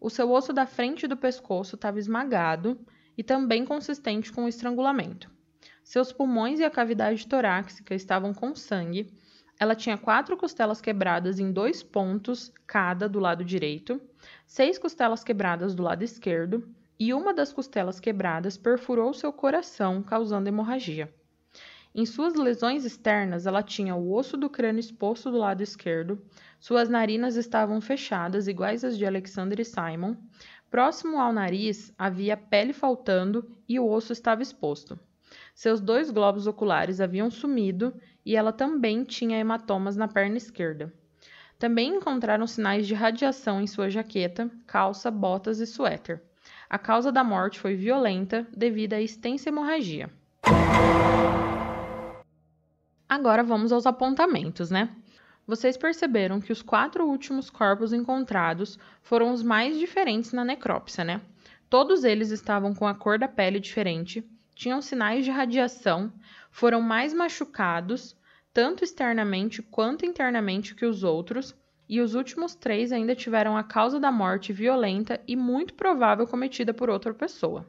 O 0.00 0.10
seu 0.10 0.32
osso 0.32 0.52
da 0.52 0.66
frente 0.66 1.06
do 1.06 1.16
pescoço 1.16 1.76
estava 1.76 2.00
esmagado 2.00 2.80
e 3.16 3.22
também 3.22 3.64
consistente 3.64 4.32
com 4.32 4.44
o 4.44 4.48
estrangulamento. 4.48 5.30
Seus 5.90 6.12
pulmões 6.12 6.60
e 6.60 6.64
a 6.64 6.70
cavidade 6.70 7.26
torácica 7.26 7.96
estavam 7.96 8.32
com 8.32 8.54
sangue. 8.54 9.12
Ela 9.58 9.74
tinha 9.74 9.98
quatro 9.98 10.36
costelas 10.36 10.80
quebradas 10.80 11.40
em 11.40 11.50
dois 11.50 11.82
pontos 11.82 12.52
cada 12.64 13.08
do 13.08 13.18
lado 13.18 13.44
direito, 13.44 14.00
seis 14.46 14.78
costelas 14.78 15.24
quebradas 15.24 15.74
do 15.74 15.82
lado 15.82 16.04
esquerdo, 16.04 16.72
e 16.96 17.12
uma 17.12 17.34
das 17.34 17.52
costelas 17.52 17.98
quebradas 17.98 18.56
perfurou 18.56 19.12
seu 19.12 19.32
coração, 19.32 20.00
causando 20.00 20.48
hemorragia. 20.48 21.12
Em 21.92 22.06
suas 22.06 22.36
lesões 22.36 22.84
externas, 22.84 23.44
ela 23.44 23.60
tinha 23.60 23.96
o 23.96 24.14
osso 24.14 24.36
do 24.36 24.48
crânio 24.48 24.78
exposto 24.78 25.28
do 25.28 25.38
lado 25.38 25.60
esquerdo, 25.60 26.24
suas 26.60 26.88
narinas 26.88 27.34
estavam 27.34 27.80
fechadas, 27.80 28.46
iguais 28.46 28.84
às 28.84 28.96
de 28.96 29.04
Alexander 29.04 29.58
e 29.58 29.64
Simon. 29.64 30.14
Próximo 30.70 31.18
ao 31.18 31.32
nariz 31.32 31.92
havia 31.98 32.36
pele 32.36 32.72
faltando 32.72 33.50
e 33.68 33.80
o 33.80 33.90
osso 33.90 34.12
estava 34.12 34.40
exposto. 34.40 34.96
Seus 35.60 35.78
dois 35.78 36.10
globos 36.10 36.46
oculares 36.46 37.02
haviam 37.02 37.30
sumido 37.30 37.92
e 38.24 38.34
ela 38.34 38.50
também 38.50 39.04
tinha 39.04 39.38
hematomas 39.38 39.94
na 39.94 40.08
perna 40.08 40.38
esquerda. 40.38 40.90
Também 41.58 41.96
encontraram 41.96 42.46
sinais 42.46 42.86
de 42.86 42.94
radiação 42.94 43.60
em 43.60 43.66
sua 43.66 43.90
jaqueta, 43.90 44.50
calça, 44.66 45.10
botas 45.10 45.60
e 45.60 45.66
suéter. 45.66 46.22
A 46.66 46.78
causa 46.78 47.12
da 47.12 47.22
morte 47.22 47.60
foi 47.60 47.74
violenta 47.74 48.46
devido 48.56 48.94
à 48.94 49.02
extensa 49.02 49.50
hemorragia. 49.50 50.08
Agora 53.06 53.42
vamos 53.42 53.70
aos 53.70 53.84
apontamentos, 53.84 54.70
né? 54.70 54.88
Vocês 55.46 55.76
perceberam 55.76 56.40
que 56.40 56.52
os 56.52 56.62
quatro 56.62 57.06
últimos 57.06 57.50
corpos 57.50 57.92
encontrados 57.92 58.78
foram 59.02 59.30
os 59.30 59.42
mais 59.42 59.78
diferentes 59.78 60.32
na 60.32 60.42
necrópsia, 60.42 61.04
né? 61.04 61.20
Todos 61.68 62.02
eles 62.02 62.30
estavam 62.30 62.74
com 62.74 62.86
a 62.86 62.94
cor 62.94 63.18
da 63.18 63.28
pele 63.28 63.60
diferente, 63.60 64.26
tinham 64.60 64.82
sinais 64.82 65.24
de 65.24 65.30
radiação, 65.30 66.12
foram 66.50 66.82
mais 66.82 67.14
machucados, 67.14 68.14
tanto 68.52 68.84
externamente 68.84 69.62
quanto 69.62 70.04
internamente 70.04 70.74
que 70.74 70.84
os 70.84 71.02
outros, 71.02 71.56
e 71.88 71.98
os 71.98 72.14
últimos 72.14 72.54
três 72.54 72.92
ainda 72.92 73.14
tiveram 73.14 73.56
a 73.56 73.64
causa 73.64 73.98
da 73.98 74.12
morte 74.12 74.52
violenta 74.52 75.18
e 75.26 75.34
muito 75.34 75.72
provável 75.72 76.26
cometida 76.26 76.74
por 76.74 76.90
outra 76.90 77.14
pessoa. 77.14 77.66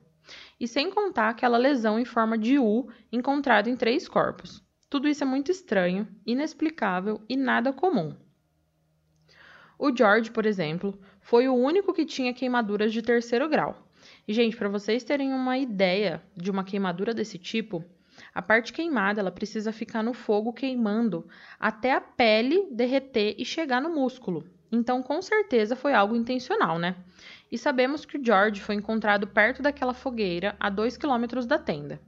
E 0.59 0.67
sem 0.67 0.91
contar 0.91 1.29
aquela 1.29 1.57
lesão 1.57 1.97
em 1.97 2.03
forma 2.03 2.37
de 2.37 2.59
U 2.59 2.89
encontrada 3.09 3.69
em 3.69 3.77
três 3.77 4.05
corpos. 4.09 4.61
Tudo 4.89 5.07
isso 5.07 5.23
é 5.23 5.25
muito 5.25 5.49
estranho, 5.49 6.05
inexplicável 6.25 7.21
e 7.29 7.37
nada 7.37 7.71
comum. 7.71 8.17
O 9.79 9.95
George, 9.95 10.29
por 10.29 10.45
exemplo, 10.45 10.99
foi 11.21 11.47
o 11.47 11.55
único 11.55 11.93
que 11.93 12.05
tinha 12.05 12.33
queimaduras 12.33 12.91
de 12.91 13.01
terceiro 13.01 13.47
grau. 13.47 13.87
E, 14.27 14.33
gente, 14.33 14.55
para 14.55 14.69
vocês 14.69 15.03
terem 15.03 15.33
uma 15.33 15.57
ideia 15.57 16.21
de 16.35 16.51
uma 16.51 16.63
queimadura 16.63 17.13
desse 17.13 17.37
tipo, 17.37 17.83
a 18.33 18.41
parte 18.41 18.71
queimada 18.71 19.19
ela 19.19 19.31
precisa 19.31 19.71
ficar 19.71 20.03
no 20.03 20.13
fogo 20.13 20.53
queimando 20.53 21.27
até 21.59 21.93
a 21.93 22.01
pele 22.01 22.67
derreter 22.71 23.35
e 23.37 23.45
chegar 23.45 23.81
no 23.81 23.89
músculo. 23.89 24.47
Então, 24.71 25.03
com 25.03 25.21
certeza 25.21 25.75
foi 25.75 25.93
algo 25.93 26.15
intencional, 26.15 26.79
né? 26.79 26.95
E 27.51 27.57
sabemos 27.57 28.05
que 28.05 28.17
o 28.17 28.23
George 28.23 28.61
foi 28.61 28.75
encontrado 28.75 29.27
perto 29.27 29.61
daquela 29.61 29.93
fogueira, 29.93 30.55
a 30.59 30.69
2 30.69 30.95
quilômetros 30.95 31.45
da 31.45 31.59
tenda. 31.59 31.99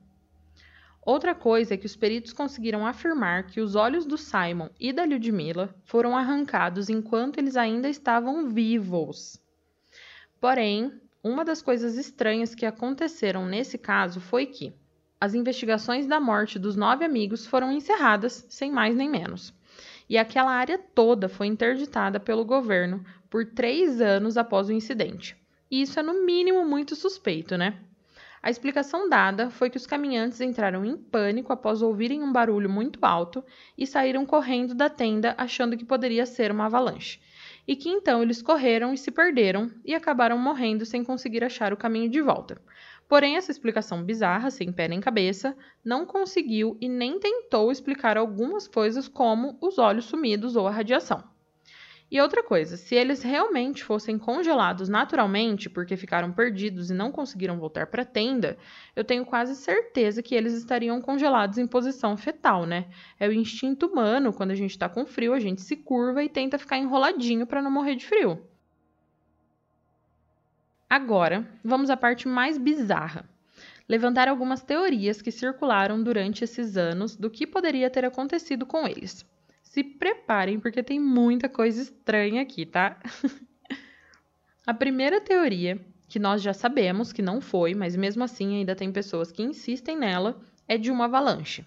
Outra 1.05 1.35
coisa 1.35 1.73
é 1.73 1.77
que 1.77 1.85
os 1.85 1.97
peritos 1.97 2.31
conseguiram 2.31 2.87
afirmar 2.87 3.47
que 3.47 3.59
os 3.59 3.75
olhos 3.75 4.05
do 4.05 4.17
Simon 4.17 4.69
e 4.79 4.93
da 4.93 5.03
Ludmilla 5.03 5.75
foram 5.83 6.15
arrancados 6.15 6.87
enquanto 6.87 7.39
eles 7.39 7.57
ainda 7.57 7.89
estavam 7.89 8.47
vivos. 8.47 9.37
Porém, 10.39 10.93
uma 11.23 11.45
das 11.45 11.61
coisas 11.61 11.95
estranhas 11.95 12.53
que 12.53 12.65
aconteceram 12.65 13.45
nesse 13.45 13.77
caso 13.77 14.19
foi 14.19 14.45
que 14.45 14.73
as 15.21 15.33
investigações 15.33 16.05
da 16.05 16.19
morte 16.19 16.59
dos 16.59 16.75
nove 16.75 17.05
amigos 17.05 17.45
foram 17.45 17.71
encerradas, 17.71 18.45
sem 18.49 18.69
mais 18.69 18.93
nem 18.93 19.09
menos. 19.09 19.53
E 20.09 20.17
aquela 20.17 20.51
área 20.51 20.77
toda 20.77 21.29
foi 21.29 21.47
interditada 21.47 22.19
pelo 22.19 22.43
governo 22.43 23.05
por 23.29 23.45
três 23.45 24.01
anos 24.01 24.35
após 24.35 24.67
o 24.67 24.73
incidente. 24.73 25.33
E 25.71 25.81
isso 25.81 25.97
é, 25.97 26.03
no 26.03 26.25
mínimo, 26.25 26.65
muito 26.65 26.93
suspeito, 26.93 27.57
né? 27.57 27.79
A 28.41 28.49
explicação 28.49 29.07
dada 29.07 29.49
foi 29.49 29.69
que 29.69 29.77
os 29.77 29.87
caminhantes 29.87 30.41
entraram 30.41 30.83
em 30.83 30.97
pânico 30.97 31.53
após 31.53 31.81
ouvirem 31.81 32.21
um 32.21 32.33
barulho 32.33 32.69
muito 32.69 32.99
alto 33.01 33.41
e 33.77 33.87
saíram 33.87 34.25
correndo 34.25 34.75
da 34.75 34.89
tenda 34.89 35.33
achando 35.37 35.77
que 35.77 35.85
poderia 35.85 36.25
ser 36.25 36.51
uma 36.51 36.65
avalanche 36.65 37.21
e 37.67 37.75
que 37.75 37.89
então 37.89 38.21
eles 38.21 38.41
correram 38.41 38.93
e 38.93 38.97
se 38.97 39.11
perderam 39.11 39.71
e 39.85 39.93
acabaram 39.95 40.37
morrendo 40.37 40.85
sem 40.85 41.03
conseguir 41.03 41.43
achar 41.43 41.73
o 41.73 41.77
caminho 41.77 42.09
de 42.09 42.21
volta. 42.21 42.61
Porém, 43.07 43.35
essa 43.35 43.51
explicação 43.51 44.03
bizarra, 44.03 44.49
sem 44.51 44.71
pé 44.71 44.87
nem 44.87 44.99
cabeça, 44.99 45.55
não 45.83 46.05
conseguiu 46.05 46.77
e 46.81 46.87
nem 46.89 47.19
tentou 47.19 47.71
explicar 47.71 48.17
algumas 48.17 48.67
coisas 48.67 49.07
como 49.07 49.57
os 49.61 49.77
olhos 49.77 50.05
sumidos 50.05 50.55
ou 50.55 50.67
a 50.67 50.71
radiação. 50.71 51.32
E 52.13 52.21
outra 52.21 52.43
coisa, 52.43 52.77
se 52.77 52.93
eles 52.93 53.23
realmente 53.23 53.83
fossem 53.83 54.19
congelados 54.19 54.87
naturalmente 54.87 55.67
porque 55.67 55.97
ficaram 55.97 56.31
perdidos 56.31 56.91
e 56.91 56.93
não 56.93 57.11
conseguiram 57.11 57.57
voltar 57.57 57.87
para 57.87 58.03
a 58.03 58.05
tenda, 58.05 58.55
eu 58.95 59.03
tenho 59.03 59.25
quase 59.25 59.55
certeza 59.55 60.21
que 60.21 60.35
eles 60.35 60.53
estariam 60.53 61.01
congelados 61.01 61.57
em 61.57 61.65
posição 61.65 62.15
fetal, 62.15 62.67
né? 62.67 62.85
É 63.19 63.27
o 63.27 63.33
instinto 63.33 63.87
humano, 63.87 64.31
quando 64.31 64.51
a 64.51 64.55
gente 64.55 64.69
está 64.69 64.87
com 64.87 65.07
frio, 65.07 65.33
a 65.33 65.39
gente 65.39 65.63
se 65.63 65.75
curva 65.75 66.23
e 66.23 66.29
tenta 66.29 66.59
ficar 66.59 66.77
enroladinho 66.77 67.47
para 67.47 67.63
não 67.63 67.71
morrer 67.71 67.95
de 67.95 68.05
frio. 68.05 68.47
Agora, 70.87 71.49
vamos 71.63 71.89
à 71.89 71.97
parte 71.97 72.27
mais 72.27 72.59
bizarra. 72.59 73.27
Levantar 73.89 74.27
algumas 74.27 74.61
teorias 74.61 75.19
que 75.19 75.31
circularam 75.31 76.03
durante 76.03 76.43
esses 76.43 76.77
anos 76.77 77.15
do 77.15 77.31
que 77.31 77.47
poderia 77.47 77.89
ter 77.89 78.05
acontecido 78.05 78.67
com 78.67 78.87
eles 78.87 79.25
se 79.73 79.83
preparem 79.83 80.59
porque 80.59 80.83
tem 80.83 80.99
muita 80.99 81.49
coisa 81.49 81.81
estranha 81.81 82.43
aqui, 82.43 82.63
tá? 82.63 82.99
a 84.67 84.71
primeira 84.71 85.19
teoria, 85.19 85.83
que 86.07 86.19
nós 86.19 86.43
já 86.43 86.53
sabemos 86.53 87.11
que 87.11 87.23
não 87.23 87.41
foi, 87.41 87.73
mas 87.73 87.95
mesmo 87.95 88.23
assim 88.23 88.57
ainda 88.57 88.75
tem 88.75 88.91
pessoas 88.91 89.31
que 89.31 89.41
insistem 89.41 89.97
nela, 89.97 90.39
é 90.67 90.77
de 90.77 90.91
uma 90.91 91.05
avalanche. 91.05 91.65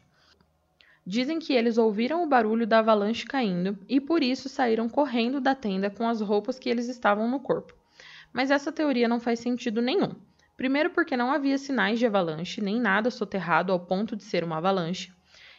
Dizem 1.05 1.41
que 1.41 1.53
eles 1.53 1.79
ouviram 1.79 2.23
o 2.23 2.29
barulho 2.29 2.65
da 2.65 2.79
avalanche 2.79 3.25
caindo 3.25 3.77
e 3.89 4.01
por 4.01 4.23
isso 4.23 4.49
saíram 4.49 4.89
correndo 4.89 5.41
da 5.41 5.57
tenda 5.57 5.91
com 5.91 6.09
as 6.09 6.21
roupas 6.21 6.61
que 6.61 6.69
eles 6.69 6.87
estavam 6.89 7.29
no 7.29 7.41
corpo. 7.41 7.75
Mas 8.33 8.53
essa 8.53 8.71
teoria 8.71 9.09
não 9.09 9.19
faz 9.19 9.41
sentido 9.41 9.83
nenhum. 9.83 10.15
Primeiro, 10.57 10.91
porque 10.91 11.17
não 11.17 11.33
havia 11.33 11.59
sinais 11.59 11.99
de 11.99 12.07
avalanche, 12.07 12.61
nem 12.61 12.81
nada 12.81 13.11
soterrado 13.11 13.73
ao 13.73 13.81
ponto 13.81 14.15
de 14.15 14.23
ser 14.23 14.45
uma 14.45 14.59
avalanche. 14.59 15.13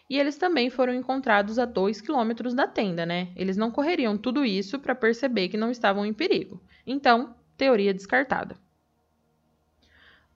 E 0.09 0.17
eles 0.17 0.37
também 0.37 0.69
foram 0.69 0.93
encontrados 0.93 1.59
a 1.59 1.65
2 1.65 1.99
quilômetros 1.99 2.53
da 2.53 2.65
tenda, 2.65 3.05
né? 3.05 3.29
Eles 3.35 3.57
não 3.57 3.69
correriam 3.69 4.17
tudo 4.17 4.45
isso 4.45 4.79
para 4.79 4.95
perceber 4.95 5.49
que 5.49 5.57
não 5.57 5.69
estavam 5.69 6.05
em 6.05 6.13
perigo. 6.13 6.61
Então, 6.85 7.35
teoria 7.57 7.93
descartada. 7.93 8.55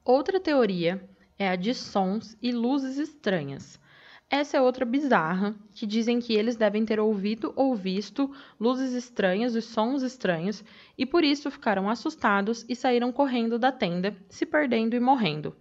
Outra 0.03 0.39
teoria 0.39 1.07
é 1.39 1.47
a 1.47 1.55
de 1.55 1.73
sons 1.73 2.37
e 2.41 2.51
luzes 2.51 2.97
estranhas. 2.97 3.79
Essa 4.29 4.57
é 4.57 4.61
outra 4.61 4.85
bizarra, 4.85 5.55
que 5.73 5.85
dizem 5.85 6.19
que 6.19 6.33
eles 6.33 6.55
devem 6.55 6.85
ter 6.85 6.99
ouvido 6.99 7.53
ou 7.55 7.75
visto 7.75 8.33
luzes 8.59 8.93
estranhas 8.93 9.55
e 9.55 9.61
sons 9.61 10.03
estranhos, 10.03 10.63
e 10.97 11.05
por 11.05 11.23
isso 11.23 11.51
ficaram 11.51 11.89
assustados 11.89 12.65
e 12.67 12.75
saíram 12.75 13.11
correndo 13.11 13.59
da 13.59 13.71
tenda, 13.71 14.15
se 14.29 14.45
perdendo 14.45 14.95
e 14.95 14.99
morrendo. 14.99 15.55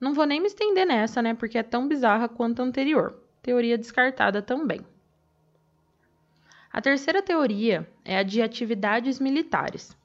Não 0.00 0.14
vou 0.14 0.24
nem 0.24 0.40
me 0.40 0.46
estender 0.46 0.86
nessa, 0.86 1.20
né, 1.20 1.34
porque 1.34 1.58
é 1.58 1.62
tão 1.62 1.86
bizarra 1.86 2.26
quanto 2.26 2.60
a 2.60 2.64
anterior 2.64 3.19
teoria 3.42 3.78
descartada 3.78 4.42
também. 4.42 4.80
A 6.72 6.80
terceira 6.80 7.22
teoria 7.22 7.88
é 8.04 8.18
a 8.18 8.22
de 8.22 8.40
atividades 8.40 9.18
militares. 9.18 9.96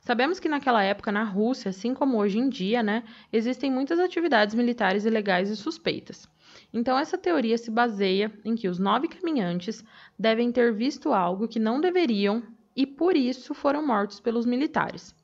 Sabemos 0.00 0.38
que 0.38 0.48
naquela 0.48 0.82
época 0.82 1.10
na 1.10 1.24
Rússia, 1.24 1.70
assim 1.70 1.94
como 1.94 2.18
hoje 2.18 2.38
em 2.38 2.48
dia, 2.48 2.82
né, 2.82 3.04
existem 3.32 3.70
muitas 3.70 3.98
atividades 3.98 4.54
militares 4.54 5.04
ilegais 5.04 5.50
e 5.50 5.56
suspeitas. 5.56 6.28
Então, 6.72 6.98
essa 6.98 7.18
teoria 7.18 7.56
se 7.56 7.70
baseia 7.70 8.32
em 8.44 8.54
que 8.54 8.68
os 8.68 8.78
nove 8.78 9.08
caminhantes 9.08 9.84
devem 10.18 10.52
ter 10.52 10.72
visto 10.72 11.12
algo 11.12 11.48
que 11.48 11.58
não 11.58 11.80
deveriam 11.80 12.42
e 12.76 12.86
por 12.86 13.16
isso 13.16 13.54
foram 13.54 13.86
mortos 13.86 14.20
pelos 14.20 14.44
militares 14.44 15.14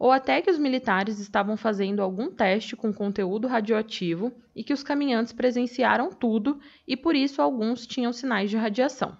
ou 0.00 0.10
até 0.10 0.40
que 0.40 0.50
os 0.50 0.58
militares 0.58 1.18
estavam 1.18 1.58
fazendo 1.58 2.00
algum 2.00 2.30
teste 2.30 2.74
com 2.74 2.90
conteúdo 2.90 3.46
radioativo 3.46 4.32
e 4.56 4.64
que 4.64 4.72
os 4.72 4.82
caminhantes 4.82 5.34
presenciaram 5.34 6.08
tudo 6.08 6.58
e 6.88 6.96
por 6.96 7.14
isso 7.14 7.42
alguns 7.42 7.86
tinham 7.86 8.10
sinais 8.10 8.48
de 8.48 8.56
radiação. 8.56 9.14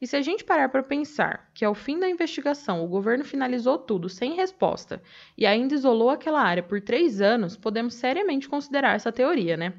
E 0.00 0.06
se 0.06 0.16
a 0.16 0.20
gente 0.20 0.44
parar 0.44 0.68
para 0.68 0.84
pensar 0.84 1.50
que 1.52 1.64
ao 1.64 1.74
fim 1.74 1.98
da 1.98 2.08
investigação 2.08 2.84
o 2.84 2.88
governo 2.88 3.24
finalizou 3.24 3.76
tudo 3.76 4.08
sem 4.08 4.34
resposta 4.34 5.02
e 5.36 5.44
ainda 5.44 5.74
isolou 5.74 6.10
aquela 6.10 6.40
área 6.40 6.62
por 6.62 6.80
três 6.80 7.20
anos, 7.20 7.56
podemos 7.56 7.94
seriamente 7.94 8.48
considerar 8.48 8.94
essa 8.94 9.10
teoria, 9.10 9.56
né? 9.56 9.74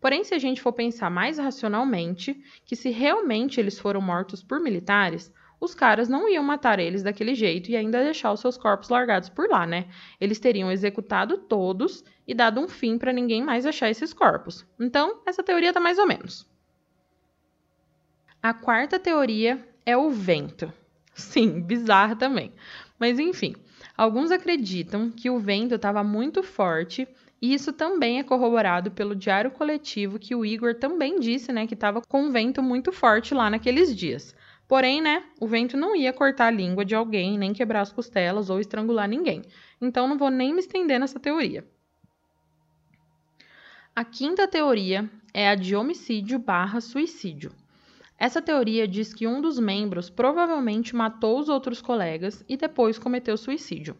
Porém, 0.00 0.24
se 0.24 0.34
a 0.34 0.38
gente 0.38 0.60
for 0.60 0.72
pensar 0.72 1.10
mais 1.10 1.38
racionalmente, 1.38 2.42
que 2.64 2.74
se 2.74 2.90
realmente 2.90 3.60
eles 3.60 3.78
foram 3.78 4.00
mortos 4.00 4.42
por 4.42 4.58
militares, 4.60 5.32
os 5.60 5.74
caras 5.74 6.08
não 6.08 6.28
iam 6.28 6.42
matar 6.42 6.78
eles 6.78 7.02
daquele 7.02 7.34
jeito 7.34 7.70
e 7.70 7.76
ainda 7.76 8.04
deixar 8.04 8.32
os 8.32 8.40
seus 8.40 8.56
corpos 8.56 8.88
largados 8.88 9.28
por 9.28 9.48
lá, 9.48 9.66
né? 9.66 9.86
Eles 10.20 10.38
teriam 10.38 10.70
executado 10.70 11.38
todos 11.38 12.04
e 12.26 12.34
dado 12.34 12.60
um 12.60 12.68
fim 12.68 12.98
para 12.98 13.12
ninguém 13.12 13.42
mais 13.42 13.64
achar 13.64 13.88
esses 13.88 14.12
corpos. 14.12 14.66
Então, 14.78 15.20
essa 15.26 15.42
teoria 15.42 15.72
tá 15.72 15.80
mais 15.80 15.98
ou 15.98 16.06
menos. 16.06 16.46
A 18.42 18.52
quarta 18.52 18.98
teoria 18.98 19.66
é 19.84 19.96
o 19.96 20.10
vento. 20.10 20.72
Sim, 21.14 21.60
bizarra 21.62 22.14
também. 22.14 22.52
Mas 22.98 23.18
enfim, 23.18 23.54
alguns 23.96 24.30
acreditam 24.30 25.10
que 25.10 25.30
o 25.30 25.38
vento 25.38 25.74
estava 25.74 26.04
muito 26.04 26.42
forte 26.42 27.08
e 27.40 27.52
isso 27.54 27.72
também 27.72 28.18
é 28.18 28.22
corroborado 28.22 28.90
pelo 28.90 29.14
diário 29.14 29.50
coletivo 29.50 30.18
que 30.18 30.34
o 30.34 30.44
Igor 30.44 30.74
também 30.74 31.18
disse, 31.20 31.52
né, 31.52 31.66
que 31.66 31.74
estava 31.74 32.02
com 32.02 32.22
um 32.22 32.30
vento 32.30 32.62
muito 32.62 32.92
forte 32.92 33.34
lá 33.34 33.50
naqueles 33.50 33.94
dias. 33.94 34.34
Porém, 34.68 35.00
né, 35.00 35.24
o 35.40 35.46
vento 35.46 35.76
não 35.76 35.94
ia 35.94 36.12
cortar 36.12 36.46
a 36.46 36.50
língua 36.50 36.84
de 36.84 36.94
alguém, 36.94 37.38
nem 37.38 37.52
quebrar 37.52 37.82
as 37.82 37.92
costelas 37.92 38.50
ou 38.50 38.58
estrangular 38.58 39.08
ninguém. 39.08 39.42
Então 39.80 40.08
não 40.08 40.18
vou 40.18 40.30
nem 40.30 40.52
me 40.52 40.60
estender 40.60 40.98
nessa 40.98 41.20
teoria. 41.20 41.64
A 43.94 44.04
quinta 44.04 44.48
teoria 44.48 45.08
é 45.32 45.48
a 45.48 45.54
de 45.54 45.76
homicídio 45.76 46.38
barra 46.38 46.80
suicídio. 46.80 47.52
Essa 48.18 48.42
teoria 48.42 48.88
diz 48.88 49.14
que 49.14 49.26
um 49.26 49.40
dos 49.40 49.58
membros 49.58 50.10
provavelmente 50.10 50.96
matou 50.96 51.38
os 51.38 51.48
outros 51.48 51.80
colegas 51.80 52.44
e 52.48 52.56
depois 52.56 52.98
cometeu 52.98 53.36
suicídio. 53.36 53.96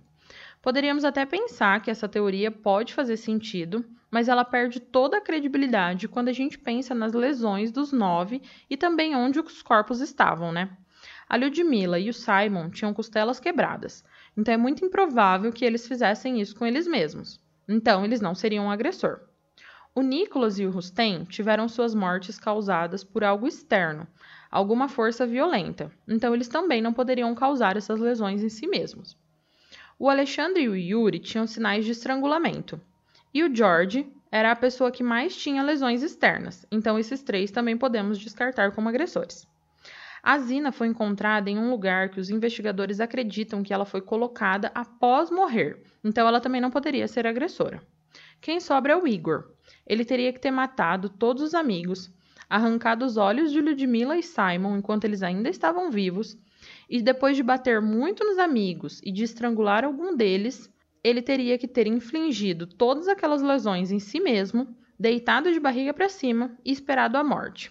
Poderíamos 0.66 1.04
até 1.04 1.24
pensar 1.24 1.80
que 1.80 1.92
essa 1.92 2.08
teoria 2.08 2.50
pode 2.50 2.92
fazer 2.92 3.16
sentido, 3.16 3.84
mas 4.10 4.26
ela 4.26 4.44
perde 4.44 4.80
toda 4.80 5.18
a 5.18 5.20
credibilidade 5.20 6.08
quando 6.08 6.26
a 6.26 6.32
gente 6.32 6.58
pensa 6.58 6.92
nas 6.92 7.12
lesões 7.12 7.70
dos 7.70 7.92
nove 7.92 8.42
e 8.68 8.76
também 8.76 9.14
onde 9.14 9.38
os 9.38 9.62
corpos 9.62 10.00
estavam, 10.00 10.50
né? 10.50 10.76
A 11.28 11.36
Ludmilla 11.36 12.00
e 12.00 12.10
o 12.10 12.12
Simon 12.12 12.68
tinham 12.68 12.92
costelas 12.92 13.38
quebradas, 13.38 14.02
então 14.36 14.52
é 14.52 14.56
muito 14.56 14.84
improvável 14.84 15.52
que 15.52 15.64
eles 15.64 15.86
fizessem 15.86 16.40
isso 16.40 16.56
com 16.56 16.66
eles 16.66 16.84
mesmos. 16.84 17.40
Então, 17.68 18.04
eles 18.04 18.20
não 18.20 18.34
seriam 18.34 18.64
um 18.64 18.70
agressor. 18.72 19.20
O 19.94 20.02
Nicholas 20.02 20.58
e 20.58 20.66
o 20.66 20.70
Rustem 20.72 21.22
tiveram 21.26 21.68
suas 21.68 21.94
mortes 21.94 22.40
causadas 22.40 23.04
por 23.04 23.22
algo 23.22 23.46
externo, 23.46 24.04
alguma 24.50 24.88
força 24.88 25.24
violenta, 25.24 25.92
então 26.08 26.34
eles 26.34 26.48
também 26.48 26.82
não 26.82 26.92
poderiam 26.92 27.32
causar 27.36 27.76
essas 27.76 28.00
lesões 28.00 28.42
em 28.42 28.48
si 28.48 28.66
mesmos. 28.66 29.16
O 29.98 30.10
Alexandre 30.10 30.64
e 30.64 30.68
o 30.68 30.76
Yuri 30.76 31.18
tinham 31.18 31.46
sinais 31.46 31.84
de 31.84 31.92
estrangulamento, 31.92 32.78
e 33.32 33.42
o 33.42 33.54
George 33.54 34.06
era 34.30 34.52
a 34.52 34.56
pessoa 34.56 34.90
que 34.90 35.02
mais 35.02 35.34
tinha 35.34 35.62
lesões 35.62 36.02
externas, 36.02 36.66
então 36.70 36.98
esses 36.98 37.22
três 37.22 37.50
também 37.50 37.78
podemos 37.78 38.18
descartar 38.18 38.72
como 38.72 38.90
agressores. 38.90 39.48
A 40.22 40.38
Zina 40.38 40.70
foi 40.70 40.88
encontrada 40.88 41.48
em 41.48 41.56
um 41.56 41.70
lugar 41.70 42.10
que 42.10 42.20
os 42.20 42.28
investigadores 42.28 43.00
acreditam 43.00 43.62
que 43.62 43.72
ela 43.72 43.86
foi 43.86 44.02
colocada 44.02 44.70
após 44.74 45.30
morrer, 45.30 45.82
então 46.04 46.28
ela 46.28 46.40
também 46.40 46.60
não 46.60 46.70
poderia 46.70 47.08
ser 47.08 47.26
agressora. 47.26 47.82
Quem 48.38 48.60
sobra 48.60 48.92
é 48.92 48.96
o 48.96 49.06
Igor. 49.06 49.52
Ele 49.86 50.04
teria 50.04 50.32
que 50.32 50.40
ter 50.40 50.50
matado 50.50 51.08
todos 51.08 51.42
os 51.42 51.54
amigos, 51.54 52.12
arrancado 52.50 53.04
os 53.04 53.16
olhos 53.16 53.50
de 53.50 53.62
Ludmilla 53.62 54.18
e 54.18 54.22
Simon 54.22 54.76
enquanto 54.76 55.04
eles 55.04 55.22
ainda 55.22 55.48
estavam 55.48 55.90
vivos, 55.90 56.36
e 56.88 57.02
depois 57.02 57.36
de 57.36 57.42
bater 57.42 57.80
muito 57.80 58.24
nos 58.24 58.38
amigos 58.38 59.00
e 59.04 59.10
de 59.10 59.24
estrangular 59.24 59.84
algum 59.84 60.16
deles, 60.16 60.72
ele 61.02 61.22
teria 61.22 61.58
que 61.58 61.68
ter 61.68 61.86
infligido 61.86 62.66
todas 62.66 63.08
aquelas 63.08 63.42
lesões 63.42 63.90
em 63.90 63.98
si 63.98 64.20
mesmo, 64.20 64.76
deitado 64.98 65.52
de 65.52 65.60
barriga 65.60 65.92
para 65.92 66.08
cima 66.08 66.56
e 66.64 66.72
esperado 66.72 67.16
a 67.16 67.24
morte. 67.24 67.70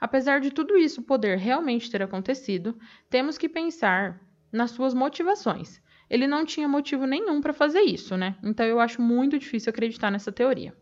Apesar 0.00 0.40
de 0.40 0.50
tudo 0.50 0.76
isso 0.76 1.02
poder 1.02 1.38
realmente 1.38 1.90
ter 1.90 2.02
acontecido, 2.02 2.78
temos 3.08 3.38
que 3.38 3.48
pensar 3.48 4.20
nas 4.50 4.70
suas 4.70 4.94
motivações. 4.94 5.80
Ele 6.08 6.26
não 6.26 6.44
tinha 6.44 6.68
motivo 6.68 7.06
nenhum 7.06 7.40
para 7.40 7.52
fazer 7.52 7.80
isso, 7.80 8.16
né? 8.16 8.36
Então 8.42 8.66
eu 8.66 8.80
acho 8.80 9.00
muito 9.00 9.38
difícil 9.38 9.70
acreditar 9.70 10.10
nessa 10.10 10.30
teoria. 10.30 10.76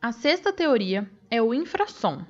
A 0.00 0.12
sexta 0.12 0.52
teoria 0.52 1.10
é 1.30 1.42
o 1.42 1.52
infrassom, 1.52 2.24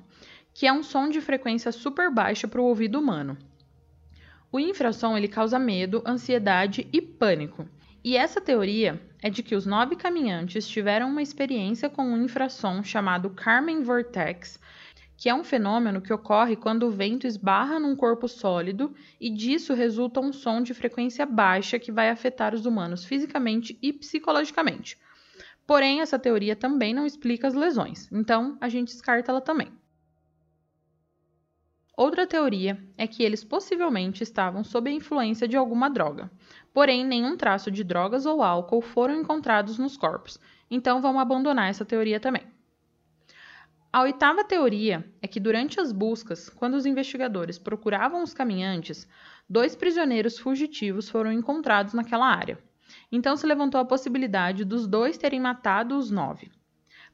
que 0.53 0.65
é 0.65 0.73
um 0.73 0.83
som 0.83 1.07
de 1.07 1.21
frequência 1.21 1.71
super 1.71 2.11
baixa 2.11 2.47
para 2.47 2.59
o 2.59 2.65
ouvido 2.65 2.99
humano. 2.99 3.37
O 4.51 4.59
infrassom 4.59 5.15
ele 5.15 5.27
causa 5.27 5.59
medo, 5.59 6.01
ansiedade 6.05 6.87
e 6.91 6.99
pânico. 6.99 7.69
E 8.03 8.17
essa 8.17 8.41
teoria 8.41 8.99
é 9.21 9.29
de 9.29 9.43
que 9.43 9.55
os 9.55 9.65
nove 9.65 9.95
caminhantes 9.95 10.67
tiveram 10.67 11.09
uma 11.09 11.21
experiência 11.21 11.87
com 11.87 12.03
um 12.03 12.23
infrassom 12.23 12.81
chamado 12.81 13.29
Carmen 13.29 13.83
Vortex, 13.83 14.59
que 15.15 15.29
é 15.29 15.35
um 15.35 15.43
fenômeno 15.43 16.01
que 16.01 16.11
ocorre 16.11 16.55
quando 16.55 16.87
o 16.87 16.91
vento 16.91 17.27
esbarra 17.27 17.77
num 17.77 17.95
corpo 17.95 18.27
sólido 18.27 18.91
e 19.19 19.29
disso 19.29 19.75
resulta 19.75 20.19
um 20.19 20.33
som 20.33 20.63
de 20.63 20.73
frequência 20.73 21.25
baixa 21.27 21.77
que 21.77 21.91
vai 21.91 22.09
afetar 22.09 22.55
os 22.55 22.65
humanos 22.65 23.05
fisicamente 23.05 23.77
e 23.81 23.93
psicologicamente. 23.93 24.97
Porém, 25.67 26.01
essa 26.01 26.17
teoria 26.17 26.55
também 26.55 26.93
não 26.93 27.05
explica 27.05 27.47
as 27.47 27.53
lesões, 27.53 28.09
então 28.11 28.57
a 28.59 28.67
gente 28.67 28.87
descarta 28.87 29.31
ela 29.31 29.41
também. 29.41 29.71
Outra 31.99 32.25
teoria 32.25 32.81
é 32.97 33.05
que 33.05 33.23
eles 33.23 33.43
possivelmente 33.43 34.23
estavam 34.23 34.63
sob 34.63 34.89
a 34.89 34.93
influência 34.93 35.45
de 35.45 35.57
alguma 35.57 35.89
droga, 35.89 36.31
porém 36.73 37.05
nenhum 37.05 37.35
traço 37.35 37.69
de 37.69 37.83
drogas 37.83 38.25
ou 38.25 38.41
álcool 38.41 38.79
foram 38.79 39.19
encontrados 39.19 39.77
nos 39.77 39.97
corpos, 39.97 40.39
então 40.71 41.01
vamos 41.01 41.21
abandonar 41.21 41.69
essa 41.69 41.83
teoria 41.83 42.17
também. 42.17 42.43
A 43.91 44.03
oitava 44.03 44.45
teoria 44.45 45.05
é 45.21 45.27
que 45.27 45.41
durante 45.41 45.77
as 45.81 45.91
buscas, 45.91 46.47
quando 46.47 46.75
os 46.75 46.85
investigadores 46.85 47.59
procuravam 47.59 48.23
os 48.23 48.33
caminhantes, 48.33 49.05
dois 49.49 49.75
prisioneiros 49.75 50.39
fugitivos 50.39 51.09
foram 51.09 51.33
encontrados 51.33 51.93
naquela 51.93 52.27
área. 52.27 52.57
Então 53.11 53.35
se 53.35 53.45
levantou 53.45 53.81
a 53.81 53.83
possibilidade 53.83 54.63
dos 54.63 54.87
dois 54.87 55.17
terem 55.17 55.41
matado 55.41 55.97
os 55.97 56.09
nove. 56.09 56.49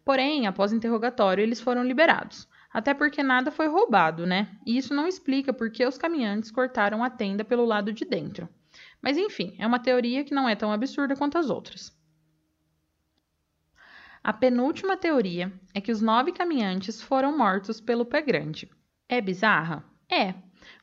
Porém, 0.04 0.46
após 0.46 0.72
interrogatório, 0.72 1.42
eles 1.42 1.60
foram 1.60 1.84
liberados. 1.84 2.48
Até 2.76 2.94
porque 2.94 3.24
nada 3.24 3.52
foi 3.52 3.68
roubado, 3.68 4.28
né? 4.28 4.50
E 4.66 4.76
isso 4.76 4.94
não 4.94 5.08
explica 5.08 5.54
por 5.54 5.72
que 5.72 5.86
os 5.86 5.98
caminhantes 5.98 6.52
cortaram 6.52 7.02
a 7.06 7.10
tenda 7.10 7.46
pelo 7.46 7.64
lado 7.64 7.94
de 7.94 8.04
dentro. 8.04 8.50
Mas 9.02 9.18
enfim, 9.18 9.56
é 9.58 9.66
uma 9.66 9.80
teoria 9.80 10.26
que 10.26 10.36
não 10.36 10.50
é 10.50 10.58
tão 10.58 10.74
absurda 10.74 11.16
quanto 11.16 11.38
as 11.38 11.50
outras. 11.50 11.98
A 14.22 14.34
penúltima 14.34 14.98
teoria 14.98 15.54
é 15.74 15.80
que 15.80 15.90
os 15.90 16.02
nove 16.02 16.34
caminhantes 16.34 17.02
foram 17.02 17.38
mortos 17.38 17.80
pelo 17.80 18.04
pé 18.04 18.22
grande. 18.22 18.70
É 19.08 19.22
bizarra? 19.22 19.82
É, 20.12 20.34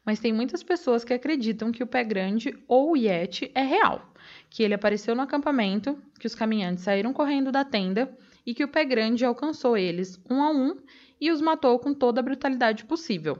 mas 0.02 0.18
tem 0.18 0.32
muitas 0.32 0.62
pessoas 0.62 1.04
que 1.04 1.12
acreditam 1.12 1.70
que 1.70 1.82
o 1.82 1.86
pé 1.86 2.02
grande 2.04 2.56
ou 2.66 2.92
o 2.92 2.96
Yeti 2.96 3.52
é 3.54 3.64
real, 3.64 4.14
que 4.48 4.62
ele 4.62 4.72
apareceu 4.72 5.14
no 5.14 5.20
acampamento, 5.20 6.02
que 6.18 6.26
os 6.26 6.34
caminhantes 6.34 6.84
saíram 6.84 7.12
correndo 7.12 7.52
da 7.52 7.66
tenda 7.66 8.10
e 8.46 8.54
que 8.54 8.64
o 8.64 8.68
pé 8.68 8.82
grande 8.82 9.26
alcançou 9.26 9.76
eles 9.76 10.18
um 10.30 10.42
a 10.42 10.50
um 10.50 10.74
e 11.22 11.30
os 11.30 11.40
matou 11.40 11.78
com 11.78 11.94
toda 11.94 12.18
a 12.18 12.22
brutalidade 12.22 12.84
possível. 12.84 13.38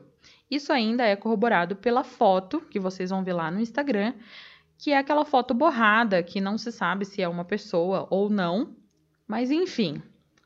Isso 0.49 0.73
ainda 0.73 1.05
é 1.05 1.17
corroborado 1.17 1.75
pela 1.75 2.05
foto 2.05 2.61
que 2.61 2.79
vocês 2.79 3.11
vão 3.11 3.25
ver 3.25 3.33
lá 3.33 3.51
no 3.51 3.59
Instagram, 3.59 4.15
que 4.79 4.93
é 4.93 4.99
aquela 4.99 5.25
foto 5.25 5.53
borrada, 5.53 6.23
que 6.23 6.41
não 6.41 6.57
se 6.57 6.71
sabe 6.71 7.05
se 7.05 7.21
é 7.21 7.29
uma 7.29 7.45
pessoa 7.45 8.07
ou 8.09 8.31
não. 8.31 8.77
Mas 9.27 9.51
enfim, 9.51 10.01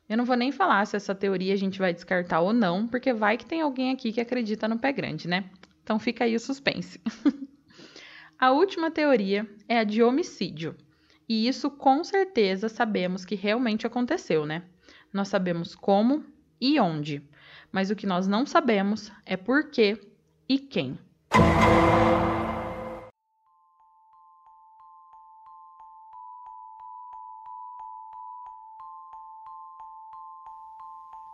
eu 0.09 0.17
não 0.17 0.25
vou 0.25 0.35
nem 0.35 0.51
falar 0.51 0.87
se 0.87 0.95
essa 0.95 1.13
teoria 1.13 1.53
a 1.53 1.57
gente 1.57 1.77
vai 1.77 1.93
descartar 1.93 2.39
ou 2.39 2.51
não, 2.51 2.87
porque 2.87 3.13
vai 3.13 3.37
que 3.37 3.45
tem 3.45 3.61
alguém 3.61 3.91
aqui 3.91 4.11
que 4.11 4.19
acredita 4.19 4.67
no 4.67 4.79
pé 4.79 4.91
grande, 4.91 5.27
né? 5.27 5.47
Então 5.83 5.99
fica 5.99 6.23
aí 6.23 6.35
o 6.35 6.39
suspense. 6.39 6.99
a 8.39 8.51
última 8.51 8.89
teoria 8.89 9.47
é 9.69 9.77
a 9.77 9.83
de 9.83 10.01
homicídio. 10.01 10.75
E 11.29 11.47
isso 11.47 11.69
com 11.69 12.03
certeza 12.03 12.67
sabemos 12.67 13.23
que 13.23 13.35
realmente 13.35 13.85
aconteceu, 13.85 14.43
né? 14.43 14.63
Nós 15.13 15.27
sabemos 15.27 15.75
como, 15.75 16.25
e 16.59 16.79
onde, 16.79 17.23
mas 17.71 17.89
o 17.89 17.95
que 17.95 18.07
nós 18.07 18.27
não 18.27 18.45
sabemos 18.45 19.11
é 19.25 19.37
por 19.37 19.69
quê 19.69 19.99
e 20.47 20.57
quem. 20.57 20.97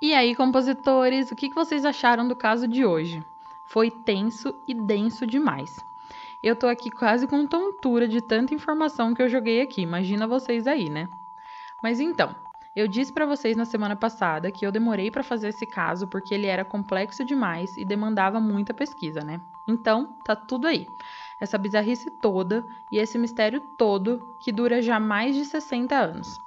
E 0.03 0.13
aí, 0.13 0.35
compositores, 0.35 1.31
o 1.31 1.35
que 1.35 1.49
vocês 1.53 1.85
acharam 1.85 2.27
do 2.27 2.35
caso 2.35 2.67
de 2.67 2.85
hoje? 2.85 3.23
Foi 3.69 3.89
tenso 3.89 4.53
e 4.67 4.73
denso 4.73 5.25
demais. 5.25 5.69
Eu 6.43 6.57
tô 6.57 6.67
aqui 6.67 6.91
quase 6.91 7.25
com 7.25 7.47
tontura 7.47 8.05
de 8.05 8.19
tanta 8.27 8.53
informação 8.53 9.13
que 9.13 9.21
eu 9.21 9.29
joguei 9.29 9.61
aqui, 9.61 9.81
imagina 9.81 10.27
vocês 10.27 10.67
aí, 10.67 10.89
né? 10.89 11.07
Mas 11.81 12.01
então, 12.01 12.35
eu 12.75 12.87
disse 12.87 13.13
para 13.13 13.25
vocês 13.25 13.55
na 13.55 13.65
semana 13.65 13.95
passada 13.95 14.51
que 14.51 14.65
eu 14.65 14.71
demorei 14.71 15.11
para 15.11 15.21
fazer 15.21 15.49
esse 15.49 15.65
caso 15.65 16.07
porque 16.07 16.33
ele 16.33 16.47
era 16.47 16.65
complexo 16.65 17.23
demais 17.23 17.77
e 17.77 17.85
demandava 17.85 18.39
muita 18.39 18.73
pesquisa, 18.73 19.21
né? 19.21 19.39
Então, 19.67 20.17
tá 20.25 20.35
tudo 20.35 20.65
aí. 20.65 20.87
Essa 21.39 21.57
bizarrice 21.57 22.09
toda 22.09 22.65
e 22.91 22.97
esse 22.97 23.17
mistério 23.17 23.61
todo 23.77 24.35
que 24.39 24.51
dura 24.51 24.81
já 24.81 24.99
mais 24.99 25.35
de 25.35 25.45
60 25.45 25.95
anos. 25.95 26.39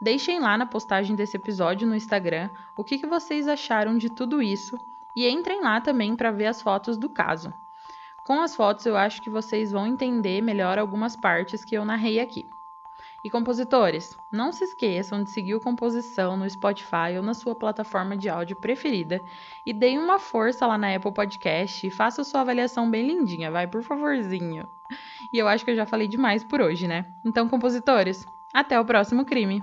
Deixem 0.00 0.40
lá 0.40 0.58
na 0.58 0.66
postagem 0.66 1.14
desse 1.14 1.36
episódio 1.36 1.86
no 1.86 1.94
Instagram 1.94 2.50
o 2.76 2.82
que, 2.82 2.98
que 2.98 3.06
vocês 3.06 3.46
acharam 3.46 3.96
de 3.96 4.10
tudo 4.10 4.42
isso 4.42 4.76
e 5.16 5.28
entrem 5.28 5.60
lá 5.60 5.80
também 5.80 6.16
para 6.16 6.32
ver 6.32 6.46
as 6.46 6.60
fotos 6.60 6.98
do 6.98 7.08
caso. 7.08 7.54
Com 8.26 8.40
as 8.40 8.56
fotos 8.56 8.84
eu 8.84 8.96
acho 8.96 9.22
que 9.22 9.30
vocês 9.30 9.70
vão 9.70 9.86
entender 9.86 10.40
melhor 10.42 10.76
algumas 10.76 11.14
partes 11.14 11.64
que 11.64 11.76
eu 11.76 11.84
narrei 11.84 12.18
aqui. 12.18 12.48
E 13.24 13.30
compositores, 13.30 14.18
não 14.32 14.50
se 14.50 14.64
esqueçam 14.64 15.22
de 15.22 15.30
seguir 15.30 15.54
o 15.54 15.60
Composição 15.60 16.36
no 16.36 16.48
Spotify 16.50 17.16
ou 17.16 17.22
na 17.22 17.34
sua 17.34 17.54
plataforma 17.54 18.16
de 18.16 18.28
áudio 18.28 18.56
preferida 18.56 19.20
e 19.64 19.72
deem 19.72 19.98
uma 19.98 20.18
força 20.18 20.66
lá 20.66 20.76
na 20.76 20.94
Apple 20.94 21.14
Podcast 21.14 21.86
e 21.86 21.90
faça 21.90 22.24
sua 22.24 22.40
avaliação 22.40 22.90
bem 22.90 23.06
lindinha, 23.06 23.50
vai, 23.50 23.68
por 23.68 23.82
favorzinho. 23.82 24.66
E 25.32 25.38
eu 25.38 25.46
acho 25.46 25.64
que 25.64 25.70
eu 25.70 25.76
já 25.76 25.86
falei 25.86 26.08
demais 26.08 26.42
por 26.42 26.60
hoje, 26.60 26.88
né? 26.88 27.06
Então, 27.24 27.48
compositores, 27.48 28.26
até 28.52 28.78
o 28.80 28.84
próximo 28.84 29.24
crime! 29.24 29.62